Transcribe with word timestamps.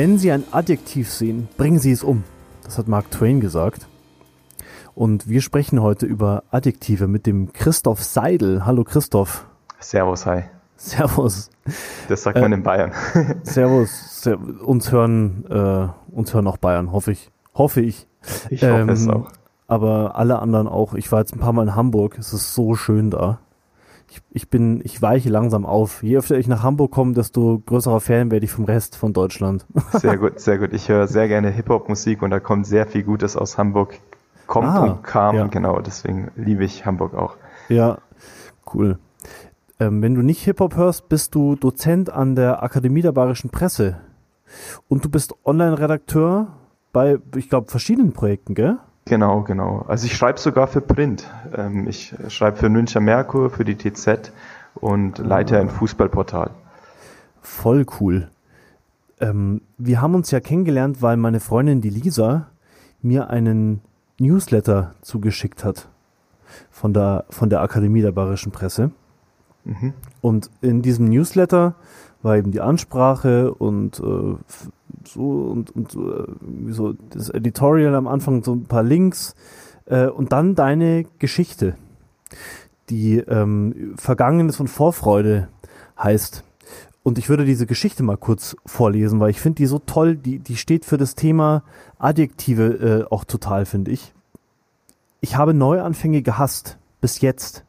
Wenn 0.00 0.16
Sie 0.16 0.32
ein 0.32 0.44
Adjektiv 0.50 1.12
sehen, 1.12 1.46
bringen 1.58 1.78
Sie 1.78 1.92
es 1.92 2.02
um. 2.02 2.24
Das 2.64 2.78
hat 2.78 2.88
Mark 2.88 3.10
Twain 3.10 3.38
gesagt. 3.38 3.86
Und 4.94 5.28
wir 5.28 5.42
sprechen 5.42 5.82
heute 5.82 6.06
über 6.06 6.42
Adjektive 6.50 7.06
mit 7.06 7.26
dem 7.26 7.52
Christoph 7.52 8.02
Seidel. 8.02 8.64
Hallo 8.64 8.82
Christoph. 8.82 9.46
Servus, 9.78 10.24
hi. 10.24 10.44
Servus. 10.76 11.50
Das 12.08 12.22
sagt 12.22 12.40
man 12.40 12.50
äh, 12.50 12.54
in 12.54 12.62
Bayern. 12.62 12.92
servus. 13.42 14.22
Ser 14.22 14.38
uns 14.66 14.90
hören, 14.90 15.44
äh, 15.50 15.88
uns 16.16 16.32
hören 16.32 16.46
auch 16.46 16.56
Bayern, 16.56 16.92
hoffe 16.92 17.12
ich. 17.12 17.30
Hoffe 17.54 17.82
ich. 17.82 18.06
Ich 18.48 18.62
hoffe 18.62 18.80
ähm, 18.80 18.88
es 18.88 19.06
auch. 19.06 19.30
Aber 19.66 20.16
alle 20.16 20.38
anderen 20.38 20.66
auch. 20.66 20.94
Ich 20.94 21.12
war 21.12 21.18
jetzt 21.18 21.34
ein 21.34 21.40
paar 21.40 21.52
Mal 21.52 21.64
in 21.64 21.74
Hamburg. 21.74 22.16
Es 22.16 22.32
ist 22.32 22.54
so 22.54 22.74
schön 22.74 23.10
da. 23.10 23.38
Ich, 24.10 24.20
ich 24.30 24.50
bin, 24.50 24.80
ich 24.84 25.00
weiche 25.00 25.28
langsam 25.28 25.64
auf. 25.64 26.02
Je 26.02 26.18
öfter 26.18 26.36
ich 26.36 26.48
nach 26.48 26.64
Hamburg 26.64 26.90
komme, 26.90 27.12
desto 27.12 27.62
größerer 27.64 28.00
Fan 28.00 28.32
werde 28.32 28.44
ich 28.44 28.50
vom 28.50 28.64
Rest 28.64 28.96
von 28.96 29.12
Deutschland. 29.12 29.64
Sehr 29.92 30.18
gut, 30.18 30.40
sehr 30.40 30.58
gut. 30.58 30.72
Ich 30.72 30.88
höre 30.88 31.06
sehr 31.06 31.28
gerne 31.28 31.50
Hip-Hop-Musik 31.50 32.22
und 32.22 32.30
da 32.30 32.40
kommt 32.40 32.66
sehr 32.66 32.86
viel 32.86 33.04
Gutes 33.04 33.36
aus 33.36 33.56
Hamburg. 33.56 33.98
Kommt 34.48 34.66
ah, 34.66 34.82
und 34.82 35.02
kam, 35.04 35.36
ja. 35.36 35.46
genau. 35.46 35.80
Deswegen 35.80 36.32
liebe 36.34 36.64
ich 36.64 36.84
Hamburg 36.84 37.14
auch. 37.14 37.36
Ja, 37.68 37.98
cool. 38.74 38.98
Ähm, 39.78 40.02
wenn 40.02 40.16
du 40.16 40.22
nicht 40.22 40.42
Hip-Hop 40.42 40.74
hörst, 40.74 41.08
bist 41.08 41.36
du 41.36 41.54
Dozent 41.54 42.10
an 42.10 42.34
der 42.34 42.64
Akademie 42.64 43.02
der 43.02 43.12
Bayerischen 43.12 43.50
Presse. 43.50 44.00
Und 44.88 45.04
du 45.04 45.08
bist 45.08 45.34
Online-Redakteur 45.44 46.48
bei, 46.92 47.18
ich 47.36 47.48
glaube, 47.48 47.70
verschiedenen 47.70 48.12
Projekten, 48.12 48.54
gell? 48.54 48.78
Genau, 49.06 49.42
genau. 49.42 49.84
Also 49.88 50.06
ich 50.06 50.16
schreibe 50.16 50.38
sogar 50.38 50.66
für 50.66 50.80
Print. 50.80 51.28
Ähm, 51.56 51.88
ich 51.88 52.14
schreibe 52.28 52.56
für 52.58 52.68
Müncher 52.68 53.00
Merkur, 53.00 53.50
für 53.50 53.64
die 53.64 53.76
TZ 53.76 54.32
und 54.74 55.18
leite 55.18 55.58
ein 55.58 55.68
Fußballportal. 55.68 56.50
Voll 57.42 57.86
cool. 58.00 58.30
Ähm, 59.20 59.62
wir 59.78 60.00
haben 60.00 60.14
uns 60.14 60.30
ja 60.30 60.40
kennengelernt, 60.40 61.02
weil 61.02 61.16
meine 61.16 61.40
Freundin, 61.40 61.80
die 61.80 61.90
Lisa, 61.90 62.48
mir 63.02 63.30
einen 63.30 63.80
Newsletter 64.18 64.94
zugeschickt 65.00 65.64
hat 65.64 65.88
von 66.70 66.92
der, 66.92 67.24
von 67.30 67.50
der 67.50 67.62
Akademie 67.62 68.02
der 68.02 68.12
Bayerischen 68.12 68.52
Presse. 68.52 68.90
Mhm. 69.70 69.94
Und 70.20 70.50
in 70.60 70.82
diesem 70.82 71.08
Newsletter 71.08 71.76
war 72.22 72.36
eben 72.36 72.50
die 72.50 72.60
Ansprache 72.60 73.54
und 73.54 74.00
äh, 74.00 74.34
so 75.04 75.22
und, 75.22 75.70
und 75.74 75.94
äh, 75.94 76.72
so 76.72 76.94
das 77.10 77.30
Editorial 77.30 77.94
am 77.94 78.08
Anfang, 78.08 78.42
so 78.42 78.52
ein 78.52 78.64
paar 78.64 78.82
Links 78.82 79.34
äh, 79.86 80.06
und 80.06 80.32
dann 80.32 80.56
deine 80.56 81.04
Geschichte, 81.18 81.76
die 82.90 83.18
ähm, 83.18 83.94
Vergangenes 83.96 84.58
und 84.58 84.68
Vorfreude 84.68 85.48
heißt. 85.96 86.42
Und 87.02 87.16
ich 87.16 87.28
würde 87.28 87.44
diese 87.44 87.66
Geschichte 87.66 88.02
mal 88.02 88.18
kurz 88.18 88.56
vorlesen, 88.66 89.20
weil 89.20 89.30
ich 89.30 89.40
finde 89.40 89.56
die 89.56 89.66
so 89.66 89.78
toll, 89.78 90.16
die, 90.16 90.40
die 90.40 90.56
steht 90.56 90.84
für 90.84 90.98
das 90.98 91.14
Thema 91.14 91.62
Adjektive 91.98 93.06
äh, 93.08 93.12
auch 93.12 93.24
total, 93.24 93.64
finde 93.66 93.92
ich. 93.92 94.12
Ich 95.20 95.36
habe 95.36 95.54
Neuanfänge 95.54 96.22
gehasst, 96.22 96.76
bis 97.00 97.20
jetzt. 97.20 97.64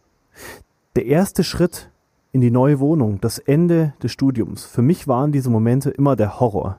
Der 0.96 1.06
erste 1.06 1.44
Schritt 1.46 1.91
in 2.32 2.42
die 2.42 2.52
neue 2.52 2.80
Wohnung, 2.80 3.20
das 3.22 3.40
Ende 3.40 3.94
des 4.02 4.12
Studiums. 4.12 4.66
Für 4.66 4.82
mich 4.82 5.08
waren 5.08 5.32
diese 5.32 5.50
Momente 5.50 5.90
immer 5.90 6.16
der 6.16 6.40
Horror. 6.40 6.78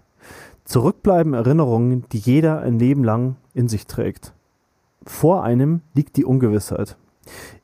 Zurückbleiben 0.64 1.34
Erinnerungen, 1.34 2.04
die 2.12 2.18
jeder 2.18 2.60
ein 2.60 2.78
Leben 2.78 3.04
lang 3.04 3.36
in 3.52 3.68
sich 3.68 3.86
trägt. 3.86 4.32
Vor 5.04 5.42
einem 5.42 5.82
liegt 5.94 6.16
die 6.16 6.24
Ungewissheit. 6.24 6.96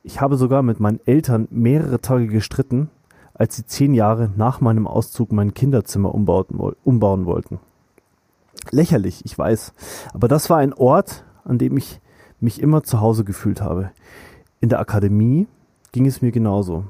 Ich 0.03 0.21
habe 0.21 0.37
sogar 0.37 0.61
mit 0.61 0.79
meinen 0.79 0.99
Eltern 1.05 1.47
mehrere 1.51 1.99
Tage 2.01 2.27
gestritten, 2.27 2.89
als 3.33 3.55
sie 3.55 3.65
zehn 3.65 3.93
Jahre 3.93 4.29
nach 4.35 4.61
meinem 4.61 4.85
Auszug 4.85 5.31
mein 5.31 5.53
Kinderzimmer 5.53 6.13
umbauen 6.13 7.25
wollten. 7.25 7.59
Lächerlich, 8.71 9.23
ich 9.25 9.37
weiß, 9.37 9.73
aber 10.13 10.27
das 10.27 10.49
war 10.49 10.57
ein 10.57 10.73
Ort, 10.73 11.23
an 11.45 11.57
dem 11.57 11.77
ich 11.77 12.01
mich 12.39 12.61
immer 12.61 12.83
zu 12.83 12.99
Hause 12.99 13.23
gefühlt 13.23 13.61
habe. 13.61 13.91
In 14.59 14.69
der 14.69 14.79
Akademie 14.79 15.47
ging 15.91 16.05
es 16.05 16.21
mir 16.21 16.31
genauso. 16.31 16.83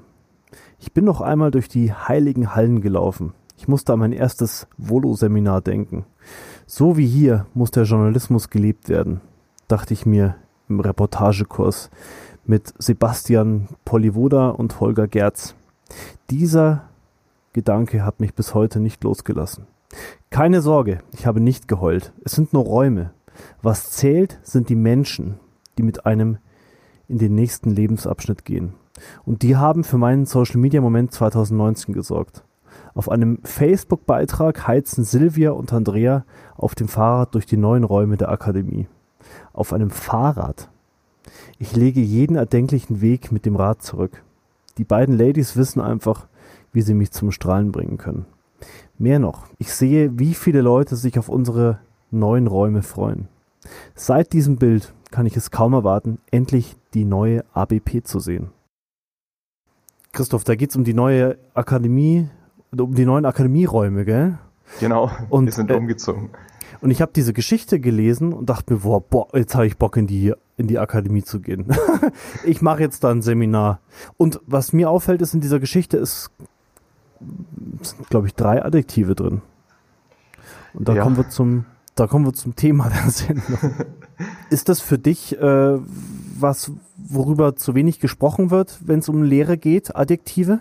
Ich 0.79 0.93
bin 0.93 1.03
noch 1.03 1.19
einmal 1.19 1.51
durch 1.51 1.67
die 1.67 1.91
heiligen 1.93 2.55
Hallen 2.55 2.79
gelaufen. 2.81 3.33
Ich 3.57 3.67
musste 3.67 3.91
an 3.91 3.99
mein 3.99 4.13
erstes 4.13 4.65
Volo-Seminar 4.77 5.59
denken. 5.59 6.05
So 6.65 6.95
wie 6.95 7.05
hier 7.05 7.45
muss 7.53 7.71
der 7.71 7.83
Journalismus 7.83 8.49
gelebt 8.49 8.87
werden, 8.87 9.19
dachte 9.67 9.93
ich 9.93 10.05
mir 10.05 10.35
im 10.69 10.79
Reportagekurs 10.79 11.89
mit 12.45 12.73
Sebastian 12.77 13.67
Polivoda 13.83 14.49
und 14.49 14.79
Holger 14.79 15.07
Gerz. 15.07 15.53
Dieser 16.29 16.83
Gedanke 17.51 18.05
hat 18.05 18.21
mich 18.21 18.33
bis 18.33 18.53
heute 18.53 18.79
nicht 18.79 19.03
losgelassen. 19.03 19.67
Keine 20.29 20.61
Sorge, 20.61 20.99
ich 21.11 21.25
habe 21.25 21.41
nicht 21.41 21.67
geheult. 21.67 22.13
Es 22.23 22.31
sind 22.31 22.53
nur 22.53 22.63
Räume. 22.63 23.11
Was 23.61 23.91
zählt, 23.91 24.39
sind 24.43 24.69
die 24.69 24.75
Menschen, 24.75 25.39
die 25.77 25.83
mit 25.83 26.05
einem 26.05 26.37
in 27.09 27.17
den 27.17 27.35
nächsten 27.35 27.71
Lebensabschnitt 27.71 28.45
gehen. 28.45 28.73
Und 29.25 29.41
die 29.41 29.57
haben 29.57 29.83
für 29.83 29.97
meinen 29.97 30.25
Social 30.25 30.57
Media 30.57 30.81
Moment 30.81 31.11
2019 31.11 31.93
gesorgt. 31.93 32.43
Auf 32.93 33.09
einem 33.09 33.39
Facebook-Beitrag 33.43 34.67
heizen 34.67 35.03
Silvia 35.03 35.51
und 35.51 35.73
Andrea 35.73 36.25
auf 36.55 36.75
dem 36.75 36.87
Fahrrad 36.87 37.33
durch 37.35 37.45
die 37.45 37.57
neuen 37.57 37.83
Räume 37.83 38.17
der 38.17 38.29
Akademie. 38.29 38.87
Auf 39.53 39.73
einem 39.73 39.89
Fahrrad. 39.89 40.69
Ich 41.57 41.75
lege 41.75 42.01
jeden 42.01 42.35
erdenklichen 42.35 43.01
Weg 43.01 43.31
mit 43.31 43.45
dem 43.45 43.55
Rad 43.55 43.81
zurück. 43.81 44.23
Die 44.77 44.83
beiden 44.83 45.17
Ladies 45.17 45.55
wissen 45.57 45.81
einfach, 45.81 46.27
wie 46.71 46.81
sie 46.81 46.93
mich 46.93 47.11
zum 47.11 47.31
Strahlen 47.31 47.71
bringen 47.71 47.97
können. 47.97 48.25
Mehr 48.97 49.19
noch, 49.19 49.47
ich 49.57 49.73
sehe, 49.73 50.19
wie 50.19 50.33
viele 50.33 50.61
Leute 50.61 50.95
sich 50.95 51.17
auf 51.17 51.29
unsere 51.29 51.79
neuen 52.11 52.47
Räume 52.47 52.81
freuen. 52.81 53.27
Seit 53.95 54.33
diesem 54.33 54.57
Bild 54.57 54.93
kann 55.11 55.25
ich 55.25 55.37
es 55.37 55.51
kaum 55.51 55.73
erwarten, 55.73 56.19
endlich 56.31 56.75
die 56.93 57.05
neue 57.05 57.43
ABP 57.53 58.03
zu 58.03 58.19
sehen. 58.19 58.51
Christoph, 60.11 60.43
da 60.43 60.55
geht 60.55 60.71
es 60.71 60.75
um 60.75 60.83
die 60.83 60.93
neue 60.93 61.37
Akademie, 61.53 62.29
um 62.75 62.95
die 62.95 63.05
neuen 63.05 63.25
Akademieräume, 63.25 64.05
gell? 64.05 64.39
Genau, 64.79 65.11
und, 65.29 65.45
wir 65.45 65.51
sind 65.51 65.71
äh, 65.71 65.75
umgezogen. 65.75 66.29
Und 66.81 66.91
ich 66.91 67.01
habe 67.01 67.11
diese 67.13 67.33
Geschichte 67.33 67.79
gelesen 67.79 68.33
und 68.33 68.49
dachte 68.49 68.73
mir, 68.73 68.79
boah, 68.79 69.01
boah 69.01 69.27
jetzt 69.33 69.55
habe 69.55 69.67
ich 69.67 69.77
Bock 69.77 69.97
in 69.97 70.07
die, 70.07 70.33
in 70.57 70.67
die 70.67 70.79
Akademie 70.79 71.23
zu 71.23 71.41
gehen. 71.41 71.67
ich 72.45 72.61
mache 72.61 72.81
jetzt 72.81 73.03
da 73.03 73.11
ein 73.11 73.21
Seminar. 73.21 73.79
Und 74.17 74.39
was 74.45 74.71
mir 74.71 74.89
auffällt, 74.89 75.21
ist 75.21 75.33
in 75.33 75.41
dieser 75.41 75.59
Geschichte 75.59 75.97
ist, 75.97 76.31
sind, 77.81 78.09
glaube 78.09 78.27
ich, 78.27 78.35
drei 78.35 78.63
Adjektive 78.63 79.15
drin. 79.15 79.41
Und 80.73 80.87
da 80.87 80.93
ja. 80.93 81.03
kommen 81.03 81.17
wir 81.17 81.29
zum, 81.29 81.65
da 81.95 82.07
kommen 82.07 82.25
wir 82.25 82.33
zum 82.33 82.55
Thema 82.55 82.89
der 82.89 83.11
Sendung. 83.11 83.57
ist 84.49 84.69
das 84.69 84.79
für 84.79 84.97
dich 84.97 85.37
äh, 85.37 85.79
was, 86.41 86.71
worüber 86.97 87.55
zu 87.55 87.75
wenig 87.75 87.99
gesprochen 87.99 88.51
wird, 88.51 88.79
wenn 88.85 88.99
es 88.99 89.09
um 89.09 89.23
Lehre 89.23 89.57
geht, 89.57 89.95
Adjektive? 89.95 90.59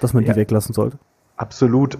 Dass 0.00 0.14
man 0.14 0.24
ja, 0.24 0.32
die 0.32 0.40
weglassen 0.40 0.74
sollte? 0.74 0.98
Absolut. 1.36 1.98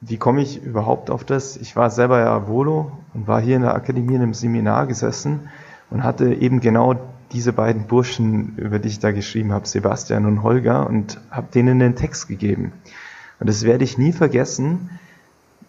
Wie 0.00 0.16
komme 0.18 0.42
ich 0.42 0.62
überhaupt 0.62 1.10
auf 1.10 1.24
das? 1.24 1.56
Ich 1.56 1.76
war 1.76 1.90
selber 1.90 2.20
ja 2.20 2.48
Volo 2.48 2.92
und 3.14 3.26
war 3.26 3.40
hier 3.40 3.56
in 3.56 3.62
der 3.62 3.74
Akademie 3.74 4.14
in 4.14 4.22
einem 4.22 4.34
Seminar 4.34 4.86
gesessen 4.86 5.48
und 5.90 6.04
hatte 6.04 6.34
eben 6.34 6.60
genau 6.60 6.96
diese 7.32 7.52
beiden 7.52 7.86
Burschen, 7.86 8.56
über 8.56 8.78
die 8.78 8.88
ich 8.88 8.98
da 9.00 9.10
geschrieben 9.10 9.52
habe, 9.52 9.66
Sebastian 9.66 10.26
und 10.26 10.42
Holger, 10.42 10.86
und 10.86 11.20
habe 11.30 11.48
denen 11.52 11.78
den 11.78 11.96
Text 11.96 12.28
gegeben. 12.28 12.72
Und 13.40 13.48
das 13.48 13.64
werde 13.64 13.84
ich 13.84 13.98
nie 13.98 14.12
vergessen. 14.12 14.90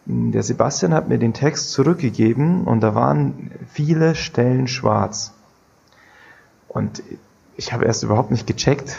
Der 0.06 0.44
Sebastian 0.44 0.94
hat 0.94 1.10
mir 1.10 1.18
den 1.18 1.34
Text 1.34 1.72
zurückgegeben 1.72 2.64
und 2.64 2.82
da 2.82 2.96
waren 2.96 3.52
viele 3.68 4.16
Stellen 4.16 4.68
schwarz. 4.68 5.34
Und 6.68 7.04
ich 7.56 7.74
habe 7.74 7.86
erst 7.86 8.04
überhaupt 8.04 8.32
nicht 8.32 8.48
gecheckt, 8.48 8.98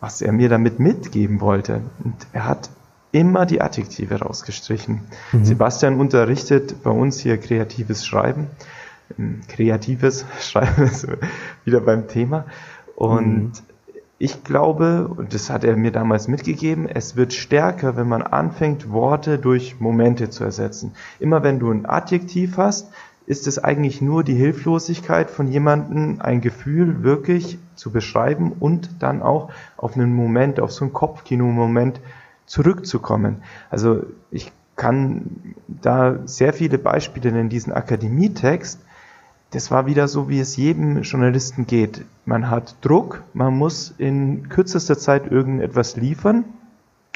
was 0.00 0.22
er 0.22 0.32
mir 0.32 0.48
damit 0.48 0.80
mitgeben 0.80 1.40
wollte. 1.40 1.82
Und 2.02 2.14
er 2.32 2.46
hat 2.46 2.70
immer 3.12 3.46
die 3.46 3.60
Adjektive 3.60 4.20
rausgestrichen. 4.20 5.02
Mhm. 5.32 5.44
Sebastian 5.44 6.00
unterrichtet 6.00 6.82
bei 6.82 6.90
uns 6.90 7.20
hier 7.20 7.38
kreatives 7.38 8.04
Schreiben. 8.04 8.48
Ähm, 9.18 9.42
kreatives 9.48 10.24
Schreiben 10.40 10.84
ist 10.84 11.06
wieder 11.64 11.80
beim 11.80 12.08
Thema. 12.08 12.46
Und 12.96 13.52
mhm. 13.52 13.52
ich 14.18 14.42
glaube, 14.42 15.08
und 15.08 15.34
das 15.34 15.50
hat 15.50 15.62
er 15.64 15.76
mir 15.76 15.92
damals 15.92 16.26
mitgegeben, 16.26 16.88
es 16.88 17.16
wird 17.16 17.34
stärker, 17.34 17.96
wenn 17.96 18.08
man 18.08 18.22
anfängt, 18.22 18.90
Worte 18.90 19.38
durch 19.38 19.78
Momente 19.78 20.30
zu 20.30 20.44
ersetzen. 20.44 20.94
Immer 21.20 21.42
wenn 21.42 21.58
du 21.58 21.70
ein 21.70 21.84
Adjektiv 21.84 22.56
hast, 22.56 22.88
ist 23.26 23.46
es 23.46 23.58
eigentlich 23.58 24.00
nur 24.00 24.24
die 24.24 24.34
Hilflosigkeit 24.34 25.30
von 25.30 25.48
jemandem, 25.48 26.20
ein 26.20 26.40
Gefühl 26.40 27.02
wirklich 27.02 27.58
zu 27.76 27.90
beschreiben 27.90 28.52
und 28.58 29.02
dann 29.02 29.22
auch 29.22 29.50
auf 29.76 29.96
einen 29.96 30.14
Moment, 30.14 30.60
auf 30.60 30.72
so 30.72 30.84
einen 30.84 30.92
Kopfkino-Moment 30.92 32.00
zurückzukommen. 32.46 33.42
Also 33.70 34.04
ich 34.30 34.52
kann 34.76 35.54
da 35.68 36.18
sehr 36.24 36.52
viele 36.52 36.78
Beispiele 36.78 37.32
nennen, 37.32 37.48
diesen 37.48 37.72
Akademietext. 37.72 38.80
Das 39.50 39.70
war 39.70 39.86
wieder 39.86 40.08
so, 40.08 40.28
wie 40.28 40.40
es 40.40 40.56
jedem 40.56 41.02
Journalisten 41.02 41.66
geht. 41.66 42.04
Man 42.24 42.50
hat 42.50 42.76
Druck, 42.80 43.22
man 43.34 43.56
muss 43.56 43.94
in 43.98 44.48
kürzester 44.48 44.98
Zeit 44.98 45.30
irgendetwas 45.30 45.96
liefern. 45.96 46.44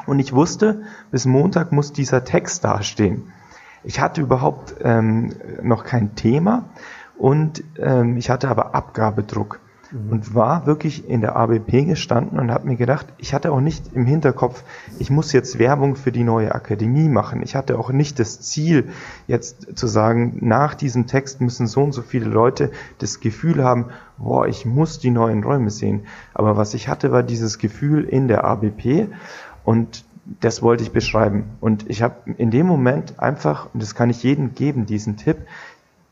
Und 0.06 0.20
ich 0.20 0.32
wusste, 0.32 0.82
bis 1.10 1.24
Montag 1.24 1.72
muss 1.72 1.92
dieser 1.92 2.24
Text 2.24 2.62
dastehen. 2.62 3.32
Ich 3.86 4.00
hatte 4.00 4.20
überhaupt 4.20 4.74
ähm, 4.82 5.32
noch 5.62 5.84
kein 5.84 6.16
Thema 6.16 6.64
und 7.16 7.62
ähm, 7.78 8.16
ich 8.16 8.30
hatte 8.30 8.48
aber 8.48 8.74
Abgabedruck 8.74 9.60
mhm. 9.92 10.10
und 10.10 10.34
war 10.34 10.66
wirklich 10.66 11.08
in 11.08 11.20
der 11.20 11.36
ABP 11.36 11.84
gestanden 11.84 12.40
und 12.40 12.50
habe 12.50 12.66
mir 12.66 12.74
gedacht, 12.74 13.06
ich 13.18 13.32
hatte 13.32 13.52
auch 13.52 13.60
nicht 13.60 13.92
im 13.94 14.04
Hinterkopf, 14.04 14.64
ich 14.98 15.10
muss 15.10 15.32
jetzt 15.32 15.60
Werbung 15.60 15.94
für 15.94 16.10
die 16.10 16.24
neue 16.24 16.52
Akademie 16.52 17.08
machen. 17.08 17.42
Ich 17.42 17.54
hatte 17.54 17.78
auch 17.78 17.90
nicht 17.90 18.18
das 18.18 18.40
Ziel, 18.40 18.88
jetzt 19.28 19.78
zu 19.78 19.86
sagen, 19.86 20.38
nach 20.40 20.74
diesem 20.74 21.06
Text 21.06 21.40
müssen 21.40 21.68
so 21.68 21.84
und 21.84 21.92
so 21.92 22.02
viele 22.02 22.26
Leute 22.26 22.72
das 22.98 23.20
Gefühl 23.20 23.62
haben, 23.62 23.86
boah, 24.18 24.48
ich 24.48 24.66
muss 24.66 24.98
die 24.98 25.10
neuen 25.10 25.44
Räume 25.44 25.70
sehen. 25.70 26.06
Aber 26.34 26.56
was 26.56 26.74
ich 26.74 26.88
hatte, 26.88 27.12
war 27.12 27.22
dieses 27.22 27.58
Gefühl 27.58 28.02
in 28.02 28.26
der 28.26 28.42
ABP 28.42 29.06
und 29.64 30.04
das 30.40 30.62
wollte 30.62 30.82
ich 30.82 30.92
beschreiben. 30.92 31.44
Und 31.60 31.88
ich 31.88 32.02
habe 32.02 32.34
in 32.36 32.50
dem 32.50 32.66
Moment 32.66 33.18
einfach, 33.18 33.68
und 33.72 33.82
das 33.82 33.94
kann 33.94 34.10
ich 34.10 34.22
jedem 34.22 34.54
geben, 34.54 34.86
diesen 34.86 35.16
Tipp, 35.16 35.38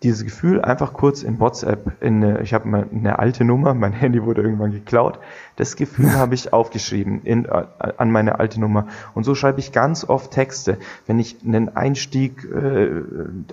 dieses 0.05 0.25
Gefühl 0.25 0.61
einfach 0.61 0.93
kurz 0.93 1.23
in 1.23 1.41
WhatsApp, 1.41 2.01
in 2.03 2.23
eine, 2.23 2.41
ich 2.43 2.53
habe 2.53 2.87
eine 2.93 3.19
alte 3.19 3.45
Nummer, 3.45 3.75
mein 3.75 3.93
Handy 4.05 4.23
wurde 4.23 4.43
irgendwann 4.43 4.71
geklaut, 4.71 5.19
das 5.57 5.77
Gefühl 5.77 6.13
habe 6.17 6.35
ich 6.35 6.53
aufgeschrieben 6.53 7.23
in, 7.25 7.47
äh, 7.47 7.65
an 7.97 8.11
meine 8.11 8.39
alte 8.39 8.61
Nummer. 8.61 8.87
Und 9.15 9.25
so 9.25 9.35
schreibe 9.35 9.61
ich 9.61 9.73
ganz 9.73 10.05
oft 10.05 10.31
Texte, 10.31 10.79
wenn 11.07 11.19
ich 11.19 11.39
einen 11.45 11.75
Einstieg 11.75 12.45
äh, 12.45 13.03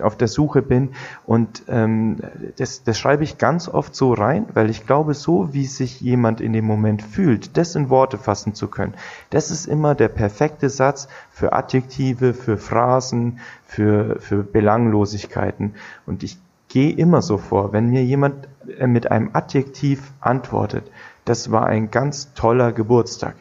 auf 0.02 0.16
der 0.16 0.28
Suche 0.28 0.62
bin. 0.62 0.90
Und 1.26 1.62
ähm, 1.68 2.18
das, 2.56 2.84
das 2.84 2.98
schreibe 2.98 3.24
ich 3.24 3.38
ganz 3.38 3.68
oft 3.68 3.94
so 3.94 4.12
rein, 4.12 4.46
weil 4.52 4.68
ich 4.68 4.86
glaube, 4.86 5.14
so 5.14 5.52
wie 5.52 5.66
sich 5.66 6.00
jemand 6.00 6.40
in 6.40 6.52
dem 6.52 6.66
Moment 6.66 7.02
fühlt, 7.02 7.56
das 7.56 7.74
in 7.74 7.88
Worte 7.88 8.18
fassen 8.18 8.54
zu 8.54 8.68
können, 8.68 8.94
das 9.30 9.50
ist 9.50 9.66
immer 9.66 9.94
der 9.94 10.08
perfekte 10.08 10.68
Satz 10.68 11.08
für 11.32 11.52
Adjektive, 11.52 12.34
für 12.34 12.56
Phrasen, 12.56 13.40
für, 13.64 14.20
für 14.20 14.44
Belanglosigkeiten. 14.44 15.74
Und 16.06 16.22
ich 16.22 16.38
gehe 16.68 16.94
immer 16.94 17.22
so 17.22 17.38
vor, 17.38 17.72
wenn 17.72 17.90
mir 17.90 18.04
jemand 18.04 18.48
äh, 18.78 18.86
mit 18.86 19.10
einem 19.10 19.30
Adjektiv 19.32 20.12
antwortet, 20.20 20.90
das 21.24 21.50
war 21.50 21.66
ein 21.66 21.90
ganz 21.90 22.34
toller 22.34 22.72
Geburtstag. 22.72 23.34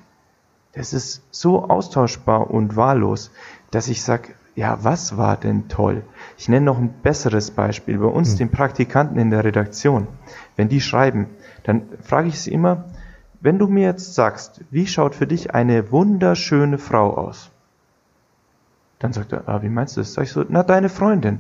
Das 0.74 0.94
ist 0.94 1.22
so 1.32 1.64
austauschbar 1.70 2.50
und 2.50 2.76
wahllos, 2.76 3.32
dass 3.72 3.90
ich 3.90 4.04
sage, 4.04 4.30
ja, 4.56 4.80
was 4.82 5.18
war 5.18 5.38
denn 5.38 5.68
toll? 5.68 6.04
Ich 6.38 6.50
nenne 6.50 6.66
noch 6.66 6.78
ein 6.78 6.94
besseres 7.04 7.52
Beispiel. 7.52 7.98
Bei 7.98 8.06
uns, 8.06 8.34
mhm. 8.34 8.38
den 8.38 8.52
Praktikanten 8.52 9.18
in 9.18 9.32
der 9.32 9.44
Redaktion, 9.44 10.08
wenn 10.56 10.70
die 10.70 10.82
schreiben, 10.82 11.28
dann 11.64 11.84
frage 12.02 12.28
ich 12.28 12.40
sie 12.40 12.52
immer, 12.52 12.86
wenn 13.40 13.60
du 13.60 13.68
mir 13.68 13.88
jetzt 13.88 14.14
sagst, 14.14 14.62
wie 14.70 14.88
schaut 14.88 15.16
für 15.16 15.28
dich 15.28 15.54
eine 15.56 15.92
wunderschöne 15.92 16.78
Frau 16.78 17.16
aus? 17.18 17.51
Dann 19.02 19.14
sagt 19.14 19.34
er, 19.34 19.50
ah, 19.50 19.64
wie 19.64 19.70
meinst 19.70 19.98
du 19.98 20.02
das? 20.02 20.14
Sag 20.14 20.26
ich 20.26 20.32
so, 20.32 20.46
na, 20.48 20.62
deine 20.62 20.88
Freundin. 20.88 21.40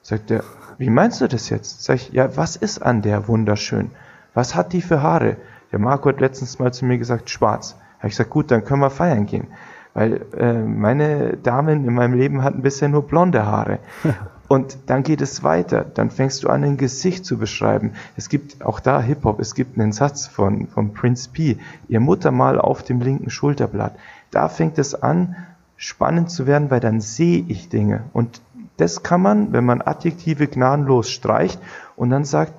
Sagt 0.00 0.30
er, 0.30 0.42
wie 0.78 0.88
meinst 0.88 1.20
du 1.20 1.28
das 1.28 1.50
jetzt? 1.50 1.84
Sag 1.84 1.96
ich, 1.96 2.12
ja, 2.12 2.34
was 2.36 2.56
ist 2.56 2.80
an 2.80 3.02
der 3.02 3.28
wunderschön? 3.28 3.90
Was 4.32 4.54
hat 4.54 4.72
die 4.72 4.80
für 4.80 5.02
Haare? 5.02 5.36
Der 5.70 5.78
Marco 5.78 6.08
hat 6.08 6.20
letztens 6.20 6.58
mal 6.58 6.72
zu 6.72 6.86
mir 6.86 6.96
gesagt, 6.96 7.28
schwarz. 7.28 7.76
Habe 7.98 8.08
ich 8.08 8.14
gesagt, 8.14 8.30
gut, 8.30 8.50
dann 8.50 8.64
können 8.64 8.80
wir 8.80 8.88
feiern 8.88 9.26
gehen. 9.26 9.48
Weil 9.92 10.24
äh, 10.34 10.54
meine 10.54 11.36
Damen 11.36 11.86
in 11.86 11.92
meinem 11.92 12.14
Leben 12.14 12.42
hatten 12.42 12.62
bisher 12.62 12.88
nur 12.88 13.06
blonde 13.06 13.44
Haare. 13.44 13.80
Und 14.48 14.78
dann 14.86 15.02
geht 15.02 15.20
es 15.20 15.42
weiter. 15.42 15.84
Dann 15.84 16.10
fängst 16.10 16.42
du 16.42 16.48
an, 16.48 16.64
ein 16.64 16.78
Gesicht 16.78 17.26
zu 17.26 17.36
beschreiben. 17.36 17.92
Es 18.16 18.30
gibt 18.30 18.64
auch 18.64 18.80
da 18.80 19.02
Hip-Hop. 19.02 19.40
Es 19.40 19.54
gibt 19.54 19.78
einen 19.78 19.92
Satz 19.92 20.26
von, 20.26 20.68
von 20.68 20.94
Prince 20.94 21.28
P. 21.30 21.58
Ihr 21.88 22.00
Muttermal 22.00 22.58
auf 22.58 22.82
dem 22.82 23.02
linken 23.02 23.28
Schulterblatt. 23.28 23.94
Da 24.30 24.48
fängt 24.48 24.78
es 24.78 24.94
an, 24.94 25.36
spannend 25.78 26.30
zu 26.30 26.46
werden, 26.46 26.70
weil 26.70 26.80
dann 26.80 27.00
sehe 27.00 27.44
ich 27.48 27.70
Dinge. 27.70 28.04
Und 28.12 28.42
das 28.76 29.02
kann 29.02 29.22
man, 29.22 29.52
wenn 29.52 29.64
man 29.64 29.80
Adjektive 29.80 30.48
gnadenlos 30.48 31.10
streicht 31.10 31.58
und 31.96 32.10
dann 32.10 32.24
sagt, 32.24 32.52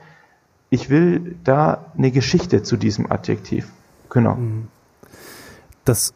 ich 0.71 0.89
will 0.89 1.35
da 1.43 1.85
eine 1.97 2.11
Geschichte 2.11 2.63
zu 2.63 2.77
diesem 2.77 3.11
Adjektiv. 3.11 3.67
Genau. 4.09 4.35
Mhm. 4.35 4.67
Das 5.85 6.13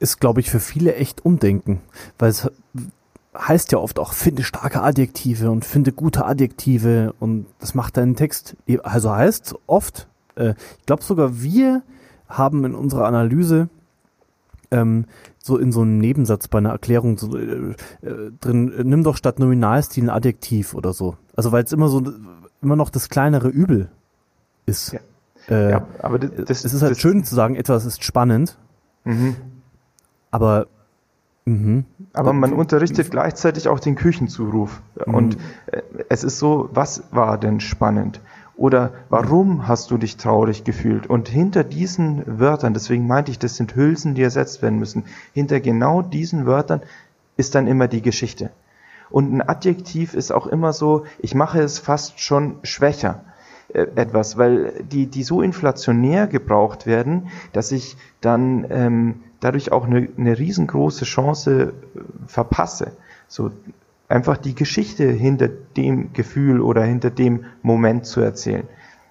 ist, 0.00 0.20
glaube 0.20 0.40
ich, 0.40 0.50
für 0.50 0.60
viele 0.60 0.94
echt 0.94 1.24
Umdenken, 1.24 1.80
weil 2.18 2.30
es 2.30 2.50
heißt 3.36 3.72
ja 3.72 3.78
oft 3.78 3.98
auch, 3.98 4.14
finde 4.14 4.42
starke 4.42 4.82
Adjektive 4.82 5.50
und 5.50 5.64
finde 5.64 5.92
gute 5.92 6.24
Adjektive 6.24 7.14
und 7.20 7.46
das 7.60 7.74
macht 7.74 7.96
deinen 7.96 8.16
Text, 8.16 8.56
also 8.82 9.14
heißt 9.14 9.54
oft, 9.66 10.08
äh, 10.34 10.54
ich 10.78 10.86
glaube 10.86 11.04
sogar 11.04 11.40
wir 11.40 11.82
haben 12.28 12.64
in 12.64 12.74
unserer 12.74 13.06
Analyse 13.06 13.68
ähm, 14.70 15.06
so 15.38 15.56
in 15.56 15.72
so 15.72 15.82
einem 15.82 15.98
Nebensatz 15.98 16.48
bei 16.48 16.58
einer 16.58 16.70
Erklärung 16.70 17.18
so, 17.18 17.36
äh, 17.36 17.74
äh, 18.02 18.32
drin, 18.40 18.72
äh, 18.72 18.84
nimm 18.84 19.02
doch 19.02 19.16
statt 19.16 19.38
Nominalstil 19.38 20.04
ein 20.04 20.10
Adjektiv 20.10 20.74
oder 20.74 20.92
so. 20.92 21.16
Also 21.36 21.52
weil 21.52 21.64
es 21.64 21.72
immer 21.72 21.88
so 21.88 22.02
immer 22.60 22.76
noch 22.76 22.90
das 22.90 23.08
kleinere 23.08 23.48
Übel 23.48 23.90
ist. 24.66 24.92
Ja. 24.92 25.00
Äh, 25.48 25.70
ja, 25.70 25.86
aber 26.00 26.18
das, 26.18 26.44
das, 26.44 26.64
es 26.64 26.74
ist 26.74 26.82
halt 26.82 26.92
das, 26.92 27.00
schön 27.00 27.24
zu 27.24 27.34
sagen, 27.34 27.54
etwas 27.54 27.86
ist 27.86 28.04
spannend, 28.04 28.58
mhm. 29.04 29.36
aber 30.30 30.66
mhm. 31.46 31.86
aber 32.12 32.34
man 32.34 32.52
unterrichtet 32.52 33.10
gleichzeitig 33.10 33.68
auch 33.68 33.80
den 33.80 33.94
Küchenzuruf 33.94 34.82
mhm. 35.06 35.14
und 35.14 35.38
äh, 35.66 35.82
es 36.10 36.22
ist 36.22 36.38
so, 36.38 36.68
was 36.72 37.04
war 37.12 37.38
denn 37.38 37.60
spannend? 37.60 38.20
Oder 38.58 38.92
warum 39.08 39.68
hast 39.68 39.92
du 39.92 39.98
dich 39.98 40.16
traurig 40.16 40.64
gefühlt? 40.64 41.06
Und 41.06 41.28
hinter 41.28 41.62
diesen 41.62 42.40
Wörtern, 42.40 42.74
deswegen 42.74 43.06
meinte 43.06 43.30
ich, 43.30 43.38
das 43.38 43.54
sind 43.54 43.76
Hülsen, 43.76 44.16
die 44.16 44.22
ersetzt 44.22 44.62
werden 44.62 44.80
müssen, 44.80 45.04
hinter 45.32 45.60
genau 45.60 46.02
diesen 46.02 46.44
Wörtern 46.44 46.82
ist 47.36 47.54
dann 47.54 47.68
immer 47.68 47.86
die 47.86 48.02
Geschichte. 48.02 48.50
Und 49.10 49.32
ein 49.32 49.48
Adjektiv 49.48 50.12
ist 50.12 50.32
auch 50.32 50.48
immer 50.48 50.72
so, 50.72 51.04
ich 51.20 51.36
mache 51.36 51.60
es 51.60 51.78
fast 51.78 52.18
schon 52.18 52.56
schwächer 52.64 53.24
äh, 53.72 53.86
etwas, 53.94 54.36
weil 54.38 54.72
die, 54.82 55.06
die 55.06 55.22
so 55.22 55.40
inflationär 55.40 56.26
gebraucht 56.26 56.84
werden, 56.84 57.28
dass 57.52 57.70
ich 57.70 57.96
dann 58.20 58.66
ähm, 58.70 59.22
dadurch 59.38 59.70
auch 59.70 59.86
eine, 59.86 60.08
eine 60.18 60.36
riesengroße 60.36 61.04
Chance 61.04 61.72
äh, 61.94 62.00
verpasse. 62.26 62.90
So, 63.28 63.52
einfach 64.08 64.36
die 64.36 64.54
Geschichte 64.54 65.04
hinter 65.10 65.48
dem 65.48 66.12
Gefühl 66.12 66.60
oder 66.60 66.82
hinter 66.82 67.10
dem 67.10 67.44
Moment 67.62 68.06
zu 68.06 68.20
erzählen. 68.20 68.66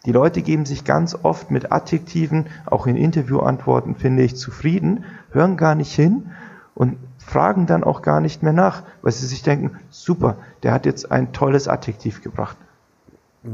Die 0.06 0.12
Leute 0.12 0.42
geben 0.42 0.66
sich 0.66 0.86
ganz 0.86 1.18
oft 1.22 1.52
mit 1.52 1.72
Adjektiven, 1.72 2.48
auch 2.66 2.88
in 2.88 2.96
Interviewantworten 2.96 3.96
finde 3.96 4.24
ich, 4.24 4.36
zufrieden, 4.36 5.04
hören 5.32 5.58
gar 5.58 5.76
nicht 5.76 5.94
hin 5.94 6.32
und 6.76 6.98
fragen 7.18 7.66
dann 7.66 7.84
auch 7.84 8.02
gar 8.02 8.22
nicht 8.22 8.42
mehr 8.42 8.54
nach, 8.54 8.84
weil 9.02 9.12
sie 9.12 9.28
sich 9.28 9.44
denken, 9.44 9.72
super, 9.90 10.38
der 10.64 10.72
hat 10.72 10.86
jetzt 10.86 11.12
ein 11.12 11.34
tolles 11.34 11.68
Adjektiv 11.68 12.22
gebracht. 12.22 12.58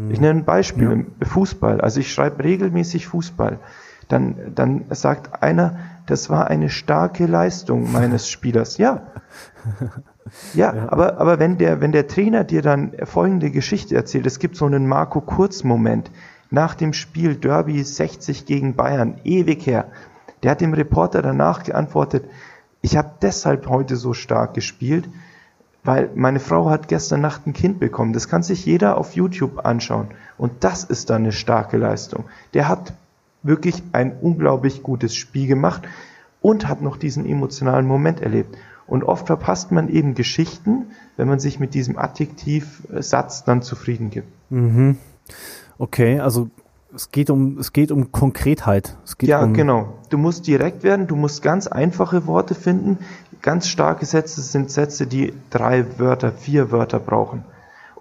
Ich 0.10 0.20
nenne 0.20 0.40
ein 0.40 0.46
Beispiel, 0.46 1.06
ja. 1.20 1.28
Fußball. 1.28 1.82
Also 1.82 2.00
ich 2.00 2.12
schreibe 2.12 2.44
regelmäßig 2.44 3.08
Fußball. 3.08 3.60
Dann, 4.14 4.54
dann 4.54 4.86
sagt 4.92 5.42
einer, 5.42 5.80
das 6.06 6.30
war 6.30 6.46
eine 6.46 6.70
starke 6.70 7.26
Leistung 7.26 7.92
meines 7.92 8.30
Spielers. 8.30 8.78
Ja, 8.78 9.08
ja, 10.54 10.76
ja, 10.76 10.92
aber, 10.92 11.18
aber 11.18 11.40
wenn, 11.40 11.58
der, 11.58 11.82
wenn 11.82 11.92
der 11.92 12.08
Trainer 12.08 12.44
dir 12.44 12.62
dann 12.62 12.92
folgende 13.06 13.50
Geschichte 13.50 13.96
erzählt, 13.96 14.28
es 14.28 14.38
gibt 14.38 14.56
so 14.56 14.68
einen 14.68 14.86
Marco 14.86 15.20
Kurz-Moment 15.20 16.12
nach 16.52 16.76
dem 16.76 16.94
Spiel 16.94 17.38
Derby 17.38 17.84
60 17.84 18.46
gegen 18.46 18.76
Bayern, 18.76 19.20
ewig 19.24 19.66
her. 19.66 19.86
Der 20.44 20.52
hat 20.52 20.62
dem 20.62 20.76
Reporter 20.76 21.24
danach 21.24 21.64
geantwortet, 21.64 22.26
ich 22.82 22.96
habe 22.96 23.14
deshalb 23.20 23.68
heute 23.68 23.96
so 23.96 24.14
stark 24.14 24.54
gespielt, 24.54 25.10
weil 25.84 26.12
meine 26.14 26.40
Frau 26.40 26.70
hat 26.70 26.88
gestern 26.88 27.22
Nacht 27.22 27.48
ein 27.48 27.54
Kind 27.54 27.80
bekommen. 27.80 28.14
Das 28.14 28.28
kann 28.28 28.44
sich 28.44 28.64
jeder 28.64 28.96
auf 29.00 29.16
YouTube 29.16 29.66
anschauen. 29.66 30.10
Und 30.38 30.64
das 30.64 30.84
ist 30.84 31.10
dann 31.10 31.24
eine 31.24 31.32
starke 31.32 31.78
Leistung. 31.78 32.26
Der 32.54 32.68
hat 32.68 32.94
wirklich 33.44 33.84
ein 33.92 34.18
unglaublich 34.20 34.84
gutes 34.84 35.16
Spiel 35.16 35.48
gemacht 35.48 35.84
und 36.42 36.68
hat 36.68 36.82
noch 36.82 36.98
diesen 36.98 37.26
emotionalen 37.26 37.86
Moment 37.86 38.22
erlebt. 38.22 38.58
Und 38.88 39.04
oft 39.04 39.28
verpasst 39.28 39.72
man 39.72 39.90
eben 39.90 40.14
Geschichten, 40.14 40.88
wenn 41.16 41.28
man 41.28 41.40
sich 41.40 41.60
mit 41.60 41.74
diesem 41.74 41.98
Adjektivsatz 41.98 43.44
dann 43.44 43.62
zufrieden 43.62 44.10
gibt. 44.10 44.28
Mhm. 44.50 44.98
Okay, 45.78 46.20
also 46.20 46.50
es 46.94 47.12
geht 47.12 47.30
um 47.30 47.58
es 47.58 47.74
geht 47.74 47.92
um 47.92 48.12
Konkretheit. 48.12 48.98
Geht 49.18 49.30
ja, 49.30 49.44
um 49.44 49.54
genau. 49.54 50.00
Du 50.10 50.18
musst 50.18 50.48
direkt 50.48 50.84
werden, 50.84 51.08
du 51.08 51.16
musst 51.16 51.42
ganz 51.42 51.68
einfache 51.68 52.28
Worte 52.28 52.56
finden. 52.56 53.00
Ganz 53.42 53.68
starke 53.68 54.06
Sätze 54.06 54.42
sind 54.42 54.70
Sätze, 54.70 55.08
die 55.08 55.34
drei 55.50 55.86
Wörter, 55.98 56.32
vier 56.32 56.72
Wörter 56.72 57.00
brauchen. 57.00 57.44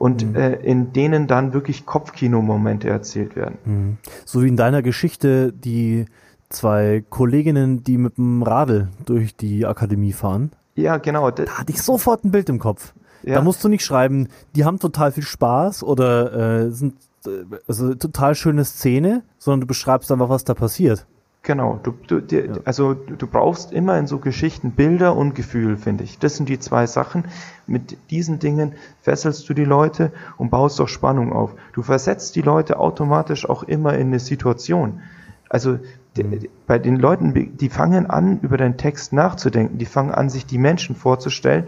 Und 0.03 0.27
mhm. 0.27 0.35
äh, 0.35 0.55
in 0.55 0.93
denen 0.93 1.29
dann 1.29 1.53
wirklich 1.53 1.87
Kopfkino-Momente 1.87 2.89
erzählt 2.89 3.37
werden. 3.37 3.59
Mhm. 3.65 3.97
So 4.25 4.43
wie 4.43 4.49
in 4.49 4.57
deiner 4.57 4.83
Geschichte 4.83 5.53
die 5.53 6.07
zwei 6.49 7.05
Kolleginnen, 7.09 7.85
die 7.85 7.99
mit 7.99 8.19
dem 8.19 8.43
Radl 8.43 8.89
durch 9.05 9.37
die 9.37 9.65
Akademie 9.65 10.13
fahren. 10.13 10.51
Ja, 10.75 10.97
genau. 10.97 11.31
Da 11.31 11.47
hatte 11.47 11.73
ich 11.73 11.81
sofort 11.81 12.25
ein 12.25 12.33
Bild 12.33 12.49
im 12.49 12.59
Kopf. 12.59 12.95
Ja. 13.23 13.37
Da 13.37 13.43
musst 13.43 13.63
du 13.63 13.69
nicht 13.69 13.85
schreiben, 13.85 14.27
die 14.57 14.65
haben 14.65 14.81
total 14.81 15.13
viel 15.13 15.23
Spaß 15.23 15.85
oder 15.85 16.65
äh, 16.65 16.71
sind 16.73 16.95
äh, 17.25 17.45
also 17.69 17.95
total 17.95 18.35
schöne 18.35 18.65
Szene, 18.65 19.23
sondern 19.39 19.61
du 19.61 19.67
beschreibst 19.69 20.11
einfach, 20.11 20.29
was 20.29 20.43
da 20.43 20.55
passiert. 20.55 21.07
Genau, 21.45 21.81
du, 21.83 21.93
du, 22.07 22.21
dir, 22.21 22.47
ja. 22.47 22.53
also 22.65 22.95
du 22.95 23.27
brauchst 23.27 23.73
immer 23.73 23.99
in 23.99 24.07
so 24.07 24.19
Geschichten 24.19 24.73
Bilder 24.73 25.17
und 25.17 25.35
Gefühl, 25.35 25.77
finde 25.77 26.05
ich. 26.05 26.21
Das 26.21 26.37
sind 26.37 26.49
die 26.49 26.61
zwei 26.61 26.87
Sachen. 26.87 27.25
Mit 27.67 27.99
diesen 28.11 28.39
Dingen 28.39 28.75
fesselst 29.01 29.49
du 29.49 29.55
die 29.55 29.65
Leute 29.65 30.13
und 30.39 30.51
baust 30.51 30.81
auch 30.81 30.87
Spannung 30.87 31.33
auf. 31.33 31.55
Du 31.73 31.83
versetzt 31.83 32.37
die 32.37 32.43
Leute 32.43 32.79
automatisch 32.79 33.49
auch 33.49 33.65
immer 33.65 33.95
in 33.95 34.09
eine 34.09 34.21
Situation. 34.21 35.01
Also 35.49 35.79
mhm. 36.17 36.47
bei 36.69 36.79
den 36.79 36.95
Leuten, 36.95 37.57
die 37.57 37.69
fangen 37.69 38.07
an, 38.07 38.39
über 38.43 38.57
deinen 38.57 38.77
Text 38.77 39.13
nachzudenken, 39.13 39.79
die 39.79 39.87
fangen 39.87 40.13
an, 40.13 40.31
sich 40.31 40.47
die 40.47 40.59
Menschen 40.59 40.95
vorzustellen 40.95 41.67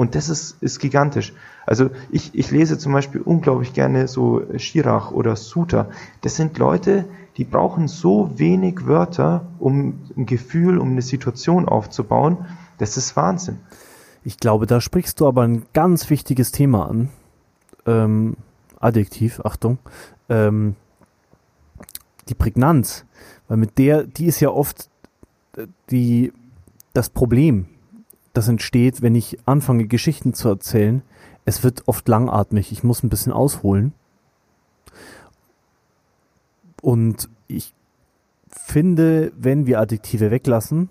und 0.00 0.14
das 0.14 0.30
ist, 0.30 0.56
ist 0.62 0.78
gigantisch. 0.78 1.34
Also 1.66 1.90
ich, 2.10 2.34
ich 2.34 2.50
lese 2.50 2.78
zum 2.78 2.94
Beispiel 2.94 3.20
unglaublich 3.20 3.74
gerne 3.74 4.08
so 4.08 4.40
Schirach 4.56 5.10
oder 5.10 5.36
Suter. 5.36 5.90
Das 6.22 6.36
sind 6.36 6.56
Leute, 6.56 7.04
die 7.36 7.44
brauchen 7.44 7.86
so 7.86 8.30
wenig 8.36 8.86
Wörter, 8.86 9.44
um 9.58 10.00
ein 10.16 10.24
Gefühl, 10.24 10.78
um 10.78 10.92
eine 10.92 11.02
Situation 11.02 11.68
aufzubauen. 11.68 12.46
Das 12.78 12.96
ist 12.96 13.14
Wahnsinn. 13.14 13.58
Ich 14.24 14.38
glaube, 14.38 14.64
da 14.64 14.80
sprichst 14.80 15.20
du 15.20 15.28
aber 15.28 15.42
ein 15.42 15.66
ganz 15.74 16.08
wichtiges 16.08 16.50
Thema 16.50 16.88
an. 16.88 17.10
Ähm, 17.84 18.36
Adjektiv, 18.78 19.42
Achtung. 19.44 19.76
Ähm, 20.30 20.76
die 22.30 22.34
Prägnanz. 22.34 23.04
Weil 23.48 23.58
mit 23.58 23.76
der, 23.76 24.04
die 24.04 24.24
ist 24.24 24.40
ja 24.40 24.48
oft 24.48 24.88
äh, 25.58 25.66
die, 25.90 26.32
das 26.94 27.10
Problem, 27.10 27.66
das 28.32 28.48
entsteht, 28.48 29.02
wenn 29.02 29.14
ich 29.14 29.38
anfange, 29.46 29.86
Geschichten 29.86 30.34
zu 30.34 30.48
erzählen. 30.48 31.02
Es 31.44 31.64
wird 31.64 31.88
oft 31.88 32.06
langatmig. 32.08 32.70
Ich 32.72 32.84
muss 32.84 33.02
ein 33.02 33.08
bisschen 33.08 33.32
ausholen. 33.32 33.92
Und 36.82 37.28
ich 37.48 37.74
finde, 38.48 39.32
wenn 39.36 39.66
wir 39.66 39.80
Adjektive 39.80 40.30
weglassen, 40.30 40.88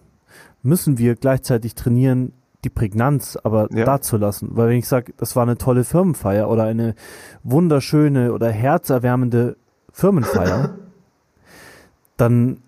müssen 0.62 0.98
wir 0.98 1.16
gleichzeitig 1.16 1.76
trainieren, 1.76 2.34
die 2.64 2.70
Prägnanz 2.70 3.38
aber 3.42 3.70
ja. 3.72 3.86
da 3.86 4.02
zu 4.02 4.18
lassen. 4.18 4.50
Weil 4.52 4.70
wenn 4.70 4.78
ich 4.78 4.88
sage, 4.88 5.14
das 5.18 5.36
war 5.36 5.44
eine 5.44 5.58
tolle 5.58 5.84
Firmenfeier 5.84 6.50
oder 6.50 6.66
eine 6.66 6.96
wunderschöne 7.44 8.34
oder 8.34 8.52
herzerwärmende 8.52 9.56
Firmenfeier, 9.92 10.76
dann 12.18 12.62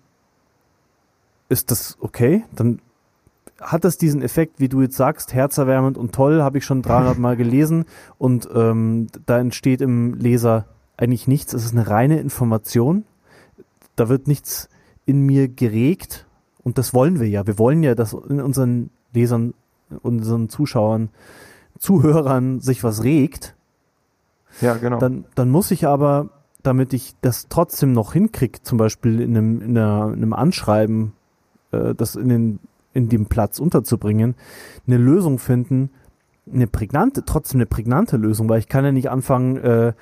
ist 1.48 1.70
das 1.70 1.98
okay. 2.00 2.44
Dann 2.54 2.80
hat 3.62 3.84
das 3.84 3.96
diesen 3.96 4.22
Effekt, 4.22 4.60
wie 4.60 4.68
du 4.68 4.82
jetzt 4.82 4.96
sagst, 4.96 5.32
herzerwärmend 5.32 5.96
und 5.96 6.12
toll, 6.12 6.42
habe 6.42 6.58
ich 6.58 6.64
schon 6.64 6.82
300 6.82 7.18
Mal 7.18 7.36
gelesen 7.36 7.86
und 8.18 8.48
ähm, 8.54 9.06
da 9.26 9.38
entsteht 9.38 9.80
im 9.80 10.14
Leser 10.14 10.66
eigentlich 10.96 11.26
nichts. 11.26 11.52
Es 11.52 11.64
ist 11.64 11.72
eine 11.72 11.88
reine 11.88 12.20
Information 12.20 13.04
da 13.96 14.08
wird 14.08 14.28
nichts 14.28 14.68
in 15.04 15.20
mir 15.20 15.48
geregt 15.48 16.26
und 16.62 16.78
das 16.78 16.94
wollen 16.94 17.20
wir 17.20 17.28
ja. 17.28 17.46
Wir 17.46 17.58
wollen 17.58 17.82
ja, 17.82 17.94
dass 17.94 18.12
in 18.12 18.40
unseren 18.40 18.90
Lesern, 19.12 19.54
unseren 20.02 20.48
Zuschauern, 20.48 21.10
Zuhörern 21.78 22.60
sich 22.60 22.84
was 22.84 23.02
regt. 23.02 23.54
Ja, 24.60 24.74
genau. 24.74 24.98
Dann, 24.98 25.24
dann 25.34 25.50
muss 25.50 25.70
ich 25.70 25.86
aber, 25.86 26.30
damit 26.62 26.92
ich 26.92 27.14
das 27.20 27.48
trotzdem 27.48 27.92
noch 27.92 28.12
hinkriege, 28.12 28.62
zum 28.62 28.78
Beispiel 28.78 29.20
in 29.20 29.36
einem, 29.36 29.60
in, 29.60 29.76
einer, 29.76 30.06
in 30.08 30.14
einem 30.14 30.32
Anschreiben, 30.32 31.12
äh, 31.72 31.94
das 31.94 32.14
in, 32.14 32.28
den, 32.28 32.58
in 32.94 33.08
dem 33.08 33.26
Platz 33.26 33.58
unterzubringen, 33.58 34.34
eine 34.86 34.98
Lösung 34.98 35.38
finden, 35.38 35.90
eine 36.52 36.66
prägnante, 36.66 37.24
trotzdem 37.24 37.58
eine 37.58 37.66
prägnante 37.66 38.16
Lösung, 38.16 38.48
weil 38.48 38.58
ich 38.58 38.68
kann 38.68 38.84
ja 38.84 38.92
nicht 38.92 39.10
anfangen, 39.10 39.56
äh, 39.58 39.92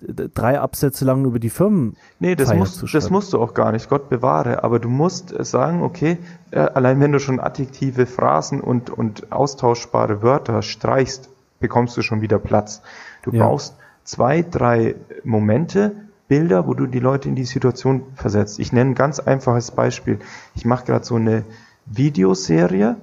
drei 0.00 0.60
Absätze 0.60 1.04
lang 1.04 1.24
über 1.24 1.38
die 1.38 1.50
Firmen. 1.50 1.96
Nee, 2.20 2.36
das 2.36 2.54
musst, 2.54 2.94
das 2.94 3.10
musst 3.10 3.32
du 3.32 3.40
auch 3.40 3.52
gar 3.54 3.72
nicht, 3.72 3.88
Gott 3.88 4.08
bewahre. 4.08 4.62
Aber 4.62 4.78
du 4.78 4.88
musst 4.88 5.34
sagen, 5.44 5.82
okay, 5.82 6.18
äh, 6.50 6.60
allein 6.60 7.00
wenn 7.00 7.12
du 7.12 7.18
schon 7.18 7.40
Adjektive, 7.40 8.06
Phrasen 8.06 8.60
und, 8.60 8.90
und 8.90 9.32
austauschbare 9.32 10.22
Wörter 10.22 10.62
streichst, 10.62 11.30
bekommst 11.58 11.96
du 11.96 12.02
schon 12.02 12.20
wieder 12.20 12.38
Platz. 12.38 12.80
Du 13.22 13.32
ja. 13.32 13.44
brauchst 13.44 13.74
zwei, 14.04 14.42
drei 14.42 14.94
Momente, 15.24 15.96
Bilder, 16.28 16.66
wo 16.66 16.74
du 16.74 16.86
die 16.86 17.00
Leute 17.00 17.28
in 17.28 17.34
die 17.34 17.44
Situation 17.44 18.02
versetzt. 18.14 18.58
Ich 18.58 18.72
nenne 18.72 18.90
ein 18.90 18.94
ganz 18.94 19.18
einfaches 19.18 19.70
Beispiel. 19.70 20.18
Ich 20.54 20.66
mache 20.66 20.84
gerade 20.84 21.04
so 21.04 21.16
eine 21.16 21.44
Videoserie 21.90 22.96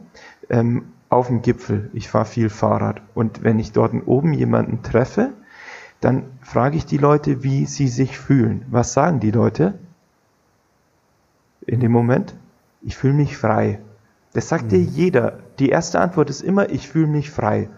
ähm, 0.49 0.85
auf 1.09 1.27
dem 1.27 1.41
Gipfel. 1.41 1.89
Ich 1.93 2.09
fahre 2.09 2.25
viel 2.25 2.49
Fahrrad. 2.49 3.01
Und 3.13 3.43
wenn 3.43 3.59
ich 3.59 3.71
dort 3.71 3.93
oben 4.05 4.33
jemanden 4.33 4.83
treffe, 4.83 5.33
dann 6.01 6.23
frage 6.41 6.77
ich 6.77 6.85
die 6.85 6.97
Leute, 6.97 7.43
wie 7.43 7.65
sie 7.65 7.87
sich 7.87 8.17
fühlen. 8.17 8.65
Was 8.69 8.93
sagen 8.93 9.19
die 9.19 9.31
Leute 9.31 9.79
in 11.65 11.79
dem 11.79 11.91
Moment? 11.91 12.35
Ich 12.81 12.95
fühle 12.95 13.13
mich 13.13 13.37
frei. 13.37 13.79
Das 14.33 14.49
sagt 14.49 14.71
dir 14.71 14.79
mhm. 14.79 14.89
jeder. 14.89 15.39
Die 15.59 15.69
erste 15.69 15.99
Antwort 15.99 16.29
ist 16.29 16.41
immer, 16.41 16.69
ich 16.69 16.87
fühle 16.87 17.07
mich 17.07 17.31
frei. 17.31 17.69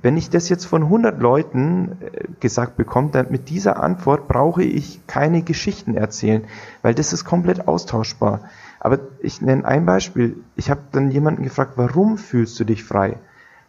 Wenn 0.00 0.16
ich 0.16 0.30
das 0.30 0.48
jetzt 0.48 0.64
von 0.64 0.84
100 0.84 1.20
Leuten 1.20 1.98
äh, 2.00 2.24
gesagt 2.40 2.76
bekomme, 2.76 3.10
dann 3.10 3.26
mit 3.30 3.48
dieser 3.48 3.82
Antwort 3.82 4.28
brauche 4.28 4.62
ich 4.62 5.06
keine 5.06 5.42
Geschichten 5.42 5.94
erzählen, 5.94 6.44
weil 6.82 6.94
das 6.94 7.12
ist 7.12 7.24
komplett 7.24 7.66
austauschbar. 7.66 8.40
Aber 8.80 8.98
ich 9.20 9.40
nenne 9.40 9.64
ein 9.64 9.86
Beispiel. 9.86 10.36
Ich 10.56 10.70
habe 10.70 10.80
dann 10.92 11.10
jemanden 11.10 11.42
gefragt, 11.42 11.72
warum 11.76 12.18
fühlst 12.18 12.58
du 12.60 12.64
dich 12.64 12.84
frei? 12.84 13.16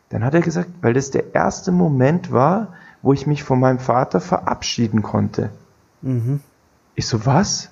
Dann 0.09 0.23
hat 0.23 0.33
er 0.33 0.41
gesagt, 0.41 0.69
weil 0.81 0.93
das 0.93 1.11
der 1.11 1.35
erste 1.35 1.71
Moment 1.71 2.31
war, 2.31 2.73
wo 3.01 3.13
ich 3.13 3.27
mich 3.27 3.43
von 3.43 3.59
meinem 3.59 3.79
Vater 3.79 4.19
verabschieden 4.19 5.01
konnte. 5.01 5.51
Mhm. 6.01 6.41
Ich 6.95 7.07
so, 7.07 7.25
was? 7.25 7.69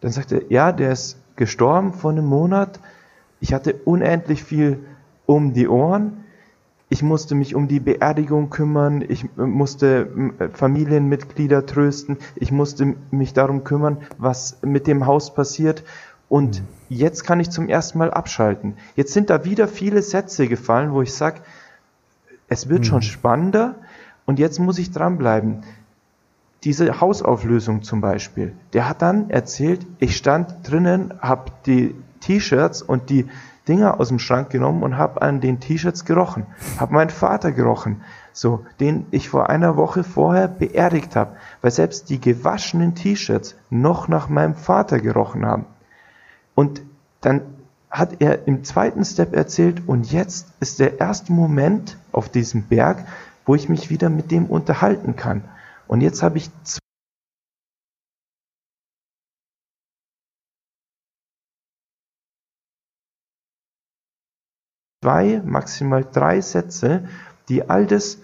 Dann 0.00 0.10
sagte 0.10 0.36
er, 0.36 0.50
ja, 0.50 0.72
der 0.72 0.92
ist 0.92 1.18
gestorben 1.36 1.92
vor 1.92 2.10
einem 2.10 2.26
Monat. 2.26 2.80
Ich 3.40 3.54
hatte 3.54 3.74
unendlich 3.84 4.42
viel 4.44 4.80
um 5.26 5.52
die 5.52 5.68
Ohren. 5.68 6.24
Ich 6.88 7.02
musste 7.02 7.34
mich 7.34 7.54
um 7.54 7.68
die 7.68 7.80
Beerdigung 7.80 8.50
kümmern. 8.50 9.02
Ich 9.06 9.26
musste 9.36 10.08
Familienmitglieder 10.52 11.66
trösten. 11.66 12.18
Ich 12.36 12.52
musste 12.52 12.94
mich 13.10 13.32
darum 13.32 13.64
kümmern, 13.64 13.98
was 14.18 14.58
mit 14.62 14.86
dem 14.86 15.06
Haus 15.06 15.34
passiert. 15.34 15.82
Und 16.34 16.62
mhm. 16.62 16.66
jetzt 16.88 17.22
kann 17.22 17.38
ich 17.38 17.50
zum 17.50 17.68
ersten 17.68 17.98
Mal 17.98 18.10
abschalten. 18.10 18.74
Jetzt 18.96 19.12
sind 19.12 19.30
da 19.30 19.44
wieder 19.44 19.68
viele 19.68 20.02
Sätze 20.02 20.48
gefallen, 20.48 20.92
wo 20.92 21.00
ich 21.00 21.14
sage, 21.14 21.38
es 22.48 22.68
wird 22.68 22.80
mhm. 22.80 22.84
schon 22.86 23.02
spannender, 23.02 23.76
und 24.26 24.40
jetzt 24.40 24.58
muss 24.58 24.78
ich 24.78 24.90
dranbleiben. 24.90 25.62
Diese 26.64 27.00
Hausauflösung 27.00 27.84
zum 27.84 28.00
Beispiel. 28.00 28.52
Der 28.72 28.88
hat 28.88 29.00
dann 29.00 29.30
erzählt, 29.30 29.86
ich 30.00 30.16
stand 30.16 30.68
drinnen, 30.68 31.14
habe 31.20 31.52
die 31.66 31.94
T-Shirts 32.18 32.82
und 32.82 33.10
die 33.10 33.28
Dinger 33.68 34.00
aus 34.00 34.08
dem 34.08 34.18
Schrank 34.18 34.50
genommen 34.50 34.82
und 34.82 34.98
habe 34.98 35.22
an 35.22 35.40
den 35.40 35.60
T-Shirts 35.60 36.04
gerochen. 36.04 36.46
Habe 36.80 36.94
meinen 36.94 37.10
Vater 37.10 37.52
gerochen, 37.52 38.00
so 38.32 38.66
den 38.80 39.06
ich 39.12 39.28
vor 39.28 39.50
einer 39.50 39.76
Woche 39.76 40.02
vorher 40.02 40.48
beerdigt 40.48 41.14
habe, 41.14 41.36
weil 41.62 41.70
selbst 41.70 42.10
die 42.10 42.20
gewaschenen 42.20 42.96
T-Shirts 42.96 43.54
noch 43.70 44.08
nach 44.08 44.28
meinem 44.28 44.56
Vater 44.56 44.98
gerochen 44.98 45.46
haben. 45.46 45.66
Und 46.54 46.82
dann 47.20 47.42
hat 47.90 48.20
er 48.20 48.46
im 48.48 48.64
zweiten 48.64 49.04
Step 49.04 49.34
erzählt 49.34 49.86
und 49.86 50.10
jetzt 50.10 50.48
ist 50.60 50.80
der 50.80 50.98
erste 51.00 51.32
Moment 51.32 51.96
auf 52.12 52.28
diesem 52.28 52.64
Berg, 52.64 53.06
wo 53.46 53.54
ich 53.54 53.68
mich 53.68 53.90
wieder 53.90 54.10
mit 54.10 54.30
dem 54.30 54.46
unterhalten 54.46 55.16
kann. 55.16 55.44
Und 55.86 56.00
jetzt 56.00 56.22
habe 56.22 56.38
ich 56.38 56.50
zwei, 65.00 65.40
maximal 65.44 66.04
drei 66.04 66.40
Sätze, 66.40 67.08
die 67.48 67.68
all 67.68 67.86
das, 67.86 68.18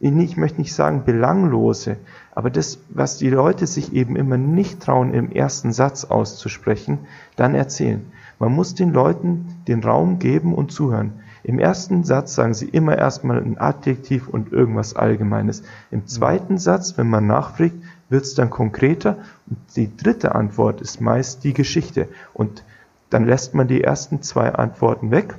ich 0.00 0.36
möchte 0.36 0.60
nicht 0.60 0.74
sagen 0.74 1.04
belanglose, 1.04 1.96
aber 2.32 2.50
das, 2.50 2.78
was 2.88 3.18
die 3.18 3.30
Leute 3.30 3.66
sich 3.66 3.92
eben 3.92 4.14
immer 4.14 4.36
nicht 4.36 4.80
trauen, 4.80 5.12
im 5.12 5.32
ersten 5.32 5.72
Satz 5.72 6.04
auszusprechen, 6.04 6.98
dann 7.36 7.54
erzählen. 7.54 8.06
Man 8.38 8.52
muss 8.52 8.74
den 8.74 8.92
Leuten 8.92 9.56
den 9.66 9.82
Raum 9.82 10.20
geben 10.20 10.54
und 10.54 10.70
zuhören. 10.70 11.14
Im 11.42 11.58
ersten 11.58 12.04
Satz 12.04 12.34
sagen 12.34 12.54
sie 12.54 12.68
immer 12.68 12.96
erstmal 12.96 13.38
ein 13.38 13.58
Adjektiv 13.58 14.28
und 14.28 14.52
irgendwas 14.52 14.94
Allgemeines. 14.94 15.62
Im 15.90 16.06
zweiten 16.06 16.58
Satz, 16.58 16.96
wenn 16.96 17.08
man 17.08 17.26
nachfragt, 17.26 17.74
wird 18.08 18.24
es 18.24 18.34
dann 18.34 18.50
konkreter. 18.50 19.18
Und 19.48 19.58
die 19.76 19.96
dritte 19.96 20.34
Antwort 20.34 20.80
ist 20.80 21.00
meist 21.00 21.44
die 21.44 21.54
Geschichte. 21.54 22.08
Und 22.34 22.64
dann 23.10 23.24
lässt 23.24 23.54
man 23.54 23.66
die 23.66 23.82
ersten 23.82 24.22
zwei 24.22 24.52
Antworten 24.52 25.10
weg 25.10 25.34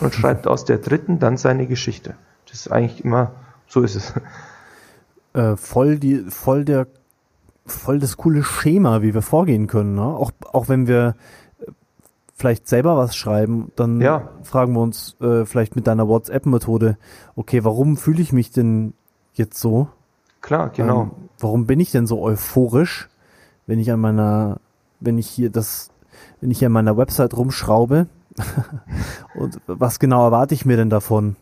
und 0.00 0.14
schreibt 0.14 0.46
aus 0.46 0.64
der 0.64 0.78
dritten 0.78 1.18
dann 1.18 1.36
seine 1.36 1.66
Geschichte. 1.66 2.14
Das 2.46 2.60
ist 2.60 2.72
eigentlich 2.72 3.04
immer, 3.04 3.32
so 3.70 3.82
ist 3.82 3.94
es. 3.94 4.12
Äh, 5.32 5.56
voll 5.56 5.98
die, 5.98 6.24
voll 6.28 6.64
der, 6.64 6.88
voll 7.64 8.00
das 8.00 8.16
coole 8.16 8.42
Schema, 8.42 9.00
wie 9.00 9.14
wir 9.14 9.22
vorgehen 9.22 9.68
können. 9.68 9.94
Ne? 9.94 10.02
Auch, 10.02 10.32
auch 10.52 10.68
wenn 10.68 10.88
wir 10.88 11.14
vielleicht 12.34 12.66
selber 12.66 12.96
was 12.96 13.14
schreiben, 13.14 13.70
dann 13.76 14.00
ja. 14.00 14.28
fragen 14.42 14.72
wir 14.72 14.80
uns 14.80 15.14
äh, 15.20 15.44
vielleicht 15.44 15.76
mit 15.76 15.86
deiner 15.86 16.08
WhatsApp-Methode, 16.08 16.96
okay, 17.36 17.62
warum 17.64 17.96
fühle 17.96 18.20
ich 18.20 18.32
mich 18.32 18.50
denn 18.50 18.92
jetzt 19.34 19.60
so? 19.60 19.88
Klar, 20.40 20.70
genau. 20.70 21.02
Ähm, 21.02 21.10
warum 21.38 21.66
bin 21.66 21.78
ich 21.78 21.92
denn 21.92 22.08
so 22.08 22.20
euphorisch, 22.20 23.08
wenn 23.66 23.78
ich 23.78 23.92
an 23.92 24.00
meiner, 24.00 24.56
wenn 24.98 25.16
ich 25.16 25.28
hier 25.28 25.50
das, 25.50 25.90
wenn 26.40 26.50
ich 26.50 26.58
hier 26.58 26.66
an 26.66 26.72
meiner 26.72 26.96
Website 26.96 27.36
rumschraube. 27.36 28.08
und 29.34 29.60
was 29.66 30.00
genau 30.00 30.24
erwarte 30.24 30.54
ich 30.54 30.66
mir 30.66 30.76
denn 30.76 30.90
davon? 30.90 31.36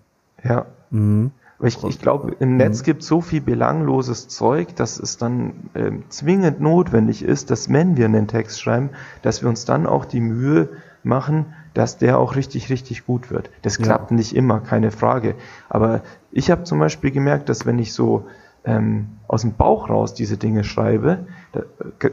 Ja. 0.45 0.67
Mhm. 0.91 1.31
Ich, 1.61 1.83
ich 1.83 2.01
glaube, 2.01 2.37
im 2.39 2.57
Netz 2.57 2.81
mhm. 2.81 2.85
gibt 2.85 3.03
so 3.03 3.21
viel 3.21 3.41
belangloses 3.41 4.29
Zeug, 4.29 4.77
dass 4.77 4.99
es 4.99 5.17
dann 5.17 5.71
äh, 5.75 5.91
zwingend 6.09 6.61
notwendig 6.61 7.25
ist, 7.25 7.51
dass 7.51 7.73
wenn 7.73 7.97
wir 7.97 8.05
einen 8.05 8.29
Text 8.29 8.61
schreiben, 8.61 8.91
dass 9.23 9.43
wir 9.43 9.49
uns 9.49 9.65
dann 9.65 9.87
auch 9.87 10.05
die 10.05 10.21
Mühe 10.21 10.69
machen, 11.03 11.47
dass 11.75 11.99
der 11.99 12.19
auch 12.19 12.37
richtig, 12.37 12.71
richtig 12.71 13.07
gut 13.07 13.31
wird. 13.31 13.51
Das 13.63 13.79
klappt 13.79 14.11
ja. 14.11 14.17
nicht 14.17 14.37
immer, 14.37 14.61
keine 14.61 14.91
Frage. 14.91 15.35
Aber 15.69 16.03
ich 16.31 16.51
habe 16.51 16.65
zum 16.65 16.79
Beispiel 16.79 17.11
gemerkt, 17.11 17.49
dass 17.49 17.67
wenn 17.67 17.79
ich 17.79 17.93
so 17.93 18.27
ähm, 18.65 19.09
aus 19.27 19.43
dem 19.43 19.55
Bauch 19.55 19.89
raus 19.89 20.15
diese 20.15 20.37
Dinge 20.37 20.65
schreibe, 20.65 21.27
da, 21.53 21.63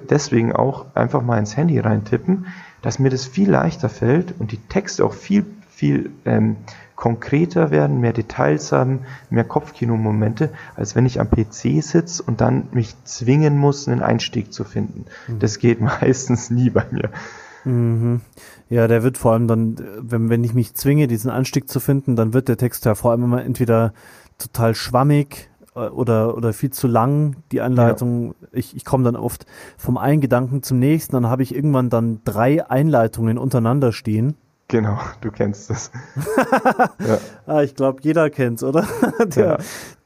deswegen 0.09 0.53
auch 0.53 0.85
einfach 0.95 1.21
mal 1.21 1.37
ins 1.37 1.57
Handy 1.57 1.79
reintippen, 1.79 2.47
dass 2.81 2.99
mir 2.99 3.09
das 3.09 3.25
viel 3.25 3.49
leichter 3.49 3.89
fällt 3.89 4.33
und 4.39 4.51
die 4.51 4.57
Texte 4.57 5.03
auch 5.03 5.13
viel, 5.13 5.45
viel 5.75 6.11
ähm, 6.23 6.55
konkreter 6.95 7.69
werden, 7.69 7.99
mehr 7.99 8.13
Details 8.13 8.71
haben, 8.71 9.01
mehr 9.29 9.43
Kopfkino-Momente, 9.43 10.49
als 10.75 10.95
wenn 10.95 11.05
ich 11.05 11.19
am 11.19 11.29
PC 11.29 11.83
sitze 11.83 12.23
und 12.23 12.39
dann 12.39 12.69
mich 12.71 12.95
zwingen 13.03 13.57
muss, 13.57 13.87
einen 13.87 14.01
Einstieg 14.01 14.53
zu 14.53 14.63
finden. 14.63 15.05
Mhm. 15.27 15.39
Das 15.39 15.59
geht 15.59 15.81
meistens 16.01 16.49
nie 16.49 16.69
bei 16.69 16.85
mir. 16.91 17.09
Mhm. 17.65 18.21
Ja, 18.69 18.87
der 18.87 19.03
wird 19.03 19.17
vor 19.17 19.33
allem 19.33 19.47
dann, 19.47 19.75
wenn, 19.99 20.29
wenn 20.29 20.43
ich 20.43 20.53
mich 20.53 20.73
zwinge, 20.75 21.07
diesen 21.07 21.29
Anstieg 21.29 21.69
zu 21.69 21.79
finden, 21.79 22.15
dann 22.15 22.33
wird 22.33 22.47
der 22.47 22.57
Text 22.57 22.85
ja 22.85 22.95
vor 22.95 23.11
allem 23.11 23.23
immer 23.23 23.43
entweder 23.43 23.93
total 24.37 24.75
schwammig 24.75 25.49
äh, 25.75 25.87
oder, 25.89 26.37
oder 26.37 26.53
viel 26.53 26.71
zu 26.71 26.87
lang, 26.87 27.35
die 27.51 27.59
Einleitung. 27.59 28.35
Ja. 28.39 28.47
Ich, 28.53 28.75
ich 28.75 28.85
komme 28.85 29.03
dann 29.03 29.17
oft 29.17 29.45
vom 29.77 29.97
einen 29.97 30.21
Gedanken 30.21 30.63
zum 30.63 30.79
nächsten, 30.79 31.13
dann 31.13 31.27
habe 31.27 31.43
ich 31.43 31.53
irgendwann 31.53 31.89
dann 31.89 32.21
drei 32.23 32.69
Einleitungen 32.69 33.37
untereinander 33.37 33.91
stehen. 33.91 34.35
Genau, 34.75 34.99
du 35.21 35.31
kennst 35.31 35.69
das. 35.69 35.89
ja. 36.99 37.17
ah, 37.45 37.61
ich 37.61 37.75
glaube, 37.75 38.01
jeder 38.01 38.29
kennt's, 38.29 38.61
oder? 38.61 38.85
der, 39.25 39.45
ja. 39.45 39.57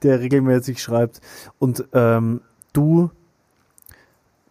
der 0.03 0.19
regelmäßig 0.19 0.79
schreibt. 0.79 1.21
Und 1.57 1.85
ähm, 1.91 2.41
du 2.71 3.09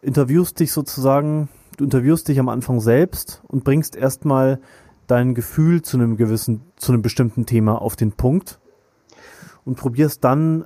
interviewst 0.02 0.58
dich 0.58 0.72
sozusagen, 0.72 1.48
du 1.76 1.84
interviewst 1.84 2.26
dich 2.26 2.40
am 2.40 2.48
Anfang 2.48 2.80
selbst 2.80 3.42
und 3.46 3.62
bringst 3.62 3.94
erstmal 3.94 4.58
dein 5.06 5.36
Gefühl 5.36 5.82
zu 5.82 5.96
einem 5.96 6.16
gewissen, 6.16 6.62
zu 6.74 6.90
einem 6.90 7.02
bestimmten 7.02 7.46
Thema 7.46 7.80
auf 7.80 7.94
den 7.94 8.10
Punkt 8.10 8.58
und 9.64 9.76
probierst 9.76 10.24
dann 10.24 10.64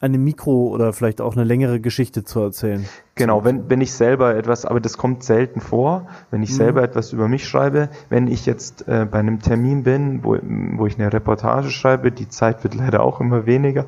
eine 0.00 0.16
Mikro- 0.16 0.68
oder 0.68 0.92
vielleicht 0.92 1.20
auch 1.20 1.36
eine 1.36 1.44
längere 1.44 1.78
Geschichte 1.78 2.24
zu 2.24 2.40
erzählen. 2.40 2.86
Genau, 3.14 3.44
wenn, 3.44 3.68
wenn 3.68 3.82
ich 3.82 3.92
selber 3.92 4.34
etwas, 4.34 4.64
aber 4.64 4.80
das 4.80 4.96
kommt 4.96 5.22
selten 5.22 5.60
vor, 5.60 6.08
wenn 6.30 6.42
ich 6.42 6.50
mhm. 6.52 6.56
selber 6.56 6.82
etwas 6.82 7.12
über 7.12 7.28
mich 7.28 7.46
schreibe, 7.46 7.90
wenn 8.08 8.26
ich 8.26 8.46
jetzt 8.46 8.88
äh, 8.88 9.06
bei 9.10 9.18
einem 9.18 9.40
Termin 9.40 9.82
bin, 9.82 10.24
wo, 10.24 10.38
wo 10.42 10.86
ich 10.86 10.98
eine 10.98 11.12
Reportage 11.12 11.70
schreibe, 11.70 12.12
die 12.12 12.28
Zeit 12.28 12.64
wird 12.64 12.74
leider 12.74 13.02
auch 13.02 13.20
immer 13.20 13.44
weniger, 13.44 13.84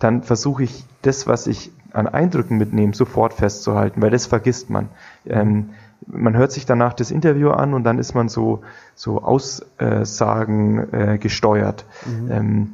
dann 0.00 0.22
versuche 0.22 0.64
ich 0.64 0.84
das, 1.02 1.28
was 1.28 1.46
ich 1.46 1.70
an 1.92 2.08
Eindrücken 2.08 2.58
mitnehme, 2.58 2.94
sofort 2.94 3.32
festzuhalten, 3.32 4.02
weil 4.02 4.10
das 4.10 4.26
vergisst 4.26 4.70
man. 4.70 4.88
Ähm, 5.24 5.70
man 6.06 6.36
hört 6.36 6.52
sich 6.52 6.66
danach 6.66 6.94
das 6.94 7.10
Interview 7.10 7.50
an 7.50 7.74
und 7.74 7.84
dann 7.84 7.98
ist 7.98 8.14
man 8.14 8.28
so, 8.28 8.62
so 8.94 9.22
Aussagen 9.22 10.92
äh, 10.92 11.18
gesteuert. 11.18 11.84
Mhm. 12.06 12.30
Ähm, 12.30 12.70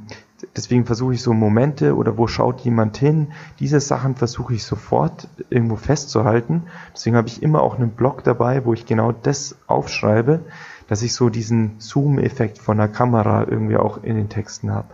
deswegen 0.56 0.84
versuche 0.86 1.14
ich 1.14 1.22
so 1.22 1.32
Momente 1.32 1.96
oder 1.96 2.18
wo 2.18 2.26
schaut 2.26 2.60
jemand 2.60 2.96
hin, 2.96 3.28
diese 3.58 3.80
Sachen 3.80 4.14
versuche 4.14 4.54
ich 4.54 4.64
sofort 4.64 5.28
irgendwo 5.50 5.76
festzuhalten. 5.76 6.64
Deswegen 6.94 7.16
habe 7.16 7.28
ich 7.28 7.42
immer 7.42 7.62
auch 7.62 7.76
einen 7.76 7.90
Blog 7.90 8.24
dabei, 8.24 8.64
wo 8.64 8.72
ich 8.72 8.86
genau 8.86 9.12
das 9.12 9.56
aufschreibe, 9.66 10.40
dass 10.88 11.02
ich 11.02 11.14
so 11.14 11.28
diesen 11.28 11.76
Zoom-Effekt 11.78 12.58
von 12.58 12.76
der 12.76 12.88
Kamera 12.88 13.46
irgendwie 13.48 13.76
auch 13.76 14.02
in 14.02 14.16
den 14.16 14.28
Texten 14.28 14.72
habe. 14.72 14.88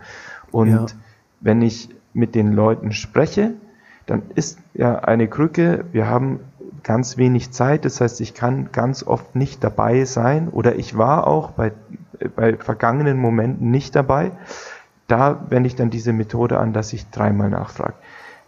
Und 0.51 0.71
ja. 0.71 0.85
wenn 1.39 1.61
ich 1.61 1.89
mit 2.13 2.35
den 2.35 2.53
Leuten 2.53 2.91
spreche, 2.91 3.53
dann 4.05 4.23
ist 4.35 4.59
ja 4.73 4.99
eine 4.99 5.27
Krücke, 5.27 5.85
wir 5.91 6.07
haben 6.07 6.39
ganz 6.83 7.17
wenig 7.17 7.51
Zeit, 7.51 7.85
das 7.85 8.01
heißt, 8.01 8.21
ich 8.21 8.33
kann 8.33 8.69
ganz 8.71 9.03
oft 9.03 9.35
nicht 9.35 9.63
dabei 9.63 10.05
sein 10.05 10.49
oder 10.49 10.75
ich 10.75 10.97
war 10.97 11.27
auch 11.27 11.51
bei, 11.51 11.71
bei 12.35 12.57
vergangenen 12.57 13.17
Momenten 13.17 13.69
nicht 13.71 13.95
dabei 13.95 14.31
da 15.11 15.45
wende 15.49 15.67
ich 15.67 15.75
dann 15.75 15.89
diese 15.89 16.13
Methode 16.13 16.57
an, 16.57 16.71
dass 16.71 16.93
ich 16.93 17.09
dreimal 17.09 17.49
nachfrage. 17.49 17.95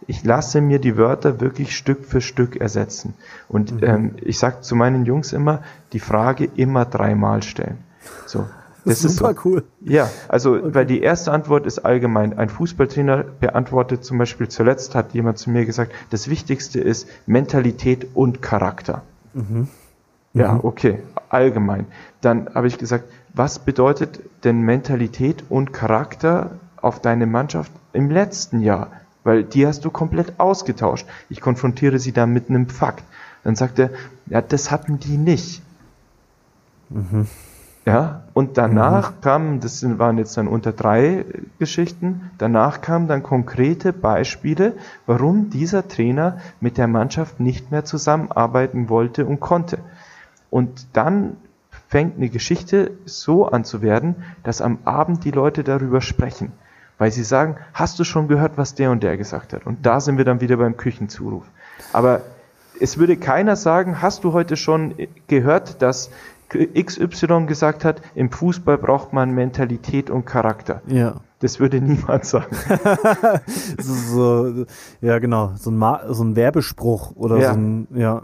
Ich 0.06 0.24
lasse 0.24 0.60
mir 0.60 0.78
die 0.78 0.96
Wörter 0.96 1.40
wirklich 1.40 1.76
Stück 1.76 2.04
für 2.04 2.20
Stück 2.20 2.56
ersetzen. 2.56 3.14
Und 3.48 3.72
mhm. 3.72 3.84
ähm, 3.84 4.10
ich 4.22 4.38
sage 4.38 4.60
zu 4.62 4.74
meinen 4.74 5.04
Jungs 5.04 5.32
immer, 5.32 5.62
die 5.92 6.00
Frage 6.00 6.48
immer 6.56 6.84
dreimal 6.84 7.42
stellen. 7.42 7.78
So. 8.26 8.46
Das, 8.84 9.00
das 9.00 9.12
ist 9.12 9.16
super 9.16 9.34
so. 9.34 9.40
cool. 9.44 9.64
Ja, 9.80 10.10
also 10.28 10.56
okay. 10.56 10.74
weil 10.74 10.86
die 10.86 11.00
erste 11.00 11.32
Antwort 11.32 11.66
ist 11.66 11.78
allgemein. 11.78 12.38
Ein 12.38 12.50
Fußballtrainer 12.50 13.24
beantwortet 13.40 14.04
zum 14.04 14.18
Beispiel 14.18 14.48
zuletzt 14.48 14.94
hat 14.94 15.14
jemand 15.14 15.38
zu 15.38 15.50
mir 15.50 15.64
gesagt, 15.64 15.92
das 16.10 16.28
Wichtigste 16.28 16.80
ist 16.80 17.08
Mentalität 17.26 18.08
und 18.14 18.42
Charakter. 18.42 19.02
Mhm. 19.32 19.68
Ja, 20.34 20.52
mhm. 20.54 20.60
okay, 20.64 20.98
allgemein. 21.30 21.86
Dann 22.20 22.54
habe 22.54 22.66
ich 22.66 22.76
gesagt, 22.76 23.04
was 23.34 23.58
bedeutet 23.58 24.20
denn 24.44 24.62
Mentalität 24.62 25.44
und 25.48 25.72
Charakter 25.72 26.52
auf 26.76 27.00
deine 27.00 27.26
Mannschaft 27.26 27.72
im 27.92 28.10
letzten 28.10 28.60
Jahr? 28.60 28.92
Weil 29.24 29.42
die 29.42 29.66
hast 29.66 29.84
du 29.84 29.90
komplett 29.90 30.38
ausgetauscht. 30.38 31.06
Ich 31.28 31.40
konfrontiere 31.40 31.98
sie 31.98 32.12
da 32.12 32.26
mit 32.26 32.48
einem 32.48 32.68
Fakt. 32.68 33.04
Dann 33.42 33.56
sagt 33.56 33.78
er, 33.78 33.90
ja, 34.26 34.40
das 34.40 34.70
hatten 34.70 35.00
die 35.00 35.16
nicht. 35.16 35.62
Mhm. 36.90 37.26
Ja, 37.86 38.22
und 38.32 38.56
danach 38.56 39.10
mhm. 39.10 39.20
kamen, 39.20 39.60
das 39.60 39.84
waren 39.98 40.16
jetzt 40.16 40.36
dann 40.38 40.48
unter 40.48 40.72
drei 40.72 41.26
Geschichten, 41.58 42.30
danach 42.38 42.80
kamen 42.80 43.08
dann 43.08 43.22
konkrete 43.22 43.92
Beispiele, 43.92 44.72
warum 45.06 45.50
dieser 45.50 45.86
Trainer 45.86 46.38
mit 46.60 46.78
der 46.78 46.86
Mannschaft 46.86 47.40
nicht 47.40 47.70
mehr 47.70 47.84
zusammenarbeiten 47.84 48.88
wollte 48.88 49.26
und 49.26 49.40
konnte. 49.40 49.78
Und 50.48 50.86
dann 50.94 51.36
fängt 51.94 52.16
eine 52.16 52.28
Geschichte 52.28 52.90
so 53.04 53.46
an 53.46 53.62
zu 53.62 53.80
werden, 53.80 54.16
dass 54.42 54.60
am 54.60 54.78
Abend 54.84 55.24
die 55.24 55.30
Leute 55.30 55.62
darüber 55.62 56.00
sprechen. 56.00 56.50
Weil 56.98 57.12
sie 57.12 57.22
sagen, 57.22 57.54
hast 57.72 58.00
du 58.00 58.02
schon 58.02 58.26
gehört, 58.26 58.58
was 58.58 58.74
der 58.74 58.90
und 58.90 59.04
der 59.04 59.16
gesagt 59.16 59.52
hat? 59.52 59.64
Und 59.64 59.86
da 59.86 60.00
sind 60.00 60.18
wir 60.18 60.24
dann 60.24 60.40
wieder 60.40 60.56
beim 60.56 60.76
Küchenzuruf. 60.76 61.44
Aber 61.92 62.22
es 62.80 62.98
würde 62.98 63.16
keiner 63.16 63.54
sagen, 63.54 64.02
hast 64.02 64.24
du 64.24 64.32
heute 64.32 64.56
schon 64.56 64.96
gehört, 65.28 65.82
dass 65.82 66.10
XY 66.48 67.46
gesagt 67.46 67.84
hat, 67.84 68.02
im 68.16 68.28
Fußball 68.28 68.76
braucht 68.76 69.12
man 69.12 69.30
Mentalität 69.30 70.10
und 70.10 70.24
Charakter. 70.24 70.82
Ja. 70.88 71.20
Das 71.38 71.60
würde 71.60 71.80
niemand 71.80 72.24
sagen. 72.24 72.56
so, 73.78 74.64
ja, 75.00 75.20
genau. 75.20 75.52
So 75.54 75.70
ein, 75.70 75.76
Ma 75.76 76.12
so 76.12 76.24
ein 76.24 76.34
Werbespruch 76.34 77.14
oder 77.14 77.38
ja. 77.38 77.52
so 77.52 77.56
ein, 77.60 77.86
ja. 77.94 78.22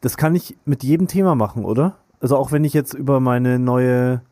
Das 0.00 0.16
kann 0.16 0.34
ich 0.34 0.56
mit 0.64 0.82
jedem 0.82 1.06
Thema 1.06 1.36
machen, 1.36 1.64
oder? 1.64 1.98
Also 2.20 2.36
auch 2.36 2.52
wenn 2.52 2.64
ich 2.64 2.74
jetzt 2.74 2.94
über 2.94 3.20
meine 3.20 3.58
neue, 3.58 4.22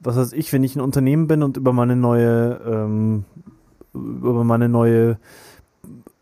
was 0.00 0.16
weiß 0.16 0.32
ich, 0.32 0.52
wenn 0.52 0.64
ich 0.64 0.76
ein 0.76 0.80
Unternehmen 0.80 1.26
bin 1.26 1.42
und 1.42 1.56
über 1.56 1.72
meine 1.72 1.96
neue, 1.96 2.60
ähm, 2.66 3.24
über 3.94 4.44
meine 4.44 4.68
neue 4.68 5.18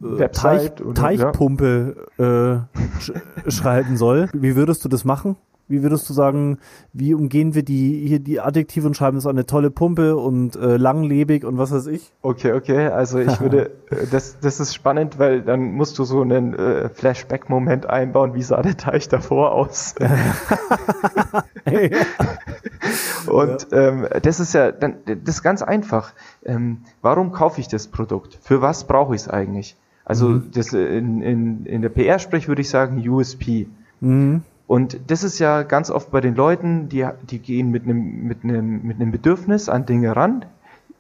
äh, 0.03 0.29
Teich, 0.29 0.81
oder, 0.81 0.95
Teichpumpe 0.95 2.09
ja. 2.19 2.55
äh, 2.55 2.61
sch 3.01 3.13
schreiben 3.49 3.97
soll, 3.97 4.29
wie 4.33 4.57
würdest 4.57 4.85
du 4.85 4.89
das 4.89 5.05
machen? 5.05 5.37
Wie 5.69 5.83
würdest 5.83 6.09
du 6.09 6.13
sagen, 6.13 6.59
wie 6.93 7.13
umgehen 7.13 7.55
wir 7.55 7.65
die 7.65 8.07
hier 8.07 8.21
die 8.21 8.41
Adjektive 8.41 8.87
und 8.87 8.97
schreiben 8.97 9.17
es 9.17 9.27
eine 9.27 9.47
tolle 9.47 9.71
Pumpe 9.71 10.17
und 10.17 10.55
äh, 10.55 10.77
langlebig 10.77 11.45
und 11.45 11.59
was 11.59 11.73
weiß 11.73 11.89
ich? 11.89 12.13
Okay, 12.23 12.53
okay, 12.53 12.87
also 12.87 13.19
ich 13.19 13.41
würde, 13.41 13.71
äh, 13.91 14.07
das, 14.11 14.39
das 14.41 14.61
ist 14.61 14.75
spannend, 14.75 15.19
weil 15.19 15.43
dann 15.43 15.73
musst 15.73 15.99
du 15.99 16.05
so 16.05 16.23
einen 16.23 16.55
äh, 16.55 16.89
Flashback-Moment 16.89 17.87
einbauen, 17.87 18.35
wie 18.35 18.43
sah 18.43 18.63
der 18.63 18.77
Teich 18.77 19.09
davor 19.09 19.53
aus? 19.53 19.97
und 23.27 23.67
ähm, 23.73 24.07
das 24.23 24.39
ist 24.39 24.53
ja, 24.53 24.71
dann, 24.71 24.99
das 25.05 25.37
ist 25.37 25.43
ganz 25.43 25.63
einfach. 25.63 26.13
Ähm, 26.45 26.83
warum 27.03 27.33
kaufe 27.33 27.61
ich 27.61 27.67
das 27.67 27.89
Produkt? 27.89 28.39
Für 28.41 28.63
was 28.63 28.85
brauche 28.85 29.17
ich 29.17 29.23
es 29.23 29.29
eigentlich? 29.29 29.77
Also 30.05 30.29
mhm. 30.29 30.51
das, 30.55 30.73
in, 30.73 31.21
in, 31.23 31.67
in 31.67 31.83
der 31.83 31.89
PR-Sprech 31.89 32.47
würde 32.47 32.63
ich 32.63 32.71
sagen 32.71 33.07
USP. 33.07 33.67
Mhm. 34.01 34.43
Und 34.67 34.99
das 35.11 35.23
ist 35.23 35.39
ja 35.39 35.63
ganz 35.63 35.91
oft 35.91 36.11
bei 36.11 36.21
den 36.21 36.35
Leuten, 36.35 36.89
die, 36.89 37.07
die 37.31 37.39
gehen 37.39 37.71
mit 37.71 37.85
einem, 37.85 38.25
mit, 38.25 38.43
einem, 38.43 38.83
mit 38.83 39.01
einem 39.01 39.13
Bedürfnis 39.13 39.69
an 39.69 39.87
Dinge 39.87 40.17
ran. 40.17 40.45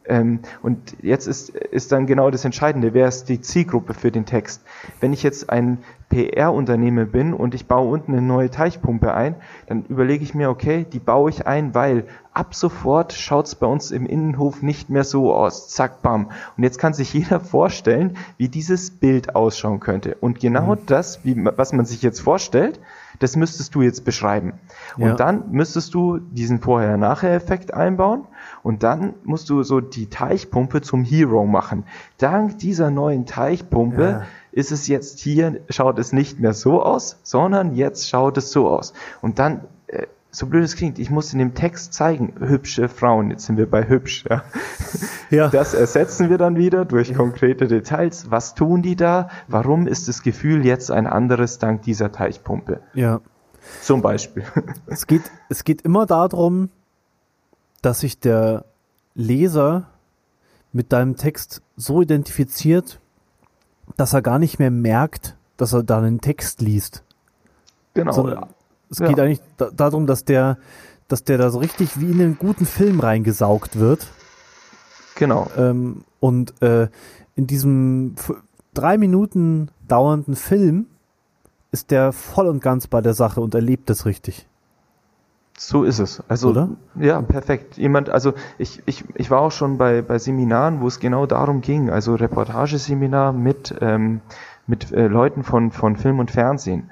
Ähm, 0.08 0.40
und 0.62 0.96
jetzt 1.02 1.26
ist, 1.26 1.50
ist 1.50 1.92
dann 1.92 2.06
genau 2.06 2.30
das 2.30 2.44
Entscheidende, 2.44 2.94
wer 2.94 3.08
ist 3.08 3.28
die 3.28 3.40
Zielgruppe 3.40 3.94
für 3.94 4.12
den 4.12 4.24
Text. 4.24 4.62
Wenn 5.00 5.12
ich 5.12 5.22
jetzt 5.22 5.50
ein 5.50 5.78
PR-Unternehmen 6.10 7.10
bin 7.10 7.34
und 7.34 7.54
ich 7.54 7.66
baue 7.66 7.90
unten 7.90 8.12
eine 8.12 8.22
neue 8.22 8.50
Teichpumpe 8.50 9.12
ein, 9.12 9.34
dann 9.66 9.84
überlege 9.86 10.22
ich 10.22 10.34
mir, 10.34 10.48
okay, 10.48 10.86
die 10.90 11.00
baue 11.00 11.30
ich 11.30 11.48
ein, 11.48 11.74
weil 11.74 12.04
ab 12.32 12.54
sofort 12.54 13.12
schaut's 13.12 13.56
bei 13.56 13.66
uns 13.66 13.90
im 13.90 14.06
Innenhof 14.06 14.62
nicht 14.62 14.90
mehr 14.90 15.04
so 15.04 15.34
aus. 15.34 15.68
Zack, 15.68 16.02
bam. 16.02 16.30
Und 16.56 16.62
jetzt 16.62 16.78
kann 16.78 16.94
sich 16.94 17.12
jeder 17.14 17.40
vorstellen, 17.40 18.16
wie 18.36 18.48
dieses 18.48 18.92
Bild 18.92 19.34
ausschauen 19.34 19.80
könnte. 19.80 20.16
Und 20.20 20.38
genau 20.38 20.76
mhm. 20.76 20.86
das, 20.86 21.24
wie, 21.24 21.36
was 21.56 21.72
man 21.72 21.84
sich 21.84 22.02
jetzt 22.02 22.20
vorstellt, 22.20 22.78
Das 23.18 23.36
müsstest 23.36 23.74
du 23.74 23.82
jetzt 23.82 24.04
beschreiben. 24.04 24.54
Und 24.96 25.02
Ja. 25.08 25.14
dann 25.14 25.50
müsstest 25.50 25.94
du 25.94 26.18
diesen 26.18 26.60
Vorher-Nachher-Effekt 26.60 27.72
einbauen 27.74 28.24
und 28.62 28.82
dann 28.82 29.14
musst 29.24 29.48
du 29.50 29.62
so 29.62 29.80
die 29.80 30.08
Teichpumpe 30.08 30.82
zum 30.82 31.04
Hero 31.04 31.46
machen. 31.46 31.84
Dank 32.18 32.58
dieser 32.58 32.90
neuen 32.90 33.26
Teichpumpe 33.26 34.02
Ja. 34.02 34.22
ist 34.52 34.72
es 34.72 34.86
jetzt 34.88 35.18
hier, 35.20 35.60
schaut 35.68 35.98
es 35.98 36.12
nicht 36.12 36.40
mehr 36.40 36.52
so 36.54 36.82
aus, 36.82 37.18
sondern 37.22 37.74
jetzt 37.74 38.08
schaut 38.08 38.36
es 38.38 38.50
so 38.50 38.68
aus. 38.68 38.92
Und 39.22 39.38
dann, 39.38 39.62
äh, 39.86 40.06
so 40.30 40.46
blöd 40.46 40.64
es 40.64 40.76
klingt, 40.76 40.98
ich 40.98 41.10
muss 41.10 41.32
in 41.32 41.38
dem 41.38 41.54
Text 41.54 41.94
zeigen, 41.94 42.34
hübsche 42.38 42.88
Frauen, 42.88 43.30
jetzt 43.30 43.46
sind 43.46 43.56
wir 43.56 43.70
bei 43.70 43.88
hübsch, 43.88 44.24
ja. 44.28 44.44
Ja. 45.30 45.48
Das 45.48 45.74
ersetzen 45.74 46.30
wir 46.30 46.38
dann 46.38 46.56
wieder 46.56 46.84
durch 46.84 47.14
konkrete 47.14 47.66
Details. 47.66 48.30
Was 48.30 48.54
tun 48.54 48.82
die 48.82 48.94
da? 48.94 49.28
Warum 49.48 49.86
ist 49.86 50.08
das 50.08 50.22
Gefühl 50.22 50.64
jetzt 50.64 50.90
ein 50.90 51.06
anderes 51.06 51.58
dank 51.58 51.82
dieser 51.82 52.12
Teichpumpe? 52.12 52.80
ja. 52.94 53.20
Zum 53.82 54.00
Beispiel. 54.00 54.44
Es 54.86 55.08
geht, 55.08 55.22
es 55.48 55.64
geht 55.64 55.82
immer 55.82 56.06
darum, 56.06 56.70
dass 57.82 58.00
sich 58.00 58.20
der 58.20 58.64
Leser 59.14 59.88
mit 60.72 60.92
deinem 60.92 61.16
Text 61.16 61.62
so 61.76 62.02
identifiziert, 62.02 63.00
dass 63.96 64.12
er 64.12 64.22
gar 64.22 64.38
nicht 64.38 64.58
mehr 64.58 64.70
merkt, 64.70 65.36
dass 65.56 65.72
er 65.72 65.82
da 65.82 65.98
einen 65.98 66.20
Text 66.20 66.60
liest. 66.60 67.02
Genau. 67.94 68.12
Sondern 68.12 68.46
es 68.90 68.98
Ja. 68.98 69.08
geht 69.08 69.20
eigentlich 69.20 69.40
da, 69.56 69.70
darum, 69.74 70.06
dass 70.06 70.24
der, 70.24 70.58
dass 71.08 71.24
der 71.24 71.38
da 71.38 71.50
so 71.50 71.58
richtig 71.58 72.00
wie 72.00 72.10
in 72.10 72.20
einen 72.20 72.38
guten 72.38 72.66
Film 72.66 73.00
reingesaugt 73.00 73.78
wird. 73.78 74.06
Genau. 75.16 75.48
Ähm, 75.56 76.04
und 76.20 76.60
äh, 76.62 76.88
in 77.34 77.46
diesem 77.46 78.14
drei 78.74 78.98
Minuten 78.98 79.70
dauernden 79.88 80.36
Film 80.36 80.86
ist 81.72 81.90
der 81.90 82.12
voll 82.12 82.46
und 82.46 82.60
ganz 82.62 82.86
bei 82.86 83.00
der 83.00 83.14
Sache 83.14 83.40
und 83.40 83.54
erlebt 83.54 83.90
es 83.90 84.06
richtig. 84.06 84.46
So 85.58 85.84
ist 85.84 85.98
es. 86.00 86.22
Also, 86.28 86.50
Oder? 86.50 86.68
ja, 86.96 87.22
perfekt. 87.22 87.78
Jemand, 87.78 88.10
also 88.10 88.34
ich, 88.58 88.82
ich, 88.84 89.04
ich 89.14 89.30
war 89.30 89.40
auch 89.40 89.52
schon 89.52 89.78
bei, 89.78 90.02
bei 90.02 90.18
Seminaren, 90.18 90.82
wo 90.82 90.86
es 90.86 91.00
genau 91.00 91.24
darum 91.24 91.62
ging, 91.62 91.88
also 91.88 92.14
Reportageseminar 92.14 93.32
mit, 93.32 93.74
ähm, 93.80 94.20
mit 94.66 94.92
äh, 94.92 95.06
Leuten 95.06 95.44
von, 95.44 95.70
von 95.72 95.96
Film 95.96 96.18
und 96.18 96.30
Fernsehen. 96.30 96.90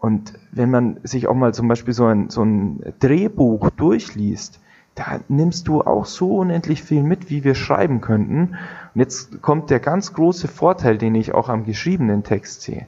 Und 0.00 0.32
wenn 0.50 0.70
man 0.70 0.96
sich 1.02 1.28
auch 1.28 1.34
mal 1.34 1.52
zum 1.52 1.68
Beispiel 1.68 1.94
so 1.94 2.06
ein, 2.06 2.30
so 2.30 2.42
ein 2.42 2.94
Drehbuch 3.00 3.70
durchliest, 3.70 4.58
da 4.94 5.20
nimmst 5.28 5.68
du 5.68 5.82
auch 5.82 6.06
so 6.06 6.38
unendlich 6.38 6.82
viel 6.82 7.02
mit, 7.02 7.30
wie 7.30 7.44
wir 7.44 7.54
schreiben 7.54 8.00
könnten. 8.00 8.56
Und 8.94 8.98
jetzt 8.98 9.40
kommt 9.42 9.70
der 9.70 9.78
ganz 9.78 10.14
große 10.14 10.48
Vorteil, 10.48 10.98
den 10.98 11.14
ich 11.14 11.32
auch 11.32 11.48
am 11.48 11.64
geschriebenen 11.64 12.24
Text 12.24 12.62
sehe. 12.62 12.86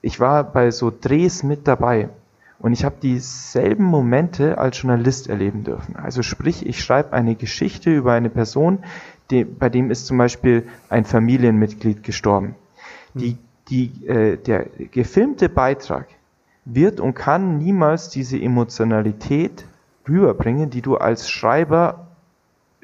Ich 0.00 0.18
war 0.18 0.44
bei 0.44 0.70
so 0.70 0.90
Drehs 0.90 1.42
mit 1.42 1.68
dabei 1.68 2.08
und 2.58 2.72
ich 2.72 2.84
habe 2.84 2.96
dieselben 3.02 3.84
Momente 3.84 4.58
als 4.58 4.80
Journalist 4.80 5.28
erleben 5.28 5.64
dürfen. 5.64 5.96
Also 5.96 6.22
sprich, 6.22 6.66
ich 6.66 6.82
schreibe 6.82 7.12
eine 7.12 7.34
Geschichte 7.34 7.94
über 7.94 8.12
eine 8.12 8.30
Person, 8.30 8.78
die, 9.30 9.44
bei 9.44 9.68
dem 9.68 9.90
ist 9.90 10.06
zum 10.06 10.18
Beispiel 10.18 10.66
ein 10.88 11.04
Familienmitglied 11.04 12.02
gestorben. 12.02 12.54
Die, 13.14 13.36
die, 13.70 14.06
äh, 14.06 14.36
der 14.36 14.66
gefilmte 14.90 15.48
Beitrag 15.48 16.06
wird 16.64 17.00
und 17.00 17.14
kann 17.14 17.58
niemals 17.58 18.10
diese 18.10 18.38
Emotionalität 18.40 19.64
rüberbringen, 20.08 20.70
die 20.70 20.82
du 20.82 20.96
als 20.96 21.30
Schreiber 21.30 22.08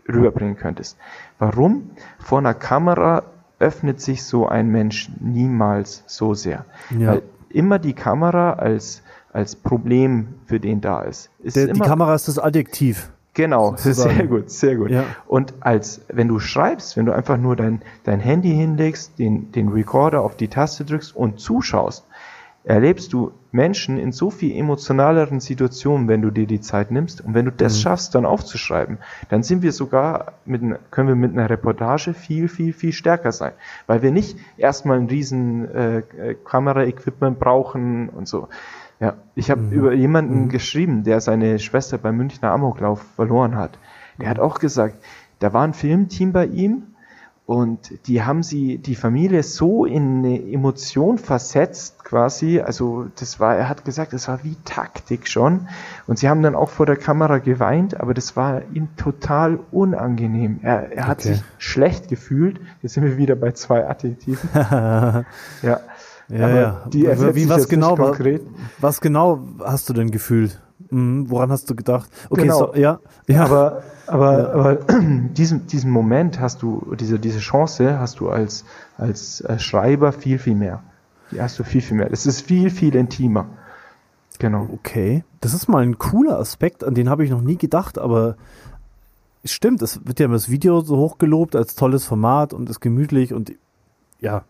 rüberbringen 0.08 0.56
könntest. 0.56 0.96
Warum? 1.38 1.90
Vor 2.18 2.38
einer 2.38 2.54
Kamera 2.54 3.22
öffnet 3.58 4.00
sich 4.00 4.24
so 4.24 4.46
ein 4.46 4.68
Mensch 4.68 5.10
niemals 5.20 6.04
so 6.06 6.34
sehr. 6.34 6.64
Ja. 6.90 7.12
Weil 7.12 7.22
immer 7.48 7.78
die 7.78 7.94
Kamera 7.94 8.54
als, 8.54 9.02
als 9.32 9.56
Problem 9.56 10.34
für 10.46 10.60
den 10.60 10.80
da 10.80 11.02
ist. 11.02 11.30
ist 11.42 11.56
Der, 11.56 11.68
die 11.68 11.80
Kamera 11.80 12.14
ist 12.14 12.28
das 12.28 12.38
Adjektiv. 12.38 13.10
Genau, 13.34 13.70
sozusagen. 13.76 14.16
sehr 14.16 14.26
gut, 14.26 14.50
sehr 14.50 14.76
gut. 14.76 14.90
Ja. 14.90 15.04
Und 15.26 15.54
als 15.60 16.02
wenn 16.08 16.28
du 16.28 16.38
schreibst, 16.38 16.96
wenn 16.96 17.04
du 17.04 17.12
einfach 17.12 17.36
nur 17.36 17.56
dein, 17.56 17.82
dein 18.04 18.20
Handy 18.20 18.50
hinlegst, 18.50 19.18
den, 19.18 19.50
den 19.52 19.68
Recorder 19.68 20.22
auf 20.22 20.36
die 20.36 20.48
Taste 20.48 20.84
drückst 20.84 21.14
und 21.14 21.40
zuschaust, 21.40 22.06
erlebst 22.64 23.12
du 23.12 23.32
Menschen 23.52 23.98
in 23.98 24.10
so 24.10 24.30
viel 24.30 24.56
emotionaleren 24.56 25.38
Situationen, 25.38 26.08
wenn 26.08 26.22
du 26.22 26.30
dir 26.30 26.46
die 26.46 26.60
Zeit 26.60 26.90
nimmst. 26.90 27.20
Und 27.20 27.34
wenn 27.34 27.44
du 27.44 27.52
das 27.52 27.80
schaffst, 27.80 28.14
dann 28.14 28.24
aufzuschreiben, 28.24 28.98
dann 29.28 29.42
sind 29.42 29.62
wir 29.62 29.72
sogar 29.72 30.32
mit, 30.44 30.62
können 30.90 31.08
wir 31.08 31.14
mit 31.14 31.32
einer 31.32 31.50
Reportage 31.50 32.14
viel, 32.14 32.48
viel, 32.48 32.72
viel 32.72 32.92
stärker 32.92 33.32
sein. 33.32 33.52
Weil 33.86 34.02
wir 34.02 34.10
nicht 34.10 34.38
erstmal 34.56 34.98
ein 34.98 35.06
riesen 35.06 35.72
äh, 35.72 36.02
Kameraequipment 36.44 37.38
brauchen 37.38 38.08
und 38.08 38.26
so. 38.26 38.48
Ja, 39.00 39.14
ich 39.34 39.50
habe 39.50 39.62
über 39.70 39.92
jemanden 39.92 40.48
geschrieben, 40.48 41.02
der 41.04 41.20
seine 41.20 41.58
Schwester 41.58 41.98
beim 41.98 42.16
Münchner 42.16 42.52
Amoklauf 42.52 43.02
verloren 43.16 43.56
hat. 43.56 43.78
Der 44.20 44.28
hat 44.30 44.38
auch 44.38 44.58
gesagt, 44.60 44.96
da 45.40 45.52
war 45.52 45.64
ein 45.64 45.74
Filmteam 45.74 46.32
bei 46.32 46.46
ihm 46.46 46.84
und 47.46 48.06
die 48.06 48.22
haben 48.22 48.42
sie, 48.42 48.78
die 48.78 48.94
Familie 48.94 49.42
so 49.42 49.84
in 49.84 50.18
eine 50.18 50.40
Emotion 50.50 51.18
versetzt 51.18 52.02
quasi, 52.02 52.60
also 52.60 53.06
das 53.18 53.38
war, 53.40 53.56
er 53.56 53.68
hat 53.68 53.84
gesagt, 53.84 54.14
das 54.14 54.28
war 54.28 54.42
wie 54.44 54.56
Taktik 54.64 55.28
schon 55.28 55.68
und 56.06 56.18
sie 56.18 56.28
haben 56.30 56.40
dann 56.42 56.54
auch 56.54 56.70
vor 56.70 56.86
der 56.86 56.96
Kamera 56.96 57.38
geweint, 57.38 58.00
aber 58.00 58.14
das 58.14 58.36
war 58.36 58.62
ihm 58.72 58.88
total 58.96 59.58
unangenehm. 59.72 60.60
Er, 60.62 60.92
er 60.92 61.06
hat 61.06 61.18
Okay. 61.18 61.34
sich 61.34 61.42
schlecht 61.58 62.08
gefühlt, 62.08 62.60
jetzt 62.80 62.94
sind 62.94 63.04
wir 63.04 63.18
wieder 63.18 63.34
bei 63.34 63.50
zwei 63.52 63.86
Adjektiven. 63.86 64.48
ja. 65.62 65.80
Ja, 66.28 66.46
Aber 66.46 66.60
ja. 66.60 66.82
die 66.92 67.02
Wie 67.02 67.48
was 67.48 67.68
genau? 67.68 67.96
konkret. 67.96 68.42
Was 68.80 69.00
genau 69.00 69.40
hast 69.62 69.88
du 69.88 69.92
denn 69.92 70.10
gefühlt? 70.10 70.60
Mhm, 70.90 71.30
woran 71.30 71.50
hast 71.50 71.68
du 71.70 71.74
gedacht? 71.74 72.10
Okay, 72.30 72.42
Genau. 72.42 72.58
so, 72.58 72.74
ja, 72.74 72.98
ja. 73.26 73.44
Aber, 73.44 73.82
aber, 74.06 74.52
aber 74.54 74.74
diesen, 75.36 75.66
diesen 75.66 75.90
Moment 75.90 76.40
hast 76.40 76.62
du, 76.62 76.94
diese, 76.98 77.18
diese 77.18 77.38
Chance 77.40 77.98
hast 77.98 78.20
du 78.20 78.30
als, 78.30 78.64
als 78.96 79.42
Schreiber 79.58 80.12
viel, 80.12 80.38
viel 80.38 80.54
mehr. 80.54 80.82
Die 81.30 81.40
hast 81.40 81.58
du 81.58 81.64
viel, 81.64 81.80
viel 81.80 81.96
mehr. 81.96 82.10
Es 82.12 82.26
ist 82.26 82.42
viel, 82.42 82.70
viel 82.70 82.94
intimer. 82.94 83.46
Genau. 84.38 84.68
Okay, 84.72 85.24
das 85.40 85.54
ist 85.54 85.68
mal 85.68 85.82
ein 85.82 85.98
cooler 85.98 86.38
Aspekt, 86.38 86.84
an 86.84 86.94
den 86.94 87.08
habe 87.08 87.24
ich 87.24 87.30
noch 87.30 87.40
nie 87.40 87.56
gedacht, 87.56 87.98
aber 87.98 88.36
es 89.42 89.52
stimmt, 89.52 89.80
es 89.82 90.04
wird 90.06 90.18
ja 90.18 90.26
immer 90.26 90.34
das 90.34 90.50
Video 90.50 90.80
so 90.80 90.96
hochgelobt 90.96 91.54
als 91.54 91.74
tolles 91.76 92.04
Format 92.04 92.52
und 92.52 92.68
ist 92.68 92.80
gemütlich 92.80 93.32
und 93.32 93.52
ja, 94.20 94.42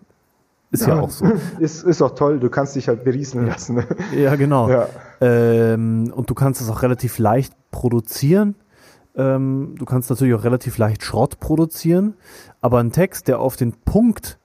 ist 0.74 0.86
ja, 0.86 1.00
auch 1.00 1.10
so. 1.10 1.24
Ist, 1.58 1.84
ist 1.84 2.02
auch 2.02 2.14
toll, 2.14 2.40
du 2.40 2.50
kannst 2.50 2.74
dich 2.76 2.88
halt 2.88 3.04
berieseln 3.04 3.46
lassen. 3.46 3.76
ne? 3.76 3.86
Ja, 4.16 4.34
genau. 4.36 4.68
Ja. 4.68 4.88
Ähm, 5.20 6.12
und 6.14 6.28
du 6.28 6.34
kannst 6.34 6.60
es 6.60 6.68
auch 6.68 6.82
relativ 6.82 7.18
leicht 7.18 7.54
produzieren. 7.70 8.56
Ähm, 9.16 9.76
du 9.78 9.84
kannst 9.84 10.10
natürlich 10.10 10.34
auch 10.34 10.44
relativ 10.44 10.76
leicht 10.78 11.04
Schrott 11.04 11.38
produzieren, 11.38 12.14
aber 12.60 12.80
ein 12.80 12.90
Text, 12.90 13.28
der 13.28 13.38
auf 13.38 13.56
den 13.56 13.72
Punkt 13.72 14.38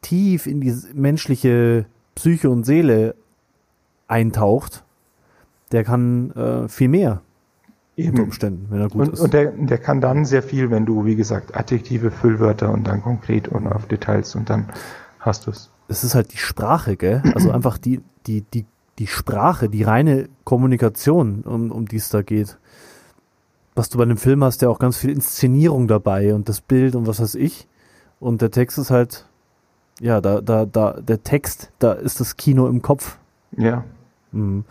tief 0.00 0.46
in 0.46 0.60
die 0.62 0.74
menschliche 0.94 1.84
Psyche 2.14 2.48
und 2.48 2.64
Seele 2.64 3.14
eintaucht, 4.08 4.84
der 5.72 5.84
kann 5.84 6.30
äh, 6.32 6.68
viel 6.68 6.88
mehr 6.88 7.20
unter 7.98 8.08
Eben. 8.18 8.24
Umständen, 8.24 8.66
wenn 8.70 8.80
er 8.80 8.88
gut 8.88 9.08
Und, 9.08 9.12
ist. 9.14 9.20
und 9.20 9.34
der, 9.34 9.52
der 9.52 9.78
kann 9.78 10.00
dann 10.00 10.24
sehr 10.24 10.42
viel, 10.42 10.70
wenn 10.70 10.86
du, 10.86 11.04
wie 11.04 11.16
gesagt, 11.16 11.54
Adjektive, 11.54 12.10
Füllwörter 12.10 12.72
und 12.72 12.86
dann 12.86 13.02
konkret 13.02 13.48
und 13.48 13.66
auf 13.66 13.86
Details 13.86 14.34
und 14.34 14.48
dann 14.48 14.66
hast 15.20 15.46
du 15.46 15.50
es. 15.50 15.70
es 15.88 16.02
ist 16.04 16.14
halt 16.14 16.32
die 16.32 16.38
Sprache, 16.38 16.96
gell? 16.96 17.22
Also 17.34 17.50
einfach 17.52 17.78
die, 17.78 18.00
die, 18.26 18.42
die, 18.42 18.66
die 18.98 19.06
Sprache, 19.06 19.68
die 19.68 19.82
reine 19.82 20.28
Kommunikation, 20.44 21.42
um, 21.42 21.70
um 21.70 21.86
die 21.86 21.96
es 21.96 22.08
da 22.08 22.22
geht. 22.22 22.58
Was 23.74 23.88
du 23.88 23.98
bei 23.98 24.04
einem 24.04 24.16
Film 24.16 24.42
hast, 24.42 24.62
ja 24.62 24.68
auch 24.68 24.78
ganz 24.78 24.96
viel 24.96 25.10
Inszenierung 25.10 25.86
dabei 25.86 26.34
und 26.34 26.48
das 26.48 26.60
Bild 26.60 26.96
und 26.96 27.06
was 27.06 27.20
weiß 27.20 27.36
ich. 27.36 27.68
Und 28.18 28.42
der 28.42 28.50
Text 28.50 28.78
ist 28.78 28.90
halt, 28.90 29.26
ja, 30.00 30.20
da, 30.20 30.40
da, 30.40 30.66
da, 30.66 31.00
der 31.00 31.22
Text, 31.22 31.70
da 31.78 31.92
ist 31.92 32.20
das 32.20 32.36
Kino 32.36 32.66
im 32.66 32.82
Kopf. 32.82 33.18
Ja. 33.56 33.84
Mhm. 34.32 34.64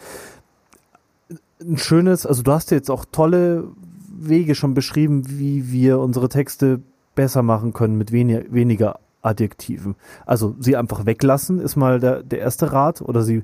Ein 1.62 1.78
schönes, 1.78 2.26
also 2.26 2.44
du 2.44 2.52
hast 2.52 2.72
jetzt 2.72 2.90
auch 2.90 3.06
tolle 3.12 3.68
Wege 4.08 4.56
schon 4.56 4.74
beschrieben, 4.74 5.24
wie 5.28 5.72
wir 5.72 6.00
unsere 6.00 6.30
Texte 6.30 6.82
besser 7.16 7.42
machen 7.42 7.74
können 7.74 7.98
mit 7.98 8.12
weniger, 8.12 8.44
weniger 8.52 9.00
Adjektiven. 9.22 9.96
Also 10.26 10.56
sie 10.60 10.76
einfach 10.78 11.06
weglassen, 11.06 11.60
ist 11.60 11.76
mal 11.76 12.00
der, 12.00 12.24
der 12.24 12.40
erste 12.40 12.72
Rat 12.72 13.02
oder 13.02 13.22
sie. 13.24 13.44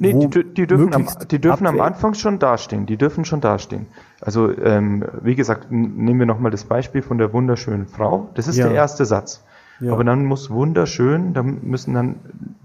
Nee, 0.00 0.12
die, 0.14 0.44
die 0.44 0.66
dürfen, 0.66 0.94
am, 0.94 1.08
die 1.28 1.40
dürfen 1.40 1.66
am. 1.66 1.80
Anfang 1.80 2.14
schon 2.14 2.38
dastehen. 2.38 2.86
Die 2.86 2.96
dürfen 2.96 3.24
schon 3.24 3.40
dastehen. 3.40 3.86
Also, 4.20 4.56
ähm, 4.56 5.04
wie 5.22 5.34
gesagt, 5.34 5.72
nehmen 5.72 6.20
wir 6.20 6.26
nochmal 6.26 6.52
das 6.52 6.64
Beispiel 6.64 7.02
von 7.02 7.18
der 7.18 7.32
wunderschönen 7.32 7.88
Frau. 7.88 8.28
Das 8.34 8.46
ist 8.46 8.56
Ja. 8.56 8.66
der 8.68 8.76
erste 8.76 9.04
Satz. 9.04 9.42
Ja. 9.80 9.92
Aber 9.92 10.04
dann 10.04 10.24
muss 10.24 10.50
wunderschön, 10.50 11.34
da 11.34 11.42
müssen 11.42 11.94
dann 11.94 12.16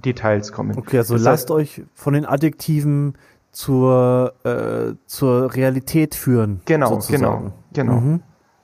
Details 0.04 0.52
kommen. 0.52 0.78
Okay, 0.78 0.98
also 1.00 1.14
Das 1.16 1.24
lasst 1.24 1.44
heißt, 1.44 1.52
euch 1.52 1.84
von 1.96 2.14
den 2.14 2.26
Adjektiven 2.26 3.16
zur, 3.52 4.34
äh, 4.44 4.96
zur 5.06 5.54
Realität 5.56 6.16
führen. 6.16 6.62
Genau, 6.66 6.90
sozusagen. 6.90 7.22
genau, 7.22 7.52
genau. 7.74 8.00
Mhm. 8.00 8.20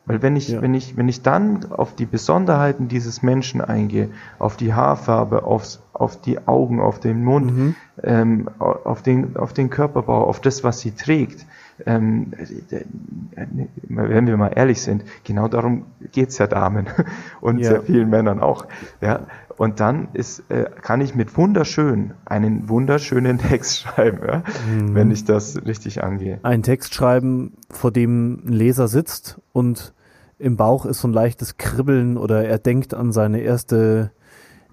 Weil 0.09 0.23
wenn 0.23 0.35
ich, 0.35 0.49
Ja. 0.49 0.61
wenn 0.63 0.73
ich, 0.73 0.97
wenn 0.97 1.07
ich 1.07 1.21
dann 1.21 1.71
auf 1.71 1.93
die 1.95 2.07
Besonderheiten 2.07 2.87
dieses 2.87 3.21
Menschen 3.21 3.61
eingehe, 3.61 4.09
auf 4.39 4.57
die 4.57 4.73
Haarfarbe, 4.73 5.43
aufs, 5.43 5.83
auf 5.93 6.19
die 6.19 6.47
Augen, 6.47 6.81
auf 6.81 6.99
den 6.99 7.23
Mund, 7.23 7.55
Mhm. 7.55 7.75
ähm, 8.01 8.49
au- 8.57 8.79
auf 8.85 9.03
den, 9.03 9.37
auf 9.37 9.53
den 9.53 9.69
Körperbau, 9.69 10.23
auf 10.23 10.41
das, 10.41 10.63
was 10.63 10.79
sie 10.79 10.91
trägt, 10.91 11.45
ähm, 11.85 12.33
äh, 12.71 13.45
wenn 13.87 14.27
wir 14.27 14.35
mal 14.37 14.49
ehrlich 14.55 14.81
sind, 14.81 15.03
genau 15.23 15.47
darum 15.47 15.85
geht's 16.11 16.37
ja 16.39 16.47
Damen 16.47 16.87
und 17.41 17.59
Ja. 17.59 17.69
sehr 17.69 17.81
vielen 17.83 18.09
Männern 18.09 18.39
auch. 18.39 18.65
Ja, 19.01 19.27
und 19.57 19.79
dann 19.79 20.07
ist, 20.13 20.43
äh, 20.49 20.65
kann 20.81 21.01
ich 21.01 21.15
mit 21.15 21.37
wunderschön 21.37 22.11
einen 22.25 22.67
wunderschönen 22.69 23.37
Text 23.49 23.79
schreiben, 23.81 24.19
ja, 24.25 24.43
Mhm. 24.69 24.95
wenn 24.95 25.11
ich 25.11 25.25
das 25.25 25.65
richtig 25.65 26.03
angehe. 26.03 26.39
Einen 26.43 26.63
Text 26.63 26.93
schreiben, 26.95 27.53
vor 27.69 27.91
dem 27.91 28.41
ein 28.45 28.53
Leser 28.53 28.87
sitzt 28.87 29.39
und 29.53 29.93
im 30.39 30.55
Bauch 30.57 30.85
ist 30.85 31.01
so 31.01 31.07
ein 31.07 31.13
leichtes 31.13 31.57
Kribbeln 31.57 32.17
oder 32.17 32.45
er 32.45 32.57
denkt 32.57 32.93
an 32.93 33.11
seine 33.11 33.41
erste 33.41 34.11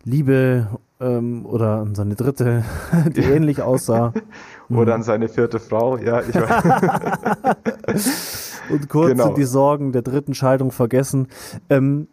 Liebe 0.05 0.68
ähm, 1.00 1.44
oder 1.44 1.79
an 1.81 1.94
seine 1.94 2.14
dritte, 2.14 2.64
die 3.14 3.20
ähnlich 3.22 3.61
aussah. 3.62 4.12
Oder 4.68 4.96
an 4.96 5.05
seine 5.05 5.29
vierte 5.29 5.61
Frau, 5.61 5.96
ja, 5.96 6.22
ich 6.22 6.35
weiß. 6.35 6.62
Und 8.70 8.88
kurz 8.88 9.11
Genau. 9.12 9.26
sind 9.26 9.38
die 9.38 9.44
Sorgen 9.44 9.92
der 9.92 10.02
dritten 10.02 10.35
Scheidung 10.35 10.72
vergessen. 10.72 11.29
Ähm, 11.70 12.09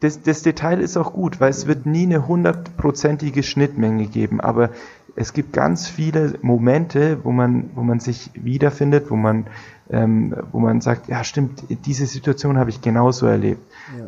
das, 0.00 0.22
das 0.22 0.40
Detail 0.42 0.80
ist 0.80 0.96
auch 0.96 1.12
gut, 1.12 1.38
weil 1.38 1.50
es 1.50 1.66
wird 1.66 1.84
nie 1.84 2.04
eine 2.04 2.26
hundertprozentige 2.26 3.42
Schnittmenge 3.42 4.06
geben, 4.06 4.40
aber 4.40 4.70
es 5.18 5.32
gibt 5.32 5.52
ganz 5.52 5.88
viele 5.88 6.34
Momente, 6.42 7.18
wo 7.24 7.32
man, 7.32 7.70
wo 7.74 7.82
man 7.82 7.98
sich 7.98 8.30
wiederfindet, 8.34 9.10
wo 9.10 9.16
man, 9.16 9.46
ähm, 9.90 10.32
wo 10.52 10.60
man 10.60 10.80
sagt, 10.80 11.08
ja 11.08 11.24
stimmt, 11.24 11.64
diese 11.86 12.06
Situation 12.06 12.56
habe 12.56 12.70
ich 12.70 12.80
genauso 12.82 13.26
erlebt. 13.26 13.60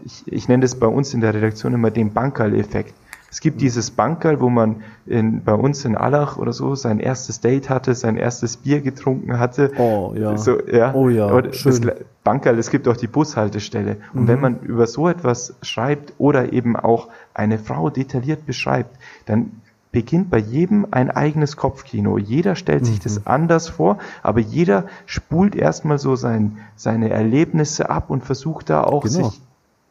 Ich, 0.05 0.23
ich 0.27 0.49
nenne 0.49 0.63
das 0.63 0.77
bei 0.77 0.87
uns 0.87 1.13
in 1.13 1.21
der 1.21 1.35
Redaktion 1.35 1.75
immer 1.75 1.91
den 1.91 2.13
Bankerl-Effekt. 2.13 2.95
Es 3.29 3.41
gibt 3.41 3.61
dieses 3.61 3.93
Bankerl, 3.93 4.41
wo 4.41 4.51
man 4.51 4.83
in, 5.07 5.43
bei 5.43 5.55
uns 5.55 5.85
in 5.85 5.97
Allach 5.97 6.37
oder 6.37 6.53
so 6.53 6.75
sein 6.75 6.99
erstes 6.99 7.41
Date 7.41 7.71
hatte, 7.71 7.95
sein 7.95 8.17
erstes 8.17 8.57
Bier 8.57 8.81
getrunken 8.81 9.39
hatte. 9.39 9.71
Oh, 9.79 10.13
ja. 10.17 10.37
So, 10.37 10.61
ja. 10.67 10.93
Oh 10.95 11.09
ja, 11.09 11.33
Oder 11.33 11.53
schön. 11.53 11.81
Das, 11.81 11.95
Bankerl, 12.23 12.59
es 12.59 12.71
gibt 12.71 12.87
auch 12.87 12.97
die 12.97 13.07
Bushaltestelle. 13.07 13.97
Und 14.13 14.29
wenn 14.29 14.41
man 14.41 14.61
über 14.61 14.87
so 14.87 15.09
etwas 15.09 15.55
schreibt 15.63 16.13
oder 16.19 16.53
eben 16.53 16.77
auch 16.77 17.09
eine 17.33 17.59
Frau 17.59 17.89
detailliert 17.89 18.47
beschreibt, 18.47 18.97
dann 19.27 19.60
beginnt 19.93 20.31
bei 20.31 20.39
jedem 20.39 20.87
ein 20.91 21.11
eigenes 21.11 21.57
Kopfkino. 21.57 22.17
Jeder 22.19 22.55
stellt 22.55 22.87
sich 22.87 23.01
das 23.01 23.27
anders 23.27 23.69
vor, 23.69 23.99
aber 24.23 24.41
jeder 24.41 24.87
spult 25.07 25.57
erstmal 25.57 25.99
so 25.99 26.15
sein, 26.17 26.59
seine 26.77 27.11
Erlebnisse 27.11 27.91
ab 27.91 28.09
und 28.11 28.25
versucht 28.25 28.71
da 28.71 28.85
auch 28.85 29.05
Genau. 29.05 29.29
sich 29.29 29.41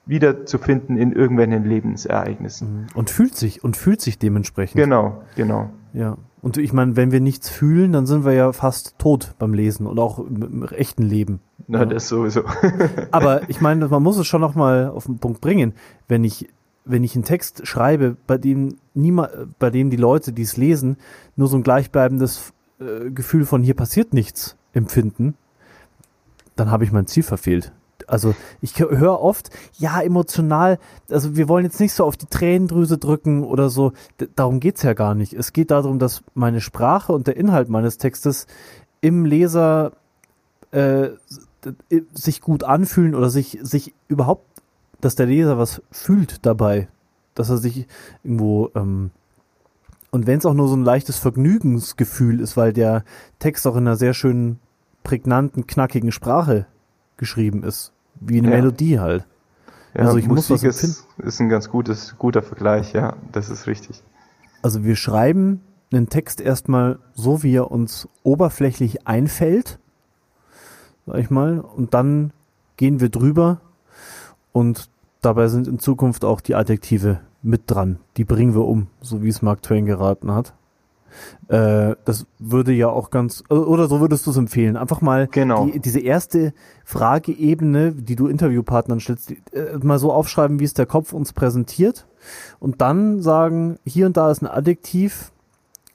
wiederzufinden 0.05 0.97
in 0.97 1.11
irgendwelchen 1.11 1.63
Lebensereignissen. 1.65 2.87
und 2.95 3.09
fühlt 3.09 3.35
sich 3.35 3.63
und 3.63 3.77
fühlt 3.77 4.01
sich 4.01 4.17
dementsprechend. 4.17 4.81
Genau, 4.81 5.21
genau. 5.35 5.69
Ja. 5.93 6.17
Und 6.41 6.57
ich 6.57 6.71
meine, 6.71 6.95
wenn 6.95 7.11
wir 7.11 7.19
nichts 7.19 7.49
fühlen, 7.49 7.91
dann 7.91 8.05
sind 8.05 8.23
wir 8.23 8.31
ja 8.31 8.53
fast 8.53 8.97
tot 8.97 9.35
beim 9.39 9.53
Lesen 9.53 9.85
und 9.85 9.99
auch 9.99 10.19
im, 10.19 10.41
im 10.41 10.63
echten 10.69 11.03
Leben. 11.03 11.41
Na, 11.67 11.83
das 11.85 12.07
sowieso. 12.07 12.43
Aber 13.11 13.41
ich 13.49 13.59
meine, 13.59 13.87
man 13.89 14.01
muss 14.01 14.17
es 14.17 14.25
schon 14.25 14.39
noch 14.41 14.55
mal 14.55 14.87
auf 14.87 15.05
den 15.05 15.19
Punkt 15.19 15.41
bringen. 15.41 15.73
Wenn 16.07 16.23
ich, 16.23 16.47
wenn 16.85 17.03
ich 17.03 17.15
einen 17.15 17.23
Text 17.23 17.67
schreibe, 17.67 18.17
bei 18.27 18.37
dem 18.37 18.77
niemand, 18.93 19.31
bei 19.59 19.69
dem 19.69 19.89
die 19.89 19.97
Leute, 19.97 20.33
die 20.33 20.41
es 20.41 20.57
lesen, 20.57 20.97
nur 21.35 21.47
so 21.47 21.57
ein 21.57 21.63
gleichbleibendes 21.63 22.53
äh, 22.79 23.11
Gefühl 23.11 23.45
von 23.45 23.63
hier 23.63 23.75
passiert 23.75 24.13
nichts 24.13 24.55
empfinden, 24.73 25.35
dann 26.55 26.71
habe 26.71 26.83
ich 26.83 26.91
mein 26.91 27.07
Ziel 27.07 27.23
verfehlt. 27.23 27.73
Also 28.07 28.33
ich 28.59 28.79
höre 28.79 29.21
oft, 29.21 29.49
ja, 29.77 30.01
emotional, 30.01 30.79
also 31.09 31.35
wir 31.35 31.47
wollen 31.47 31.65
jetzt 31.65 31.79
nicht 31.79 31.93
so 31.93 32.05
auf 32.05 32.17
die 32.17 32.25
Tränendrüse 32.25 32.97
drücken 32.97 33.43
oder 33.43 33.69
so. 33.69 33.91
D 34.19 34.27
darum 34.35 34.59
geht's 34.59 34.81
ja 34.81 34.93
gar 34.93 35.13
nicht. 35.13 35.33
Es 35.33 35.53
geht 35.53 35.69
darum, 35.69 35.99
dass 35.99 36.23
meine 36.33 36.59
Sprache 36.61 37.13
und 37.13 37.27
der 37.27 37.37
Inhalt 37.37 37.69
meines 37.69 37.97
Textes 37.97 38.47
im 39.01 39.25
Leser 39.25 39.93
äh, 40.71 41.09
sich 42.13 42.41
gut 42.41 42.63
anfühlen 42.63 43.15
oder 43.15 43.29
sich, 43.29 43.59
sich 43.61 43.93
überhaupt, 44.07 44.48
dass 45.01 45.15
der 45.15 45.25
Leser 45.27 45.57
was 45.57 45.81
fühlt 45.91 46.45
dabei. 46.45 46.87
Dass 47.35 47.49
er 47.49 47.57
sich 47.57 47.87
irgendwo, 48.23 48.69
ähm, 48.75 49.11
und 50.11 50.27
wenn 50.27 50.39
es 50.39 50.45
auch 50.45 50.53
nur 50.53 50.67
so 50.67 50.75
ein 50.75 50.83
leichtes 50.83 51.17
Vergnügensgefühl 51.17 52.39
ist, 52.39 52.57
weil 52.57 52.73
der 52.73 53.03
Text 53.39 53.65
auch 53.67 53.75
in 53.75 53.87
einer 53.87 53.95
sehr 53.95 54.13
schönen, 54.13 54.59
prägnanten, 55.03 55.65
knackigen 55.67 56.11
Sprache 56.11 56.65
geschrieben 57.17 57.63
ist. 57.63 57.93
Wie 58.19 58.37
eine 58.39 58.49
Ja. 58.49 58.55
Melodie 58.57 58.99
halt. 58.99 59.25
Ja, 59.93 60.01
Also 60.01 60.17
ich 60.17 60.27
muss 60.27 60.49
Musik 60.49 60.67
was 60.69 60.83
empfinden. 60.83 61.07
ist, 61.19 61.25
ist 61.27 61.39
ein 61.39 61.49
ganz 61.49 61.69
gutes, 61.69 62.15
guter 62.17 62.41
Vergleich, 62.43 62.93
ja, 62.93 63.15
das 63.31 63.49
ist 63.49 63.65
richtig. 63.67 64.03
Also 64.61 64.83
wir 64.83 64.95
schreiben 64.95 65.61
einen 65.91 66.09
Text 66.09 66.41
erstmal 66.41 66.99
so, 67.13 67.41
wie 67.43 67.55
er 67.55 67.71
uns 67.71 68.07
oberflächlich 68.23 69.07
einfällt, 69.07 69.79
sag 71.07 71.17
ich 71.19 71.29
mal, 71.29 71.59
und 71.59 71.93
dann 71.93 72.31
gehen 72.77 72.99
wir 72.99 73.09
drüber 73.09 73.61
und 74.51 74.89
dabei 75.21 75.47
sind 75.47 75.67
in 75.67 75.79
Zukunft 75.79 76.23
auch 76.25 76.41
die 76.41 76.55
Adjektive 76.55 77.19
mit 77.41 77.63
dran. 77.67 77.99
Die 78.17 78.25
bringen 78.25 78.53
wir 78.53 78.65
um, 78.65 78.87
so 79.01 79.21
wie 79.23 79.29
es 79.29 79.41
Mark 79.41 79.61
Twain 79.61 79.85
geraten 79.85 80.33
hat. 80.33 80.53
Äh, 81.47 81.95
das 82.05 82.27
würde 82.37 82.71
ja 82.71 82.87
auch 82.89 83.09
ganz, 83.09 83.43
oder 83.49 83.87
so 83.87 83.99
würdest 83.99 84.27
du 84.27 84.31
es 84.31 84.37
empfehlen. 84.37 84.77
Einfach 84.77 85.01
mal 85.01 85.27
Genau. 85.27 85.65
die, 85.65 85.79
diese 85.79 85.99
erste 85.99 86.53
Frageebene, 86.85 87.93
die 87.93 88.15
du 88.15 88.27
Interviewpartnern 88.27 88.99
stellst, 88.99 89.29
die, 89.31 89.41
äh, 89.53 89.77
mal 89.81 89.97
so 89.99 90.11
aufschreiben, 90.13 90.59
wie 90.59 90.65
es 90.65 90.73
der 90.75 90.85
Kopf 90.85 91.11
uns 91.13 91.33
präsentiert 91.33 92.05
und 92.59 92.81
dann 92.81 93.21
sagen, 93.21 93.79
hier 93.85 94.05
und 94.05 94.17
da 94.17 94.29
ist 94.29 94.43
ein 94.43 94.47
Adjektiv, 94.47 95.31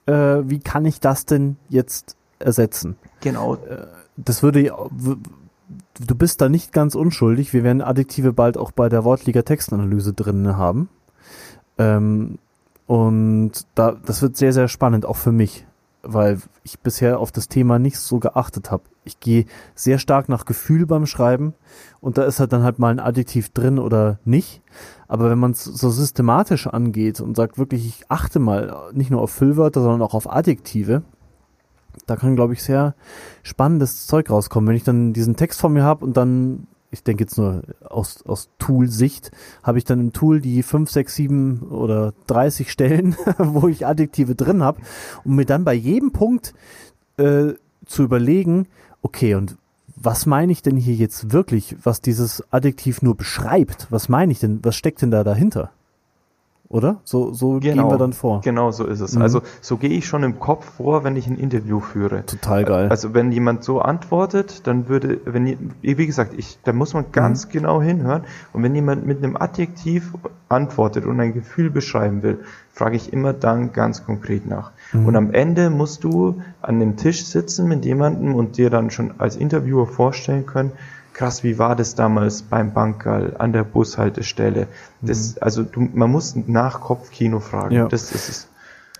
äh, 0.07 0.13
wie 0.45 0.59
kann 0.59 0.85
ich 0.85 0.99
das 1.01 1.27
denn 1.27 1.57
jetzt 1.69 2.17
ersetzen? 2.41 2.97
Genau. 3.21 3.57
Das 4.17 4.43
würde 4.43 4.61
ja- 4.61 4.77
du 6.07 6.15
bist 6.15 6.41
da 6.41 6.49
nicht 6.49 6.73
ganz 6.73 6.95
unschuldig. 6.95 7.53
Wir 7.53 7.65
werden 7.65 7.83
Adjektive 7.83 8.33
bald 8.33 8.57
auch 8.57 8.73
bei 8.73 8.89
der 8.89 9.05
Wortliga 9.05 9.43
Textanalyse 9.43 10.13
drin 10.13 10.57
haben. 10.57 10.89
Ähm, 11.79 12.39
und 12.87 13.53
da, 13.75 13.97
das 14.05 14.23
wird 14.23 14.37
sehr, 14.37 14.53
sehr 14.53 14.69
spannend, 14.69 15.07
auch 15.07 15.17
für 15.17 15.33
mich, 15.33 15.67
weil 16.03 16.39
ich 16.65 16.81
bisher 16.81 17.19
auf 17.19 17.33
das 17.33 17.49
Thema 17.49 17.79
nicht 17.79 17.99
so 17.99 18.19
geachtet 18.19 18.71
habe. 18.71 18.85
Ich 19.05 19.21
gehe 19.21 19.47
sehr 19.75 19.99
stark 19.99 20.29
nach 20.29 20.45
Gefühl 20.45 20.87
beim 20.87 21.07
Schreiben 21.07 21.55
und 22.01 22.19
da 22.19 22.25
ist 22.25 22.41
halt 22.41 22.53
dann 22.53 22.63
halt 22.63 22.79
mal 22.79 22.91
ein 22.91 23.01
Adjektiv 23.01 23.51
drin 23.51 23.79
oder 23.79 24.19
nicht. 24.25 24.63
Aber 25.09 25.31
wenn 25.31 25.39
man 25.39 25.53
es 25.53 25.65
so 25.65 25.91
systematisch 25.91 26.67
angeht 26.67 27.21
und 27.21 27.37
sagt 27.37 27.59
wirklich, 27.59 27.87
ich 27.87 28.11
achte 28.11 28.39
mal 28.39 28.91
nicht 28.93 29.11
nur 29.11 29.21
auf 29.21 29.31
Füllwörter, 29.31 29.83
sondern 29.83 30.03
auch 30.03 30.15
auf 30.15 30.31
Adjektive, 30.31 31.03
da 32.07 32.17
kann, 32.17 32.37
glaube 32.37 32.53
ich, 32.53 32.63
sehr 32.63 32.95
spannendes 33.43 34.07
Zeug 34.07 34.31
rauskommen. 34.31 34.69
Wenn 34.69 34.77
ich 34.77 34.85
dann 34.85 35.13
diesen 35.13 35.37
Text 35.37 35.61
vor 35.61 35.71
mir 35.71 35.83
habe 35.83 36.05
und 36.05 36.17
dann, 36.17 36.67
ich 36.91 37.03
denke 37.03 37.25
jetzt 37.25 37.39
nur 37.39 37.63
aus, 37.85 38.23
aus 38.27 38.51
Tool-Sicht, 38.59 39.31
habe 39.63 39.79
ich 39.79 39.85
dann 39.85 40.01
im 40.01 40.13
Tool 40.13 40.41
die 40.41 40.63
5, 40.63 40.91
6, 40.91 41.15
7 41.15 41.63
oder 41.71 42.15
30 42.27 42.71
Stellen, 42.71 43.17
wo 43.39 43.69
ich 43.69 43.87
Adjektive 43.87 44.35
drin 44.35 44.63
habe, 44.63 44.81
um 45.25 45.37
mir 45.37 45.47
dann 45.47 45.65
bei 45.65 45.75
jedem 45.75 46.13
Punkt 46.13 46.55
äh, 47.17 47.53
zu 47.87 48.03
überlegen, 48.03 48.67
okay, 49.03 49.35
und 49.35 49.57
was 49.97 50.27
meine 50.27 50.53
ich 50.53 50.63
denn 50.63 50.77
hier 50.77 50.95
jetzt 50.95 51.33
wirklich, 51.33 51.77
was 51.83 52.01
dieses 52.01 52.43
Adjektiv 52.53 53.03
nur 53.03 53.17
beschreibt? 53.17 53.87
Was 53.91 54.09
meine 54.09 54.33
ich 54.33 54.41
denn, 54.41 54.61
was 54.63 54.77
steckt 54.77 55.03
denn 55.03 55.11
da 55.11 55.25
dahinter? 55.25 55.71
Oder? 56.75 56.97
So, 57.05 57.33
so 57.33 57.61
gehen 57.61 57.77
wir 57.77 57.99
dann 57.99 58.13
vor. 58.13 58.41
Genau 58.41 58.73
so 58.73 58.85
ist 58.85 58.99
es. 58.99 59.15
Mhm. 59.15 59.23
Also 59.23 59.43
so 59.61 59.77
gehe 59.77 59.91
ich 59.91 60.07
schon 60.07 60.25
im 60.25 60.41
Kopf 60.41 60.65
vor, 60.77 61.05
wenn 61.05 61.15
ich 61.15 61.29
ein 61.29 61.39
Interview 61.39 61.79
führe. 61.79 62.27
Total 62.27 62.65
geil. 62.65 62.89
Also 62.89 63.15
wenn 63.15 63.31
jemand 63.31 63.63
so 63.63 63.79
antwortet, 63.79 64.67
dann 64.67 64.89
würde, 64.89 65.21
wenn 65.25 65.73
wie 65.83 66.07
gesagt, 66.07 66.35
ich, 66.37 66.59
da 66.65 66.73
muss 66.73 66.93
man 66.93 67.05
Mhm. 67.05 67.13
ganz 67.13 67.49
genau 67.49 67.81
hinhören. 67.81 68.25
Und 68.53 68.65
wenn 68.65 68.75
jemand 68.75 69.07
mit 69.07 69.19
einem 69.23 69.37
Adjektiv 69.37 70.15
antwortet 70.49 71.07
und 71.07 71.21
ein 71.21 71.33
Gefühl 71.33 71.71
beschreiben 71.71 72.25
will, 72.25 72.41
frage 72.73 72.97
ich 72.97 73.13
immer 73.13 73.33
dann 73.33 73.73
ganz 73.73 74.05
konkret 74.05 74.45
nach. 74.45 74.73
Mhm. 74.93 75.07
Und 75.07 75.15
am 75.15 75.33
Ende 75.33 75.71
musst 75.71 76.03
du 76.03 76.43
an 76.61 76.81
dem 76.81 76.97
Tisch 76.97 77.25
sitzen 77.25 77.69
mit 77.69 77.85
jemandem 77.85 78.35
und 78.35 78.57
dir 78.57 78.69
dann 78.69 78.91
schon 78.91 79.15
als 79.19 79.37
Interviewer 79.37 79.87
vorstellen 79.87 80.45
können, 80.45 80.73
krass, 81.15 81.43
wie 81.43 81.59
war 81.59 81.77
das 81.77 81.95
damals 81.95 82.43
beim 82.43 82.75
Bankerl, 82.75 83.37
an 83.39 83.53
der 83.53 83.65
Bushaltestelle? 83.65 84.67
Das, 85.01 85.39
also 85.39 85.63
du, 85.63 85.81
man 85.81 86.11
muss 86.11 86.37
nach 86.37 86.81
Kopfkino 86.81 87.41
fragen. 87.41 87.75
Mhm. 87.75 87.81
Ja. 87.81 87.89
Das 87.89 88.13
ist 88.13 88.29
es. 88.29 88.49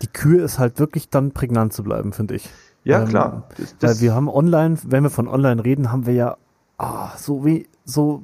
die 0.01 0.07
Kür 0.07 0.43
ist 0.43 0.57
halt 0.57 0.79
wirklich 0.79 1.09
dann 1.09 1.31
prägnant 1.31 1.73
zu 1.73 1.83
bleiben, 1.83 2.13
finde 2.13 2.35
ich. 2.35 2.49
Ja, 2.83 3.01
Ähm, 3.01 3.07
klar. 3.09 3.43
Das, 3.79 3.97
Weil 3.97 4.01
wir 4.01 4.15
haben 4.15 4.29
online, 4.29 4.77
wenn 4.85 5.03
wir 5.03 5.09
von 5.09 5.27
online 5.27 5.63
reden, 5.63 5.91
haben 5.91 6.05
wir 6.05 6.13
ja 6.13 6.37
ah, 6.77 7.11
so 7.17 7.45
wie 7.45 7.67
so 7.83 8.23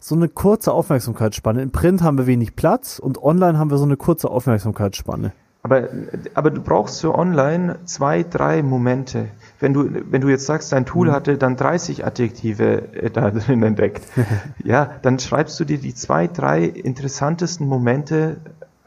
so 0.00 0.16
eine 0.16 0.28
kurze 0.28 0.72
Aufmerksamkeitsspanne. 0.72 1.62
Im 1.62 1.70
Print 1.70 2.02
haben 2.02 2.18
wir 2.18 2.26
wenig 2.26 2.56
Platz 2.56 2.98
und 2.98 3.22
online 3.22 3.58
haben 3.58 3.70
wir 3.70 3.78
so 3.78 3.84
eine 3.84 3.96
kurze 3.96 4.28
Aufmerksamkeitsspanne. 4.28 5.32
Aber, 5.62 5.88
aber 6.34 6.50
du 6.50 6.60
brauchst 6.60 7.00
für 7.00 7.14
online 7.14 7.78
zwei, 7.84 8.24
drei 8.24 8.62
Momente. 8.64 9.28
Wenn 9.62 9.72
du, 9.72 9.88
wenn 10.10 10.20
du 10.20 10.28
jetzt 10.28 10.46
sagst, 10.46 10.72
dein 10.72 10.84
Tool 10.84 11.08
mhm. 11.08 11.12
hatte 11.12 11.38
dann 11.38 11.56
30 11.56 12.04
Adjektive 12.04 12.94
äh, 12.94 13.10
da 13.10 13.30
drin 13.30 13.62
entdeckt, 13.62 14.02
ja, 14.64 14.90
dann 15.02 15.18
schreibst 15.18 15.58
du 15.60 15.64
dir 15.64 15.78
die 15.78 15.94
zwei, 15.94 16.26
drei 16.26 16.64
interessantesten 16.64 17.66
Momente 17.66 18.38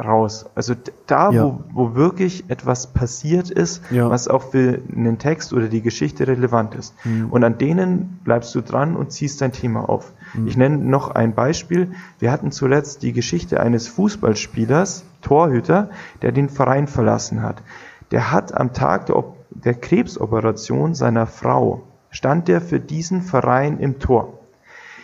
raus. 0.03 0.45
Also 0.55 0.73
da, 1.07 1.31
ja. 1.31 1.43
wo, 1.43 1.63
wo 1.71 1.95
wirklich 1.95 2.49
etwas 2.49 2.88
passiert 2.88 3.49
ist, 3.49 3.81
ja. 3.91 4.09
was 4.09 4.27
auch 4.27 4.43
für 4.51 4.79
einen 4.93 5.17
Text 5.19 5.53
oder 5.53 5.67
die 5.67 5.81
Geschichte 5.81 6.27
relevant 6.27 6.75
ist. 6.75 6.93
Mhm. 7.05 7.29
Und 7.29 7.43
an 7.43 7.57
denen 7.57 8.19
bleibst 8.23 8.53
du 8.55 8.61
dran 8.61 8.95
und 8.95 9.11
ziehst 9.11 9.41
dein 9.41 9.53
Thema 9.53 9.88
auf. 9.88 10.11
Mhm. 10.33 10.47
Ich 10.47 10.57
nenne 10.57 10.77
noch 10.77 11.11
ein 11.11 11.33
Beispiel. 11.33 11.91
Wir 12.19 12.31
hatten 12.31 12.51
zuletzt 12.51 13.03
die 13.03 13.13
Geschichte 13.13 13.59
eines 13.59 13.88
Fußballspielers, 13.88 15.05
Torhüter, 15.21 15.89
der 16.21 16.31
den 16.31 16.49
Verein 16.49 16.88
verlassen 16.88 17.41
hat. 17.41 17.63
Der 18.11 18.31
hat 18.31 18.53
am 18.53 18.73
Tag 18.73 19.05
der, 19.05 19.23
der 19.49 19.73
Krebsoperation 19.73 20.95
seiner 20.95 21.27
Frau, 21.27 21.84
stand 22.10 22.47
der 22.47 22.62
für 22.62 22.79
diesen 22.79 23.21
Verein 23.21 23.79
im 23.79 23.99
Tor. 23.99 24.39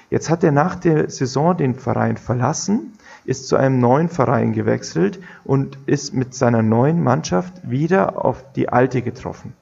Jetzt 0.09 0.29
hat 0.29 0.43
er 0.43 0.51
nach 0.51 0.75
der 0.75 1.09
Saison 1.09 1.55
den 1.55 1.75
Verein 1.75 2.17
verlassen 2.17 2.93
ist 3.25 3.47
zu 3.47 3.55
einem 3.55 3.79
neuen 3.79 4.09
Verein 4.09 4.53
gewechselt 4.53 5.19
und 5.43 5.77
ist 5.85 6.13
mit 6.13 6.33
seiner 6.33 6.61
neuen 6.61 7.01
Mannschaft 7.03 7.53
wieder 7.69 8.23
auf 8.23 8.43
die 8.53 8.69
alte 8.69 9.01
getroffen. 9.01 9.53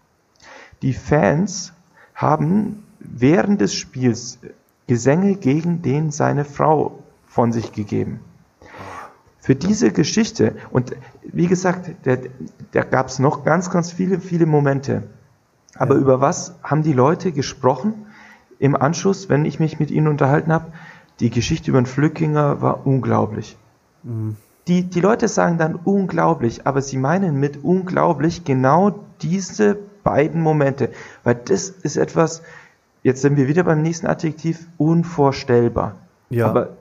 Die 0.81 0.93
Fans 0.93 1.73
haben 2.15 2.83
während 2.99 3.61
des 3.61 3.73
Spiels 3.73 4.39
Gesänge 4.87 5.35
gegen 5.35 5.81
den 5.81 6.11
seine 6.11 6.45
Frau 6.45 6.99
von 7.27 7.51
sich 7.51 7.73
gegeben. 7.73 8.21
Für 9.49 9.55
diese 9.55 9.91
Geschichte, 9.91 10.53
und 10.69 10.95
wie 11.23 11.47
gesagt, 11.47 11.89
da 12.03 12.83
gab 12.83 13.07
es 13.07 13.17
noch 13.17 13.43
ganz, 13.43 13.71
ganz 13.71 13.91
viele, 13.91 14.19
viele 14.19 14.45
Momente. 14.45 15.07
Aber 15.73 15.95
ja. 15.95 16.01
über 16.01 16.21
was 16.21 16.53
haben 16.61 16.83
die 16.83 16.93
Leute 16.93 17.31
gesprochen 17.31 18.05
im 18.59 18.75
Anschluss, 18.75 19.27
wenn 19.27 19.45
ich 19.45 19.59
mich 19.59 19.79
mit 19.79 19.89
ihnen 19.89 20.07
unterhalten 20.07 20.53
habe? 20.53 20.65
Die 21.19 21.31
Geschichte 21.31 21.71
über 21.71 21.81
den 21.81 21.87
Flückinger 21.87 22.61
war 22.61 22.85
unglaublich. 22.85 23.57
Mhm. 24.03 24.35
Die, 24.67 24.83
die 24.83 25.01
Leute 25.01 25.27
sagen 25.27 25.57
dann 25.57 25.73
unglaublich, 25.73 26.67
aber 26.67 26.83
sie 26.83 26.97
meinen 26.97 27.39
mit 27.39 27.63
unglaublich 27.63 28.45
genau 28.45 28.99
diese 29.23 29.79
beiden 30.03 30.43
Momente. 30.43 30.91
Weil 31.23 31.33
das 31.33 31.69
ist 31.69 31.97
etwas, 31.97 32.43
jetzt 33.01 33.23
sind 33.23 33.35
wir 33.35 33.47
wieder 33.47 33.63
beim 33.63 33.81
nächsten 33.81 34.05
Adjektiv, 34.05 34.67
unvorstellbar. 34.77 35.95
Ja. 36.29 36.45
Aber 36.45 36.77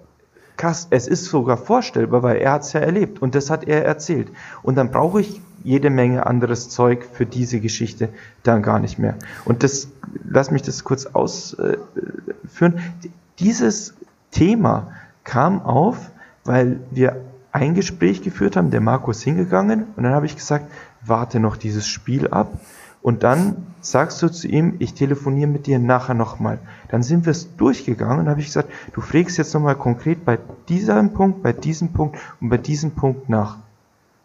es 0.90 1.06
ist 1.06 1.26
sogar 1.26 1.56
vorstellbar, 1.56 2.22
weil 2.22 2.38
er 2.38 2.52
hat 2.52 2.62
es 2.62 2.72
ja 2.72 2.80
erlebt 2.80 3.22
und 3.22 3.34
das 3.34 3.50
hat 3.50 3.64
er 3.64 3.84
erzählt. 3.84 4.28
Und 4.62 4.76
dann 4.76 4.90
brauche 4.90 5.20
ich 5.20 5.40
jede 5.64 5.90
Menge 5.90 6.26
anderes 6.26 6.68
Zeug 6.68 7.04
für 7.12 7.26
diese 7.26 7.60
Geschichte 7.60 8.08
dann 8.42 8.62
gar 8.62 8.78
nicht 8.78 8.98
mehr. 8.98 9.14
Und 9.44 9.62
das, 9.62 9.88
lass 10.28 10.50
mich 10.50 10.62
das 10.62 10.84
kurz 10.84 11.06
ausführen. 11.06 11.78
Dieses 13.38 13.94
Thema 14.30 14.92
kam 15.24 15.62
auf, 15.62 16.10
weil 16.44 16.80
wir 16.90 17.16
ein 17.52 17.74
Gespräch 17.74 18.22
geführt 18.22 18.56
haben, 18.56 18.70
der 18.70 18.80
Marco 18.80 19.10
ist 19.10 19.22
hingegangen 19.22 19.86
und 19.96 20.02
dann 20.02 20.12
habe 20.12 20.26
ich 20.26 20.36
gesagt, 20.36 20.70
warte 21.04 21.40
noch 21.40 21.56
dieses 21.56 21.86
Spiel 21.86 22.28
ab 22.28 22.52
und 23.08 23.22
dann 23.22 23.68
sagst 23.80 24.20
du 24.20 24.28
zu 24.28 24.48
ihm, 24.48 24.74
ich 24.80 24.92
telefoniere 24.92 25.48
mit 25.48 25.66
dir 25.66 25.78
nachher 25.78 26.12
nochmal. 26.12 26.58
Dann 26.90 27.02
sind 27.02 27.24
wir 27.24 27.30
es 27.30 27.56
durchgegangen 27.56 28.18
und 28.18 28.28
habe 28.28 28.40
ich 28.40 28.48
gesagt, 28.48 28.68
du 28.92 29.00
fragst 29.00 29.38
jetzt 29.38 29.54
nochmal 29.54 29.76
konkret 29.76 30.26
bei 30.26 30.38
diesem 30.68 31.14
Punkt, 31.14 31.42
bei 31.42 31.54
diesem 31.54 31.94
Punkt 31.94 32.18
und 32.42 32.50
bei 32.50 32.58
diesem 32.58 32.90
Punkt 32.90 33.30
nach. 33.30 33.56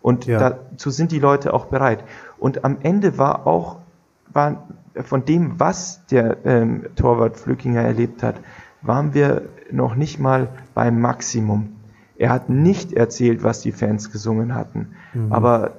Und 0.01 0.25
ja. 0.25 0.37
dazu 0.37 0.89
sind 0.89 1.13
die 1.13 1.19
Leute 1.19 1.53
auch 1.53 1.67
bereit. 1.67 2.03
Und 2.37 2.65
am 2.65 2.75
Ende 2.81 3.17
war 3.17 3.47
auch, 3.47 3.77
war 4.33 4.67
von 5.01 5.23
dem, 5.23 5.61
was 5.61 6.05
der 6.07 6.39
ähm, 6.43 6.87
Torwart 6.97 7.37
Flückinger 7.37 7.83
erlebt 7.83 8.21
hat, 8.21 8.35
waren 8.81 9.13
wir 9.13 9.43
noch 9.71 9.95
nicht 9.95 10.19
mal 10.19 10.49
beim 10.73 10.99
Maximum. 10.99 11.69
Er 12.17 12.31
hat 12.31 12.49
nicht 12.49 12.91
erzählt, 12.91 13.43
was 13.43 13.61
die 13.61 13.71
Fans 13.71 14.11
gesungen 14.11 14.53
hatten. 14.53 14.89
Mhm. 15.13 15.31
Aber 15.31 15.71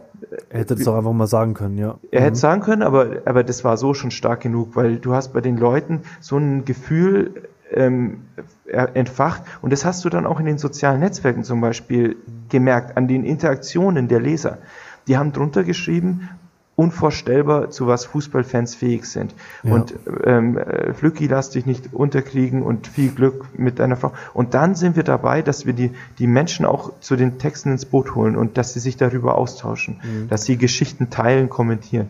er 0.51 0.61
hätte 0.61 0.75
es 0.75 0.85
doch 0.85 0.97
einfach 0.97 1.13
mal 1.13 1.27
sagen 1.27 1.55
können, 1.55 1.79
ja. 1.79 1.99
Er 2.11 2.21
mhm. 2.21 2.25
hätte 2.25 2.35
es 2.35 2.41
sagen 2.41 2.61
können, 2.61 2.83
aber, 2.83 3.23
aber 3.25 3.45
das 3.45 3.65
war 3.65 3.77
so 3.77 3.95
schon 3.95 4.11
stark 4.11 4.41
genug, 4.41 4.77
weil 4.77 4.97
du 4.97 5.15
hast 5.15 5.33
bei 5.33 5.41
den 5.41 5.57
Leuten 5.57 6.03
so 6.21 6.37
ein 6.37 6.65
Gefühl 6.65 7.49
ähm, 7.73 8.23
entfacht 8.67 9.43
und 9.63 9.73
das 9.73 9.85
hast 9.85 10.05
du 10.05 10.09
dann 10.09 10.27
auch 10.27 10.41
in 10.41 10.47
den 10.47 10.59
sozialen 10.59 11.01
Netzwerken 11.01 11.45
zum 11.45 11.61
Beispiel 11.61 12.17
gemerkt, 12.49 12.97
an 12.97 13.09
den 13.09 13.25
Interaktionen 13.25 14.09
der 14.09 14.21
Leser. 14.21 14.59
Die 15.07 15.17
haben 15.17 15.33
drunter 15.33 15.65
geschrieben, 15.65 16.29
unvorstellbar, 16.77 17.71
zu 17.71 17.87
was 17.87 18.05
Fußballfans 18.07 18.75
fähig 18.75 19.07
sind. 19.07 19.35
Ja. 19.63 19.75
Und 19.75 19.95
ähm, 20.25 20.59
Flücki, 20.95 21.27
lass 21.27 21.51
dich 21.51 21.67
nicht 21.67 21.93
unterkriegen 21.93 22.63
und 22.63 22.89
viel 22.89 23.11
Glück 23.13 23.47
mit 23.57 23.79
deiner 23.79 23.97
Frau. 23.97 24.13
Und 24.33 24.55
dann 24.55 24.75
sind 24.75 24.97
wir 24.97 25.05
dabei, 25.05 25.43
dass 25.43 25.67
wir 25.67 25.73
die, 25.73 25.93
die 26.19 26.27
Menschen 26.27 26.67
auch 26.67 26.93
zu 27.01 27.17
den 27.17 27.39
Texten 27.39 27.71
ins 27.71 27.85
Boot 27.85 28.15
holen 28.15 28.37
und 28.37 28.59
dass 28.59 28.75
sie 28.75 28.81
sich 28.81 28.97
darüber 28.97 29.39
austauschen, 29.39 30.01
mhm. 30.03 30.29
dass 30.29 30.45
sie 30.45 30.57
Geschichten 30.57 31.11
teilen, 31.11 31.49
kommentieren. 31.49 32.09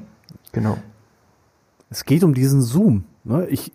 Genau. 0.52 0.78
Es 1.90 2.04
geht 2.04 2.24
um 2.24 2.32
diesen 2.32 2.62
Zoom. 2.62 3.04
Ne? 3.24 3.46
Ich, 3.48 3.72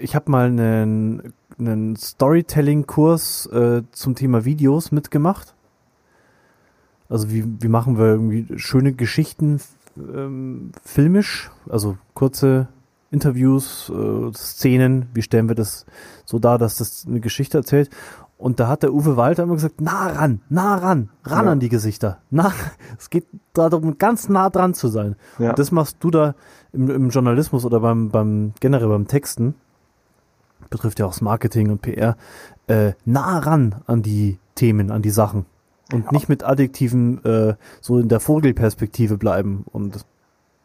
ich 0.00 0.14
habe 0.14 0.30
mal 0.30 0.46
einen, 0.46 1.32
einen 1.58 1.96
Storytelling-Kurs 1.96 3.46
äh, 3.46 3.82
zum 3.90 4.14
Thema 4.14 4.44
Videos 4.44 4.92
mitgemacht. 4.92 5.54
Also 7.08 7.30
wie, 7.30 7.44
wie 7.60 7.68
machen 7.68 7.98
wir 7.98 8.06
irgendwie 8.06 8.58
schöne 8.58 8.92
Geschichten 8.92 9.60
ähm, 9.96 10.72
filmisch, 10.82 11.50
also 11.68 11.96
kurze 12.14 12.68
Interviews, 13.10 13.90
äh, 13.90 14.32
Szenen, 14.34 15.08
wie 15.14 15.22
stellen 15.22 15.48
wir 15.48 15.54
das 15.54 15.86
so 16.24 16.38
dar, 16.38 16.58
dass 16.58 16.76
das 16.76 17.06
eine 17.06 17.20
Geschichte 17.20 17.58
erzählt. 17.58 17.90
Und 18.38 18.60
da 18.60 18.68
hat 18.68 18.82
der 18.82 18.92
Uwe 18.92 19.16
Walter 19.16 19.44
immer 19.44 19.54
gesagt, 19.54 19.80
nah 19.80 20.08
ran, 20.08 20.42
nah 20.50 20.76
ran, 20.76 21.08
ran 21.24 21.46
ja. 21.46 21.52
an 21.52 21.60
die 21.60 21.70
Gesichter. 21.70 22.18
Nah, 22.30 22.52
es 22.98 23.08
geht 23.08 23.26
darum, 23.54 23.96
ganz 23.96 24.28
nah 24.28 24.50
dran 24.50 24.74
zu 24.74 24.88
sein. 24.88 25.16
Ja. 25.38 25.50
Und 25.50 25.58
das 25.58 25.72
machst 25.72 25.96
du 26.00 26.10
da 26.10 26.34
im, 26.72 26.90
im, 26.90 27.08
Journalismus 27.08 27.64
oder 27.64 27.80
beim, 27.80 28.10
beim 28.10 28.52
generell 28.60 28.88
beim 28.88 29.06
Texten, 29.06 29.54
betrifft 30.68 30.98
ja 30.98 31.06
auch 31.06 31.12
das 31.12 31.22
Marketing 31.22 31.70
und 31.70 31.80
PR, 31.80 32.16
äh, 32.66 32.92
nah 33.04 33.38
ran 33.38 33.76
an 33.86 34.02
die 34.02 34.38
Themen, 34.54 34.90
an 34.90 35.00
die 35.00 35.10
Sachen 35.10 35.46
und 35.92 36.12
nicht 36.12 36.28
mit 36.28 36.44
Adjektiven 36.44 37.24
äh, 37.24 37.54
so 37.80 37.98
in 37.98 38.08
der 38.08 38.20
Vogelperspektive 38.20 39.18
bleiben 39.18 39.64
und 39.72 40.04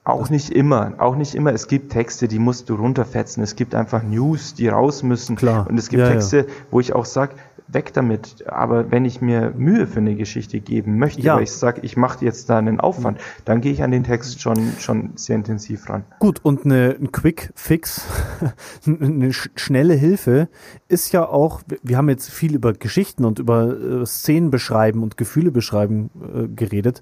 auch 0.04 0.32
nicht 0.32 0.50
immer, 0.50 0.96
auch 0.98 1.16
nicht 1.16 1.36
immer. 1.36 1.54
Es 1.54 1.68
gibt 1.68 1.92
Texte, 1.92 2.28
die 2.28 2.40
musst 2.40 2.70
du 2.70 2.76
runterfetzen. 2.76 3.44
Es 3.44 3.56
gibt 3.56 3.76
einfach 3.76 4.02
News, 4.02 4.56
die 4.56 4.68
raus 4.68 5.04
müssen. 5.04 5.36
Klar. 5.36 5.68
Und 5.70 5.78
es 5.78 5.90
gibt 5.90 6.02
ja, 6.02 6.10
Texte, 6.10 6.38
ja. 6.38 6.44
wo 6.72 6.80
ich 6.80 6.94
auch 6.94 7.06
sage, 7.06 7.36
weg 7.74 7.94
damit. 7.94 8.48
Aber 8.48 8.92
wenn 8.92 9.06
ich 9.06 9.22
mir 9.22 9.54
Mühe 9.56 9.88
für 9.88 10.00
eine 10.00 10.16
Geschichte 10.16 10.60
geben 10.60 10.98
möchte, 10.98 11.22
ja. 11.22 11.36
weil 11.36 11.44
ich 11.44 11.52
sage, 11.52 11.82
ich 11.84 11.98
mache 11.98 12.24
jetzt 12.26 12.50
da 12.50 12.58
einen 12.58 12.80
Aufwand, 12.80 13.20
dann 13.46 13.62
gehe 13.62 13.72
ich 13.72 13.84
an 13.84 13.92
den 13.92 14.04
Text 14.04 14.42
schon, 14.42 14.74
schon 14.80 15.12
sehr 15.16 15.36
intensiv 15.36 15.90
ran. 15.90 16.04
Gut, 16.20 16.40
und 16.44 16.66
eine, 16.66 16.96
ein 17.00 17.12
Quick 17.12 17.52
Fix, 17.56 18.06
eine 18.86 19.34
sch 19.34 19.50
schnelle 19.56 19.94
Hilfe 19.94 20.50
ist 20.88 21.12
ja 21.12 21.28
auch, 21.28 21.62
wir 21.84 21.98
haben 21.98 22.10
jetzt 22.10 22.30
viel 22.30 22.56
über 22.56 22.74
Geschichten 22.74 23.26
und 23.26 23.40
über 23.40 24.02
äh, 24.02 24.06
Szenen 24.06 24.52
beschreiben 24.52 25.04
und 25.04 25.18
Gefühle 25.18 25.52
beschreiben 25.52 26.10
äh, 26.34 26.48
geredet. 26.48 27.02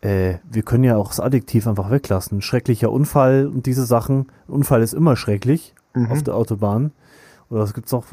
Äh, 0.00 0.34
wir 0.50 0.62
können 0.62 0.84
ja 0.84 0.96
auch 0.96 1.08
das 1.08 1.20
Adjektiv 1.20 1.66
einfach 1.66 1.90
weglassen. 1.90 2.42
Schrecklicher 2.42 2.90
Unfall 2.90 3.46
und 3.46 3.66
diese 3.66 3.86
Sachen. 3.86 4.26
Unfall 4.46 4.82
ist 4.82 4.94
immer 4.94 5.16
schrecklich 5.16 5.74
mhm. 5.94 6.10
auf 6.10 6.22
der 6.22 6.34
Autobahn. 6.34 6.92
Oder 7.50 7.62
es 7.62 7.74
gibt 7.74 7.92
auch 7.92 8.04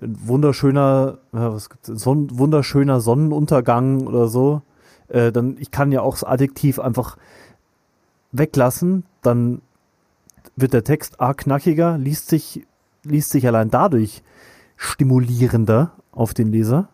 äh, 0.00 0.06
wunderschöner, 0.06 1.18
ja, 1.32 1.52
was 1.52 1.70
gibt's, 1.70 1.88
Son 1.88 2.38
wunderschöner 2.38 3.00
Sonnenuntergang 3.00 4.06
oder 4.06 4.28
so, 4.28 4.62
äh, 5.08 5.32
dann 5.32 5.56
ich 5.58 5.70
kann 5.70 5.92
ja 5.92 6.02
auch 6.02 6.14
das 6.14 6.24
Adjektiv 6.24 6.78
einfach 6.78 7.16
weglassen, 8.32 9.04
dann 9.22 9.62
wird 10.56 10.72
der 10.72 10.84
Text 10.84 11.20
a 11.20 11.34
knackiger, 11.34 11.98
liest 11.98 12.28
sich 12.28 12.66
liest 13.04 13.30
sich 13.30 13.46
allein 13.46 13.70
dadurch 13.70 14.22
stimulierender 14.76 15.92
auf 16.12 16.34
den 16.34 16.52
Leser. 16.52 16.88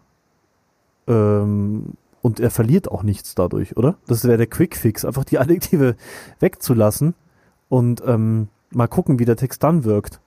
Ähm, 1.06 1.94
und 2.22 2.40
er 2.40 2.50
verliert 2.50 2.90
auch 2.90 3.02
nichts 3.02 3.34
dadurch, 3.34 3.76
oder? 3.76 3.96
Das 4.06 4.24
wäre 4.24 4.38
der 4.38 4.46
Quickfix, 4.46 5.04
einfach 5.04 5.24
die 5.24 5.38
Adjektive 5.38 5.96
wegzulassen 6.40 7.14
und 7.68 8.02
ähm, 8.06 8.48
mal 8.70 8.86
gucken, 8.86 9.18
wie 9.18 9.26
der 9.26 9.36
Text 9.36 9.62
dann 9.62 9.84
wirkt. 9.84 10.20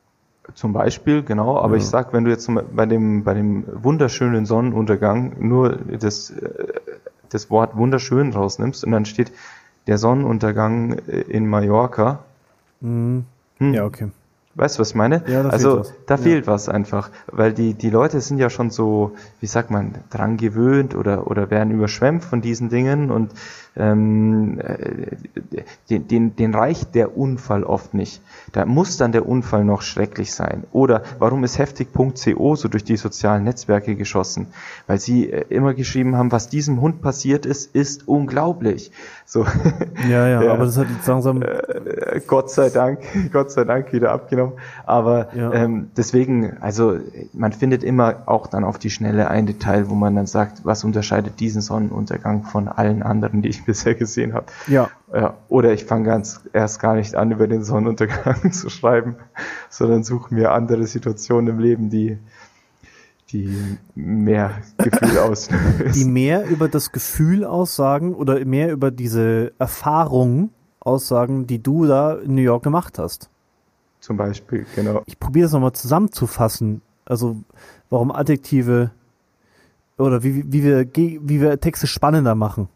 Zum 0.53 0.73
Beispiel, 0.73 1.23
genau, 1.23 1.57
aber 1.57 1.75
ja. 1.75 1.77
ich 1.77 1.87
sag, 1.87 2.13
wenn 2.13 2.23
du 2.23 2.31
jetzt 2.31 2.49
bei 2.75 2.85
dem, 2.85 3.23
bei 3.23 3.33
dem 3.33 3.65
wunderschönen 3.67 4.45
Sonnenuntergang 4.45 5.35
nur 5.39 5.75
das, 5.75 6.29
äh, 6.29 6.73
das 7.29 7.49
Wort 7.49 7.75
wunderschön 7.75 8.31
rausnimmst 8.31 8.83
und 8.83 8.91
dann 8.91 9.05
steht 9.05 9.31
der 9.87 9.97
Sonnenuntergang 9.97 10.93
in 10.93 11.47
Mallorca. 11.47 12.19
Mhm. 12.81 13.25
Hm. 13.59 13.73
Ja, 13.73 13.85
okay. 13.85 14.09
Weißt 14.57 14.77
du, 14.77 14.81
was 14.81 14.89
ich 14.89 14.95
meine? 14.95 15.23
Ja, 15.27 15.43
da 15.43 15.49
also 15.49 15.69
fehlt 15.75 15.79
was. 15.79 15.93
da 16.07 16.15
Ja. 16.15 16.21
fehlt 16.21 16.47
was 16.47 16.67
einfach, 16.69 17.09
weil 17.31 17.53
die, 17.53 17.73
die 17.75 17.89
Leute 17.89 18.19
sind 18.21 18.37
ja 18.39 18.49
schon 18.49 18.69
so, 18.71 19.13
wie 19.39 19.45
sagt 19.47 19.71
man, 19.71 19.93
dran 20.09 20.35
gewöhnt 20.37 20.95
oder, 20.95 21.27
oder 21.27 21.49
werden 21.49 21.71
überschwemmt 21.71 22.23
von 22.25 22.41
diesen 22.41 22.69
Dingen 22.69 23.11
und 23.11 23.31
ähm, 23.75 24.59
äh, 24.59 25.15
den, 25.89 26.07
den, 26.07 26.35
den 26.35 26.55
reicht 26.55 26.95
der 26.95 27.15
Unfall 27.15 27.63
oft 27.63 27.93
nicht. 27.93 28.21
Da 28.51 28.65
muss 28.65 28.97
dann 28.97 29.11
der 29.11 29.27
Unfall 29.29 29.63
noch 29.63 29.83
schrecklich 29.83 30.33
sein. 30.33 30.63
Oder 30.71 31.03
warum 31.19 31.43
ist 31.43 31.59
heftig.co 31.59 32.55
so 32.55 32.67
durch 32.67 32.83
die 32.83 32.97
sozialen 32.97 33.43
Netzwerke 33.43 33.95
geschossen? 33.95 34.47
Weil 34.87 34.99
sie 34.99 35.31
äh, 35.31 35.45
immer 35.49 35.75
geschrieben 35.75 36.15
haben, 36.15 36.31
was 36.31 36.49
diesem 36.49 36.81
Hund 36.81 37.01
passiert 37.03 37.45
ist, 37.45 37.75
ist 37.75 38.07
unglaublich. 38.07 38.91
So, 39.25 39.45
Ja, 40.09 40.27
ja, 40.27 40.41
Ja. 40.47 40.53
aber 40.53 40.65
das 40.65 40.77
hat 40.77 40.87
jetzt 40.89 41.07
langsam. 41.07 41.41
äh, 41.43 42.19
Gott 42.25 42.49
sei 42.49 42.69
Dank, 42.69 42.99
Gott 43.31 43.51
sei 43.51 43.63
Dank 43.63 43.93
wieder 43.93 44.11
abgenommen. 44.11 44.46
Aber 44.85 45.33
Ja. 45.35 45.51
ähm, 45.53 45.89
deswegen, 45.97 46.57
also 46.61 46.97
man 47.33 47.51
findet 47.53 47.83
immer 47.83 48.23
auch 48.25 48.47
dann 48.47 48.63
auf 48.63 48.77
die 48.79 48.89
Schnelle 48.89 49.29
ein 49.29 49.45
Detail, 49.45 49.89
wo 49.89 49.95
man 49.95 50.15
dann 50.15 50.27
sagt, 50.27 50.65
was 50.65 50.83
unterscheidet 50.83 51.39
diesen 51.39 51.61
Sonnenuntergang 51.61 52.43
von 52.43 52.67
allen 52.67 53.03
anderen, 53.03 53.41
die 53.41 53.49
ich 53.49 53.65
bisher 53.65 53.95
gesehen 53.95 54.33
habe. 54.33 54.45
Ja, 54.67 54.89
Ja, 55.13 55.35
oder 55.49 55.73
ich 55.73 55.85
fange 55.85 56.05
ganz 56.05 56.41
erst 56.53 56.79
gar 56.79 56.95
nicht 56.95 57.15
an, 57.15 57.31
über 57.31 57.47
den 57.47 57.63
Sonnenuntergang 57.63 58.51
zu 58.51 58.69
schreiben, 58.69 59.15
sondern 59.69 60.03
suche 60.03 60.33
mir 60.33 60.51
andere 60.51 60.85
Situationen 60.87 61.47
im 61.55 61.59
Leben, 61.59 61.89
die, 61.89 62.17
die 63.31 63.77
mehr 63.95 64.51
Gefühl 64.77 65.09
die 65.13 65.17
auslösen. 65.19 66.13
mehr 66.13 66.47
über 66.47 66.67
das 66.69 66.91
Gefühl 66.91 67.43
aussagen 67.45 68.13
oder 68.13 68.43
mehr 68.45 68.71
über 68.71 68.89
diese 68.91 69.51
Erfahrung 69.59 70.49
aussagen, 70.79 71.47
die 71.47 71.61
du 71.61 71.85
da 71.85 72.13
in 72.13 72.35
New 72.35 72.41
York 72.41 72.63
gemacht 72.63 72.97
hast. 72.99 73.29
Zum 74.07 74.15
Beispiel, 74.15 74.65
genau. 74.73 75.03
Ich 75.05 75.19
probiere 75.19 75.43
das 75.47 75.51
nochmal 75.51 75.73
zusammenzufassen. 75.73 76.81
Also, 77.03 77.35
warum 77.89 78.09
Adjektive 78.09 78.91
oder 79.97 80.23
wie, 80.23 80.49
wie, 80.49 80.63
wir, 80.63 80.87
wie 80.95 81.41
wir 81.41 81.59
Texte 81.59 81.87
spannender 81.87 82.33
machen. 82.33 82.69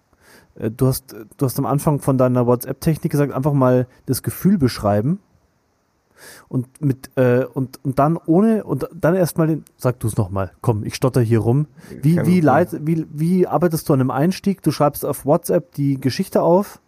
Äh, 0.55 0.71
Du 0.71 0.87
hast, 0.87 1.15
du 1.37 1.45
hast 1.45 1.57
am 1.57 1.65
Anfang 1.65 1.99
von 1.99 2.17
deiner 2.17 2.47
WhatsApp-Technik 2.47 3.09
gesagt, 3.13 3.31
einfach 3.31 3.53
mal 3.53 3.87
das 4.07 4.23
Gefühl 4.23 4.57
beschreiben. 4.57 5.19
Und 6.49 6.67
mit 6.81 7.09
äh, 7.15 7.45
und, 7.45 7.79
und 7.85 7.97
dann 7.97 8.17
ohne 8.25 8.65
und 8.65 8.89
dann 8.93 9.15
erstmal 9.15 9.47
den 9.47 9.63
sag 9.77 9.99
du 10.01 10.07
es 10.07 10.17
nochmal. 10.17 10.51
Komm, 10.61 10.83
ich 10.83 10.95
stotter 10.95 11.21
hier 11.21 11.39
rum. 11.39 11.65
Wie 12.01 12.23
wie, 12.25 12.41
leit, 12.41 12.85
wie 12.85 13.07
wie 13.09 13.47
arbeitest 13.47 13.87
du 13.87 13.93
an 13.93 14.01
einem 14.01 14.11
Einstieg? 14.11 14.61
Du 14.61 14.71
schreibst 14.71 15.05
auf 15.05 15.25
WhatsApp 15.25 15.73
die 15.75 15.99
Geschichte 15.99 16.41
auf. 16.43 16.79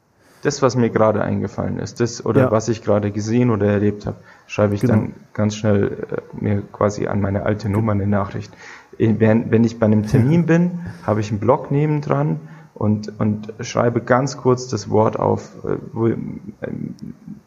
Das, 0.43 0.61
was 0.61 0.75
mir 0.75 0.89
gerade 0.89 1.21
eingefallen 1.23 1.79
ist, 1.79 2.01
das 2.01 2.25
oder 2.25 2.41
Ja. 2.41 2.51
was 2.51 2.67
ich 2.67 2.83
gerade 2.83 3.11
gesehen 3.11 3.49
oder 3.49 3.65
erlebt 3.67 4.05
habe, 4.05 4.17
schreibe 4.47 4.75
ich 4.75 4.81
Genau. 4.81 4.93
dann 4.93 5.13
ganz 5.33 5.55
schnell 5.55 6.05
äh, 6.11 6.43
mir 6.43 6.61
quasi 6.71 7.07
an 7.07 7.21
meine 7.21 7.43
alte 7.43 7.69
Nummer 7.69 7.93
eine 7.93 8.07
Nachricht. 8.07 8.53
In- 8.97 9.19
Wenn, 9.19 9.51
wenn 9.51 9.63
ich 9.63 9.79
bei 9.79 9.85
einem 9.87 10.03
Termin 10.05 10.45
bin, 10.53 10.79
habe 11.05 11.19
ich 11.21 11.31
einen 11.31 11.39
Blog 11.39 11.71
nebendran 11.71 12.39
und, 12.75 13.19
und 13.19 13.53
schreibe 13.61 14.01
ganz 14.01 14.37
kurz 14.37 14.67
das 14.67 14.89
Wort 14.89 15.17
auf, 15.19 15.51
äh, 15.63 15.77
wo, 15.93 16.07
ähm, 16.07 16.19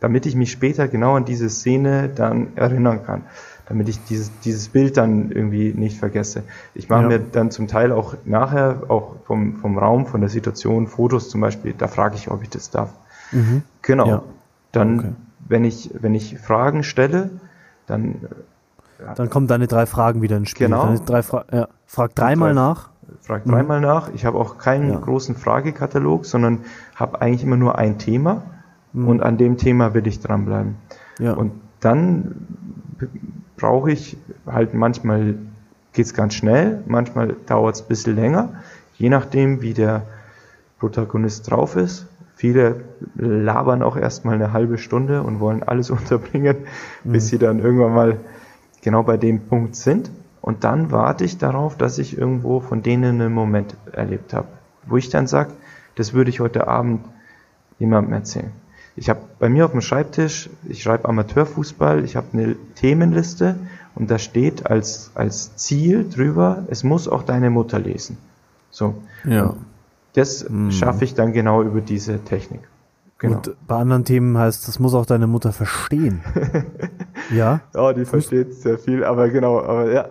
damit 0.00 0.26
ich 0.26 0.34
mich 0.36 0.50
später 0.52 0.88
genau 0.88 1.14
an 1.16 1.24
diese 1.24 1.48
Szene 1.50 2.08
dann 2.14 2.56
erinnern 2.56 3.02
kann. 3.04 3.22
Damit 3.68 3.88
ich 3.88 3.98
dieses, 4.04 4.30
dieses 4.44 4.68
Bild 4.68 4.96
dann 4.96 5.32
irgendwie 5.32 5.72
nicht 5.74 5.98
vergesse. 5.98 6.44
Ich 6.74 6.88
mache 6.88 7.02
Ja. 7.02 7.08
mir 7.08 7.18
dann 7.18 7.50
zum 7.50 7.66
Teil 7.66 7.90
auch 7.90 8.14
nachher, 8.24 8.82
auch 8.86 9.16
vom, 9.24 9.56
vom 9.56 9.76
Raum, 9.76 10.06
von 10.06 10.20
der 10.20 10.30
Situation, 10.30 10.86
Fotos 10.86 11.28
zum 11.30 11.40
Beispiel, 11.40 11.74
da 11.76 11.88
frage 11.88 12.14
ich, 12.14 12.30
ob 12.30 12.42
ich 12.44 12.48
das 12.48 12.70
darf. 12.70 12.90
Genau. 13.82 14.06
Ja. 14.06 14.22
Dann, 14.70 14.98
Okay. 15.00 15.08
Wenn 15.48 15.64
ich, 15.64 15.90
wenn 16.00 16.14
ich 16.14 16.38
Fragen 16.38 16.82
stelle, 16.82 17.30
dann 17.86 18.16
Dann 19.14 19.28
kommen 19.28 19.46
deine 19.46 19.66
drei 19.66 19.84
Fragen 19.86 20.22
wieder 20.22 20.36
ins 20.38 20.48
Spiel. 20.50 20.68
Genau. 20.68 20.94
Drei 21.04 21.22
Fra 21.22 21.44
ja. 21.52 21.68
Frag 21.86 22.14
dreimal 22.14 22.50
drei- 22.54 22.60
nach. 22.60 22.88
frage 23.20 23.48
dreimal 23.48 23.80
nach. 23.80 24.10
Ich 24.14 24.24
habe 24.24 24.38
auch 24.38 24.56
keinen 24.58 24.86
Mhm. 24.86 24.92
Ja. 24.94 24.98
großen 25.00 25.36
Fragekatalog, 25.36 26.24
sondern 26.24 26.60
habe 26.94 27.20
eigentlich 27.20 27.42
immer 27.42 27.56
nur 27.58 27.76
ein 27.78 27.98
Thema 27.98 28.42
Mhm. 28.94 29.08
und 29.08 29.22
an 29.22 29.36
dem 29.36 29.58
Thema 29.58 29.92
will 29.94 30.06
ich 30.06 30.20
dranbleiben. 30.20 30.76
Ja. 31.18 31.34
Und 31.34 31.52
dann 31.80 32.46
brauche 33.58 33.92
ich 33.92 34.16
halt 34.46 34.72
manchmal 34.74 35.34
geht's 35.92 36.12
ganz 36.14 36.34
schnell, 36.34 36.82
manchmal 36.86 37.36
dauert's 37.46 37.82
ein 37.82 37.88
bisschen 37.88 38.16
länger, 38.16 38.50
je 38.96 39.08
nachdem, 39.08 39.60
wie 39.62 39.72
der 39.74 40.02
Protagonist 40.78 41.50
drauf 41.50 41.76
ist. 41.76 42.06
Viele 42.36 42.84
labern 43.14 43.82
auch 43.82 43.96
erstmal 43.96 44.34
eine 44.34 44.52
halbe 44.52 44.76
Stunde 44.76 45.22
und 45.22 45.40
wollen 45.40 45.62
alles 45.62 45.90
unterbringen, 45.98 46.56
bis 47.02 47.28
sie 47.28 47.38
dann 47.38 47.58
irgendwann 47.58 47.94
mal 47.94 48.20
genau 48.82 49.02
bei 49.02 49.16
dem 49.16 49.40
Punkt 49.40 49.74
sind. 49.74 50.10
Und 50.42 50.62
dann 50.62 50.92
warte 50.92 51.24
ich 51.24 51.38
darauf, 51.38 51.76
dass 51.76 51.98
ich 51.98 52.16
irgendwo 52.16 52.60
von 52.60 52.82
denen 52.82 53.20
einen 53.20 53.32
Moment 53.32 53.74
erlebt 53.90 54.32
habe, 54.32 54.46
wo 54.86 54.96
ich 54.96 55.08
dann 55.08 55.26
sage, 55.26 55.50
das 55.96 56.12
würde 56.12 56.30
ich 56.30 56.38
heute 56.38 56.68
Abend 56.68 57.00
jemandem 57.78 58.12
erzählen. 58.12 58.52
Ich 58.96 59.10
habe 59.10 59.20
bei 59.38 59.48
mir 59.48 59.64
auf 59.64 59.72
dem 59.72 59.80
Schreibtisch, 59.80 60.48
ich 60.68 60.82
schreibe 60.82 61.08
Amateurfußball, 61.08 62.04
ich 62.04 62.16
habe 62.16 62.26
eine 62.32 62.56
Themenliste 62.76 63.56
und 63.94 64.10
da 64.10 64.18
steht 64.18 64.66
als, 64.66 65.10
als 65.14 65.56
Ziel 65.56 66.08
drüber, 66.08 66.64
es 66.68 66.84
muss 66.84 67.08
auch 67.08 67.22
deine 67.22 67.50
Mutter 67.50 67.78
lesen. 67.78 68.18
So. 68.70 68.94
Ja. 69.24 69.54
Das 70.16 70.44
schaffe 70.70 71.04
ich 71.04 71.14
dann 71.14 71.32
genau 71.32 71.62
über 71.62 71.80
diese 71.80 72.18
Technik. 72.24 72.60
Genau. 73.18 73.36
Und 73.36 73.54
bei 73.66 73.76
anderen 73.76 74.04
Themen 74.04 74.36
heißt, 74.36 74.66
das 74.68 74.78
muss 74.78 74.92
auch 74.94 75.06
deine 75.06 75.26
Mutter 75.26 75.52
verstehen. 75.52 76.20
ja. 77.30 77.60
Ja, 77.74 77.92
die 77.92 78.04
versteht 78.04 78.54
sehr 78.54 78.78
viel, 78.78 79.04
aber 79.04 79.28
genau, 79.30 79.60
aber 79.60 79.90
ja. 79.92 80.08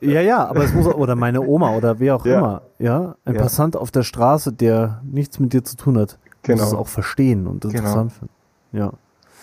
Ja, 0.00 0.20
ja, 0.20 0.44
aber 0.46 0.62
es 0.64 0.72
muss 0.74 0.86
auch, 0.86 0.94
oder 0.96 1.16
meine 1.16 1.40
Oma 1.40 1.74
oder 1.76 1.98
wer 1.98 2.16
auch 2.16 2.26
Ja. 2.26 2.38
immer, 2.38 2.62
ja, 2.78 3.14
ein 3.24 3.34
Ja. 3.34 3.40
Passant 3.42 3.76
auf 3.76 3.90
der 3.90 4.02
Straße, 4.02 4.52
der 4.52 5.00
nichts 5.04 5.38
mit 5.40 5.52
dir 5.52 5.64
zu 5.64 5.76
tun 5.76 5.98
hat, 5.98 6.18
Genau. 6.42 6.62
muss 6.62 6.72
es 6.72 6.78
auch 6.78 6.88
verstehen 6.88 7.46
und 7.46 7.62
Genau. 7.62 7.74
interessant 7.74 8.12
finden. 8.12 8.34
Ja. 8.72 8.92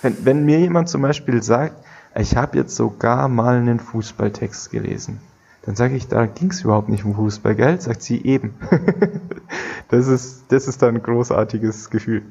Wenn, 0.01 0.26
wenn 0.26 0.45
mir 0.45 0.59
jemand 0.59 0.88
zum 0.89 1.01
Beispiel 1.01 1.41
sagt, 1.41 1.74
ich 2.16 2.36
habe 2.38 2.57
jetzt 2.57 2.76
sogar 2.76 3.28
mal 3.28 3.55
einen 3.57 3.80
Fußballtext 3.80 4.72
gelesen, 4.72 5.20
dann 5.64 5.76
sage 5.76 5.95
ich, 5.95 6.07
da 6.07 6.26
ging 6.26 6.49
es 6.49 6.62
überhaupt 6.64 6.89
nicht 6.89 7.05
um 7.05 7.14
Fußball, 7.16 7.55
gell? 7.55 7.80
Sagt 7.80 8.01
sie 8.01 8.24
eben. 8.26 8.55
das 9.89 10.07
ist, 10.07 10.45
das 10.49 10.68
ist 10.68 10.82
dann 10.82 10.95
ein 10.95 11.03
großartiges 11.03 11.89
Gefühl. 11.89 12.24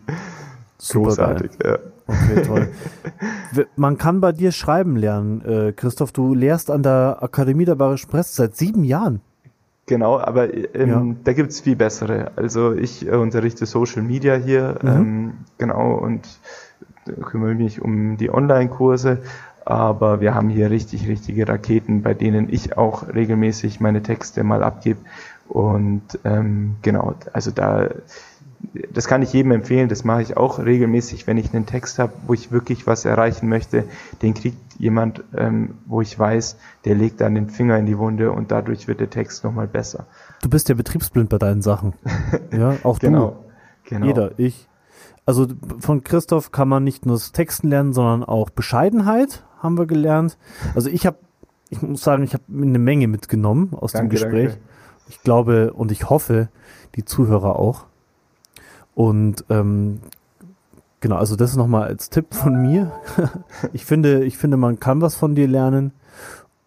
Super 0.78 1.08
Großartig, 1.08 1.50
ja. 1.64 1.78
Okay, 2.06 2.42
toll. 2.46 2.68
Man 3.76 3.98
kann 3.98 4.20
bei 4.20 4.32
dir 4.32 4.50
schreiben 4.50 4.96
lernen, 4.96 5.42
äh, 5.44 5.72
Christoph. 5.72 6.10
Du 6.12 6.34
lehrst 6.34 6.70
an 6.70 6.82
der 6.82 7.18
Akademie 7.20 7.66
der 7.66 7.74
Bayerischen 7.76 8.08
Presse 8.10 8.34
seit 8.34 8.56
sieben 8.56 8.82
Jahren. 8.84 9.20
Genau, 9.86 10.18
aber 10.18 10.52
ähm, 10.74 10.88
Ja. 10.88 11.02
da 11.24 11.32
gibt's 11.32 11.60
viel 11.60 11.76
bessere. 11.76 12.32
Also 12.36 12.72
ich 12.72 13.06
äh, 13.06 13.10
unterrichte 13.14 13.66
Social 13.66 14.02
Media 14.02 14.34
hier, 14.36 14.78
Mhm. 14.82 14.88
ähm, 14.88 15.32
genau, 15.58 15.94
und 15.94 16.26
kümmere 17.24 17.54
mich 17.54 17.82
um 17.82 18.16
die 18.16 18.32
Online-Kurse. 18.32 19.18
Aber 19.70 20.20
wir 20.20 20.34
haben 20.34 20.48
hier 20.48 20.68
richtig, 20.68 21.06
richtige 21.06 21.46
Raketen, 21.46 22.02
bei 22.02 22.12
denen 22.12 22.52
ich 22.52 22.76
auch 22.76 23.06
regelmäßig 23.06 23.78
meine 23.78 24.02
Texte 24.02 24.42
mal 24.42 24.64
abgebe. 24.64 24.98
Und 25.48 26.02
ähm, 26.24 26.74
genau, 26.82 27.14
also 27.32 27.52
da, 27.52 27.88
das 28.92 29.06
kann 29.06 29.22
ich 29.22 29.32
jedem 29.32 29.52
empfehlen, 29.52 29.88
das 29.88 30.02
mache 30.02 30.22
ich 30.22 30.36
auch 30.36 30.58
regelmäßig, 30.58 31.28
wenn 31.28 31.38
ich 31.38 31.54
einen 31.54 31.66
Text 31.66 32.00
habe, 32.00 32.12
wo 32.26 32.34
ich 32.34 32.50
wirklich 32.50 32.88
was 32.88 33.04
erreichen 33.04 33.48
möchte, 33.48 33.84
den 34.22 34.34
kriegt 34.34 34.58
jemand, 34.76 35.22
ähm, 35.36 35.74
wo 35.86 36.00
ich 36.00 36.18
weiß, 36.18 36.56
der 36.84 36.96
legt 36.96 37.20
dann 37.20 37.36
den 37.36 37.48
Finger 37.48 37.78
in 37.78 37.86
die 37.86 37.96
Wunde 37.96 38.32
und 38.32 38.50
dadurch 38.50 38.88
wird 38.88 38.98
der 38.98 39.10
Text 39.10 39.44
nochmal 39.44 39.68
besser. 39.68 40.06
Du 40.42 40.50
bist 40.50 40.68
ja 40.68 40.74
betriebsblind 40.74 41.28
bei 41.28 41.38
deinen 41.38 41.62
Sachen. 41.62 41.92
Ja, 42.52 42.74
auch 42.82 42.98
Genau. 42.98 43.44
du. 43.84 43.94
genau. 43.94 44.06
Jeder, 44.06 44.32
ich. 44.36 44.66
Also 45.26 45.46
von 45.78 46.02
Christoph 46.02 46.50
kann 46.50 46.68
man 46.68 46.82
nicht 46.82 47.06
nur 47.06 47.14
das 47.14 47.30
Texten 47.30 47.68
lernen, 47.68 47.92
sondern 47.92 48.24
auch 48.24 48.50
Bescheidenheit 48.50 49.44
haben 49.60 49.78
wir 49.78 49.86
gelernt. 49.86 50.36
Also 50.74 50.90
ich 50.90 51.06
habe, 51.06 51.18
ich 51.68 51.80
muss 51.82 52.02
sagen, 52.02 52.24
ich 52.24 52.34
habe 52.34 52.44
eine 52.52 52.78
Menge 52.78 53.06
mitgenommen 53.06 53.70
aus 53.74 53.92
dem 53.92 54.00
Danke, 54.00 54.16
Gespräch. 54.16 54.50
danke. 54.50 54.64
Ich 55.08 55.22
glaube 55.22 55.72
und 55.72 55.92
ich 55.92 56.10
hoffe, 56.10 56.48
die 56.96 57.04
Zuhörer 57.04 57.56
auch. 57.56 57.86
Und 58.94 59.44
ähm, 59.50 60.00
genau, 61.00 61.16
also 61.16 61.36
das 61.36 61.56
nochmal 61.56 61.84
als 61.84 62.10
Tipp 62.10 62.34
von 62.34 62.60
mir. 62.60 62.92
ich 63.72 63.84
finde, 63.84 64.24
ich 64.24 64.36
finde, 64.36 64.56
man 64.56 64.80
kann 64.80 65.00
was 65.00 65.14
von 65.14 65.34
dir 65.34 65.48
lernen. 65.48 65.92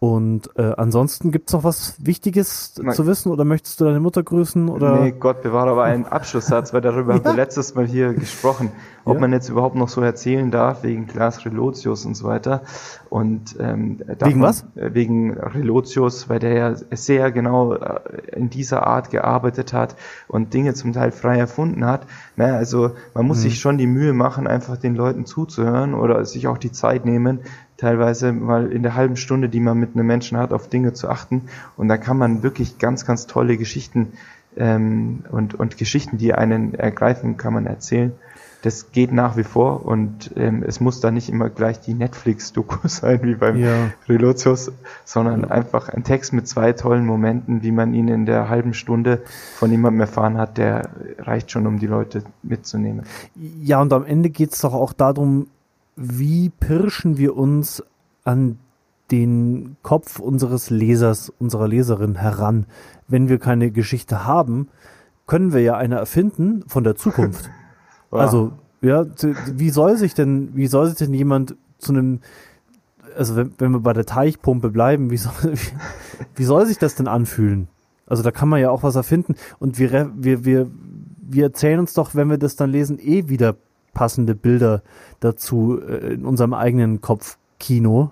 Und 0.04 0.50
äh, 0.56 0.72
ansonsten 0.76 1.30
gibt's 1.32 1.54
noch 1.54 1.64
was 1.64 1.94
Wichtiges 1.98 2.74
Nein. 2.78 2.94
zu 2.94 3.06
wissen 3.06 3.32
oder 3.32 3.44
möchtest 3.46 3.80
du 3.80 3.86
deine 3.86 4.00
Mutter 4.00 4.22
grüßen 4.22 4.68
oder? 4.68 5.00
Nee, 5.00 5.12
Gott 5.12 5.40
bewahre 5.42 5.70
aber 5.70 5.84
einen 5.84 6.04
Abschlusssatz, 6.18 6.74
weil 6.74 6.82
darüber 6.82 7.14
haben 7.14 7.24
wir 7.24 7.30
Ja. 7.30 7.36
letztes 7.36 7.74
Mal 7.74 7.86
hier 7.86 8.12
gesprochen, 8.12 8.70
ob 9.06 9.14
Ja. 9.14 9.20
man 9.20 9.32
jetzt 9.32 9.48
überhaupt 9.48 9.76
noch 9.76 9.88
so 9.88 10.02
erzählen 10.02 10.50
darf, 10.50 10.82
wegen 10.82 11.06
Glas 11.06 11.46
Relotius 11.46 12.04
und 12.04 12.16
so 12.16 12.26
weiter. 12.26 12.60
Und 13.08 13.56
ähm, 13.58 14.02
Wegen 14.20 14.42
was? 14.42 14.66
äh, 14.76 14.92
Wegen 14.92 15.32
Relotius, 15.38 16.28
weil 16.28 16.38
der 16.38 16.52
ja 16.52 16.74
sehr 16.96 17.32
genau 17.32 17.72
äh, 17.72 18.00
in 18.36 18.50
dieser 18.50 18.86
Art 18.86 19.10
gearbeitet 19.10 19.72
hat 19.72 19.96
und 20.28 20.52
Dinge 20.52 20.74
zum 20.74 20.92
Teil 20.92 21.12
frei 21.12 21.38
erfunden 21.38 21.86
hat. 21.86 22.02
Naja, 22.36 22.56
also 22.56 22.90
man 23.14 23.22
Mhm. 23.24 23.28
muss 23.28 23.40
sich 23.40 23.58
schon 23.58 23.78
die 23.78 23.86
Mühe 23.86 24.12
machen, 24.12 24.46
einfach 24.46 24.76
den 24.76 24.96
Leuten 24.96 25.24
zuzuhören 25.24 25.94
oder 25.94 26.22
sich 26.26 26.46
auch 26.46 26.58
die 26.58 26.72
Zeit 26.72 27.06
nehmen, 27.06 27.40
teilweise 27.76 28.32
mal 28.32 28.70
in 28.70 28.82
der 28.82 28.94
halben 28.94 29.16
Stunde, 29.16 29.48
die 29.48 29.60
man 29.60 29.78
mit 29.78 29.94
einem 29.94 30.06
Menschen 30.06 30.38
hat, 30.38 30.52
auf 30.52 30.68
Dinge 30.68 30.92
zu 30.92 31.08
achten. 31.08 31.42
Und 31.76 31.88
da 31.88 31.96
kann 31.96 32.18
man 32.18 32.42
wirklich 32.42 32.78
ganz, 32.78 33.04
ganz 33.04 33.26
tolle 33.26 33.56
Geschichten 33.56 34.12
ähm, 34.56 35.24
und, 35.30 35.54
und 35.54 35.76
Geschichten, 35.76 36.18
die 36.18 36.34
einen 36.34 36.74
ergreifen, 36.74 37.36
kann 37.36 37.54
man 37.54 37.66
erzählen. 37.66 38.12
Das 38.62 38.92
geht 38.92 39.12
nach 39.12 39.36
wie 39.36 39.42
vor 39.42 39.84
und 39.84 40.30
ähm, 40.36 40.64
es 40.66 40.80
muss 40.80 41.00
da 41.00 41.10
nicht 41.10 41.28
immer 41.28 41.50
gleich 41.50 41.80
die 41.80 41.92
Netflix-Doku 41.92 42.78
sein, 42.88 43.20
wie 43.22 43.34
beim 43.34 43.58
Ja. 43.58 43.90
Relotius, 44.08 44.72
sondern 45.04 45.44
einfach 45.44 45.90
ein 45.90 46.02
Text 46.02 46.32
mit 46.32 46.48
zwei 46.48 46.72
tollen 46.72 47.04
Momenten, 47.04 47.62
wie 47.62 47.72
man 47.72 47.92
ihn 47.92 48.08
in 48.08 48.24
der 48.24 48.48
halben 48.48 48.72
Stunde 48.72 49.22
von 49.56 49.70
jemandem 49.70 50.00
erfahren 50.00 50.38
hat, 50.38 50.56
der 50.56 50.88
reicht 51.18 51.50
schon, 51.50 51.66
um 51.66 51.78
die 51.78 51.86
Leute 51.86 52.22
mitzunehmen. 52.42 53.04
Ja, 53.34 53.82
und 53.82 53.92
am 53.92 54.06
Ende 54.06 54.30
geht 54.30 54.54
es 54.54 54.60
doch 54.62 54.72
auch 54.72 54.94
darum, 54.94 55.48
wie 55.96 56.50
pirschen 56.50 57.16
wir 57.18 57.36
uns 57.36 57.82
an 58.24 58.58
den 59.10 59.76
Kopf 59.82 60.18
unseres 60.18 60.70
Lesers, 60.70 61.32
unserer 61.38 61.68
Leserin 61.68 62.16
heran. 62.16 62.66
Wenn 63.06 63.28
wir 63.28 63.38
keine 63.38 63.70
Geschichte 63.70 64.24
haben, 64.24 64.68
können 65.26 65.52
wir 65.52 65.60
ja 65.60 65.76
eine 65.76 65.96
erfinden 65.96 66.64
von 66.66 66.84
der 66.84 66.96
Zukunft. 66.96 67.50
Also, 68.10 68.52
ja, 68.80 69.06
wie 69.54 69.70
soll 69.70 69.96
sich 69.96 70.14
denn, 70.14 70.50
wie 70.54 70.68
soll 70.68 70.86
sich 70.86 70.98
denn 70.98 71.12
jemand 71.12 71.56
zu 71.78 71.90
einem, 71.90 72.20
also 73.16 73.34
wenn, 73.34 73.52
wenn 73.58 73.72
wir 73.72 73.80
bei 73.80 73.92
der 73.92 74.06
Teichpumpe 74.06 74.70
bleiben, 74.70 75.10
wie 75.10 75.16
soll, 75.16 75.32
wie, 75.42 75.72
wie 76.36 76.44
soll 76.44 76.64
sich 76.64 76.78
das 76.78 76.94
denn 76.94 77.08
anfühlen? 77.08 77.66
Also 78.06 78.22
da 78.22 78.30
kann 78.30 78.48
man 78.48 78.60
ja 78.60 78.70
auch 78.70 78.84
was 78.84 78.94
erfinden 78.94 79.34
und 79.58 79.80
wir, 79.80 80.12
wir, 80.14 80.44
wir, 80.44 80.70
wir 81.22 81.42
erzählen 81.42 81.80
uns 81.80 81.94
doch, 81.94 82.14
wenn 82.14 82.30
wir 82.30 82.38
das 82.38 82.54
dann 82.54 82.70
lesen, 82.70 83.00
eh 83.00 83.28
wieder 83.28 83.56
passende 83.94 84.34
Bilder 84.34 84.82
dazu 85.20 85.80
äh, 85.80 86.14
in 86.14 86.24
unserem 86.26 86.52
eigenen 86.52 87.00
Kopfkino, 87.00 88.10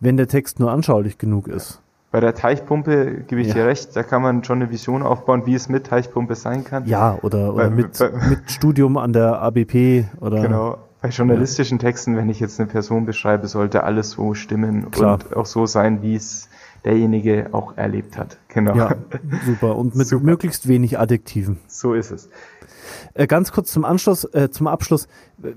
wenn 0.00 0.16
der 0.16 0.28
Text 0.28 0.60
nur 0.60 0.70
anschaulich 0.70 1.16
genug 1.18 1.48
ist. 1.48 1.80
Bei 2.10 2.20
der 2.20 2.34
Teichpumpe 2.34 3.24
gebe 3.26 3.40
ich 3.40 3.48
Ja. 3.48 3.54
dir 3.54 3.66
recht, 3.66 3.96
da 3.96 4.02
kann 4.02 4.20
man 4.20 4.44
schon 4.44 4.60
eine 4.60 4.70
Vision 4.70 5.02
aufbauen, 5.02 5.46
wie 5.46 5.54
es 5.54 5.70
mit 5.70 5.86
Teichpumpe 5.86 6.34
sein 6.34 6.62
kann. 6.62 6.84
Ja, 6.86 7.18
oder, 7.22 7.54
oder 7.54 7.64
Bei- 7.64 7.70
mit, 7.70 7.98
bei- 7.98 8.10
mit 8.28 8.50
Studium 8.50 8.98
an 8.98 9.14
der 9.14 9.40
ABP 9.40 10.04
oder 10.20 10.42
Genau. 10.42 10.78
Bei 11.00 11.08
journalistischen 11.08 11.78
Texten, 11.80 12.16
wenn 12.16 12.28
ich 12.28 12.38
jetzt 12.38 12.60
eine 12.60 12.68
Person 12.68 13.06
beschreibe, 13.06 13.48
sollte 13.48 13.82
alles 13.82 14.10
so 14.10 14.34
stimmen 14.34 14.90
Klar. 14.92 15.14
und 15.14 15.36
auch 15.36 15.46
so 15.46 15.66
sein, 15.66 16.00
wie 16.02 16.14
es 16.14 16.48
derjenige 16.84 17.48
auch 17.52 17.76
erlebt 17.76 18.16
hat. 18.18 18.38
Genau. 18.48 18.76
Ja, 18.76 18.94
super. 19.46 19.74
Und 19.76 19.96
mit 19.96 20.06
Super. 20.06 20.24
möglichst 20.24 20.68
wenig 20.68 20.98
Adjektiven. 21.00 21.58
So 21.66 21.94
ist 21.94 22.10
es. 22.12 22.28
Äh, 23.14 23.26
ganz 23.26 23.52
kurz 23.52 23.72
zum 23.72 23.84
Anschluss, 23.84 24.24
äh, 24.24 24.50
zum 24.50 24.66
Abschluss. 24.66 25.08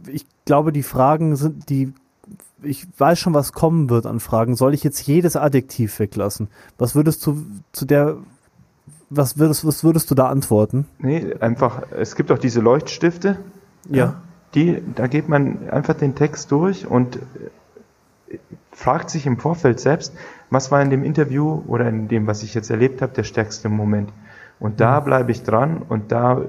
Ich 0.07 0.25
glaube, 0.45 0.71
die 0.71 0.83
Fragen 0.83 1.35
sind, 1.35 1.69
die, 1.69 1.93
ich 2.61 2.87
weiß 2.97 3.19
schon, 3.19 3.33
was 3.33 3.53
kommen 3.53 3.89
wird 3.89 4.05
an 4.05 4.19
Fragen. 4.19 4.55
Soll 4.55 4.73
ich 4.73 4.83
jetzt 4.83 5.05
jedes 5.07 5.35
Adjektiv 5.35 5.99
weglassen? 5.99 6.49
Was 6.77 6.95
würdest 6.95 7.25
du 7.25 7.45
zu 7.71 7.85
der, 7.85 8.17
was 9.09 9.37
würdest, 9.37 9.65
was 9.65 9.83
würdest 9.83 10.09
du 10.11 10.15
da 10.15 10.27
antworten? 10.27 10.85
Nee, 10.99 11.33
einfach, 11.39 11.83
es 11.91 12.15
gibt 12.15 12.31
auch 12.31 12.39
diese 12.39 12.61
Leuchtstifte. 12.61 13.37
Die, 14.53 14.81
da 14.95 15.07
geht 15.07 15.27
man 15.27 15.69
einfach 15.69 15.95
den 15.95 16.15
Text 16.15 16.51
durch 16.51 16.87
und 16.87 17.17
äh, 18.29 18.37
fragt 18.71 19.09
sich 19.09 19.25
im 19.25 19.37
Vorfeld 19.37 19.79
selbst, 19.79 20.13
was 20.49 20.71
war 20.71 20.81
in 20.81 20.89
dem 20.89 21.03
Interview 21.03 21.63
oder 21.67 21.87
in 21.89 22.07
dem, 22.07 22.27
was 22.27 22.43
ich 22.43 22.53
jetzt 22.53 22.69
erlebt 22.69 23.01
habe, 23.01 23.13
der 23.13 23.23
stärkste 23.23 23.69
Moment. 23.69 24.09
Und 24.59 24.79
da 24.79 24.99
bleibe 25.01 25.31
ich 25.31 25.43
dran 25.43 25.81
und 25.87 26.11
da 26.11 26.41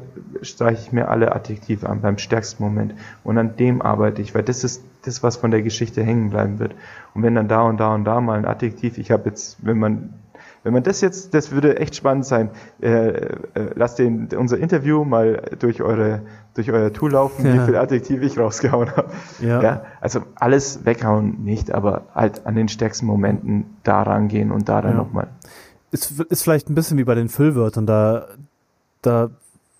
streiche 0.42 0.80
ich 0.82 0.92
mir 0.92 1.08
alle 1.08 1.34
Adjektive 1.34 1.88
an 1.88 2.00
beim 2.02 2.18
stärksten 2.18 2.62
Moment. 2.62 2.94
Und 3.24 3.36
an 3.36 3.56
dem 3.56 3.82
arbeite 3.82 4.22
ich, 4.22 4.34
weil 4.34 4.42
das 4.44 4.62
ist 4.64 4.82
das, 5.04 5.22
was 5.22 5.36
von 5.36 5.50
der 5.50 5.62
Geschichte 5.62 6.02
hängen 6.04 6.30
bleiben 6.30 6.58
wird. 6.58 6.74
Und 7.14 7.22
wenn 7.22 7.34
dann 7.34 7.48
da 7.48 7.62
und 7.62 7.78
da 7.78 7.94
und 7.94 8.04
da 8.04 8.20
mal 8.20 8.38
ein 8.38 8.44
Adjektiv, 8.44 8.98
ich 8.98 9.10
habe 9.10 9.28
jetzt, 9.30 9.58
wenn 9.64 9.78
man 9.78 10.14
wenn 10.62 10.72
man 10.72 10.82
das 10.82 11.00
jetzt, 11.00 11.32
das 11.32 11.52
würde 11.52 11.78
echt 11.78 11.94
spannend 11.94 12.26
sein. 12.26 12.50
Äh, 12.80 12.88
äh, 12.88 13.30
lasst 13.76 14.00
den, 14.00 14.26
unser 14.36 14.58
Interview 14.58 15.04
mal 15.04 15.40
durch 15.60 15.80
eure, 15.80 16.22
durch 16.54 16.72
euer 16.72 16.92
Tool 16.92 17.12
laufen, 17.12 17.44
wie 17.44 17.56
Ja. 17.56 17.64
viel 17.66 17.76
Adjektiv 17.76 18.20
ich 18.22 18.36
rausgehauen 18.36 18.90
habe. 18.96 19.10
Ja. 19.40 19.82
also 20.00 20.22
alles 20.34 20.84
weghauen 20.84 21.44
nicht, 21.44 21.70
aber 21.72 22.06
halt 22.16 22.46
an 22.46 22.56
den 22.56 22.66
stärksten 22.68 23.06
Momenten 23.06 23.76
da 23.84 24.02
rangehen 24.02 24.50
und 24.50 24.68
da 24.68 24.82
dann 24.82 24.92
Ja. 24.92 24.96
nochmal. 24.98 25.28
Ist, 25.90 26.20
ist 26.20 26.42
vielleicht 26.42 26.68
ein 26.68 26.74
bisschen 26.74 26.98
wie 26.98 27.04
bei 27.04 27.14
den 27.14 27.28
Füllwörtern. 27.28 27.86
Da, 27.86 28.28
da 29.02 29.30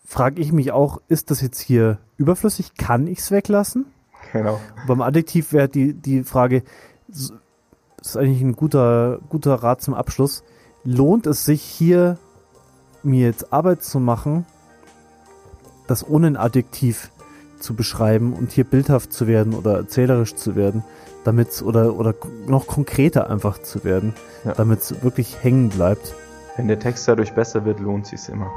frage 0.04 0.40
ich 0.40 0.52
mich 0.52 0.72
auch, 0.72 1.00
ist 1.08 1.30
das 1.30 1.40
jetzt 1.40 1.60
hier 1.60 1.98
überflüssig? 2.16 2.74
Kann 2.74 3.06
ich 3.06 3.18
es 3.18 3.30
weglassen? 3.30 3.86
Genau. 4.32 4.60
Beim 4.86 5.02
Adjektiv 5.02 5.52
wäre 5.52 5.68
die, 5.68 5.94
die 5.94 6.22
Frage, 6.22 6.62
ist 7.08 8.16
eigentlich 8.16 8.40
ein 8.40 8.54
guter, 8.54 9.18
guter 9.28 9.54
Rat 9.54 9.82
zum 9.82 9.94
Abschluss. 9.94 10.44
Lohnt 10.84 11.26
es 11.26 11.44
sich 11.44 11.62
hier, 11.62 12.18
mir 13.02 13.26
jetzt 13.26 13.52
Arbeit 13.52 13.82
zu 13.82 13.98
machen, 13.98 14.46
das 15.86 16.08
ohne 16.08 16.28
ein 16.28 16.36
Adjektiv 16.36 17.10
zu 17.66 17.74
beschreiben 17.74 18.32
und 18.32 18.52
hier 18.52 18.64
bildhaft 18.64 19.12
zu 19.12 19.26
werden 19.26 19.52
oder 19.52 19.76
erzählerisch 19.76 20.36
zu 20.36 20.54
werden, 20.54 20.84
damit 21.24 21.60
oder, 21.62 21.94
oder 21.96 22.14
noch 22.46 22.66
konkreter 22.68 23.28
einfach 23.28 23.60
zu 23.60 23.82
werden, 23.84 24.14
Ja. 24.44 24.54
damit 24.54 24.80
es 24.80 25.02
wirklich 25.02 25.42
hängen 25.42 25.68
bleibt? 25.70 26.14
Wenn 26.56 26.68
der 26.68 26.78
Text 26.78 27.06
dadurch 27.08 27.32
besser 27.32 27.64
wird, 27.64 27.80
lohnt 27.80 28.06
sich's 28.06 28.28
immer. 28.28 28.50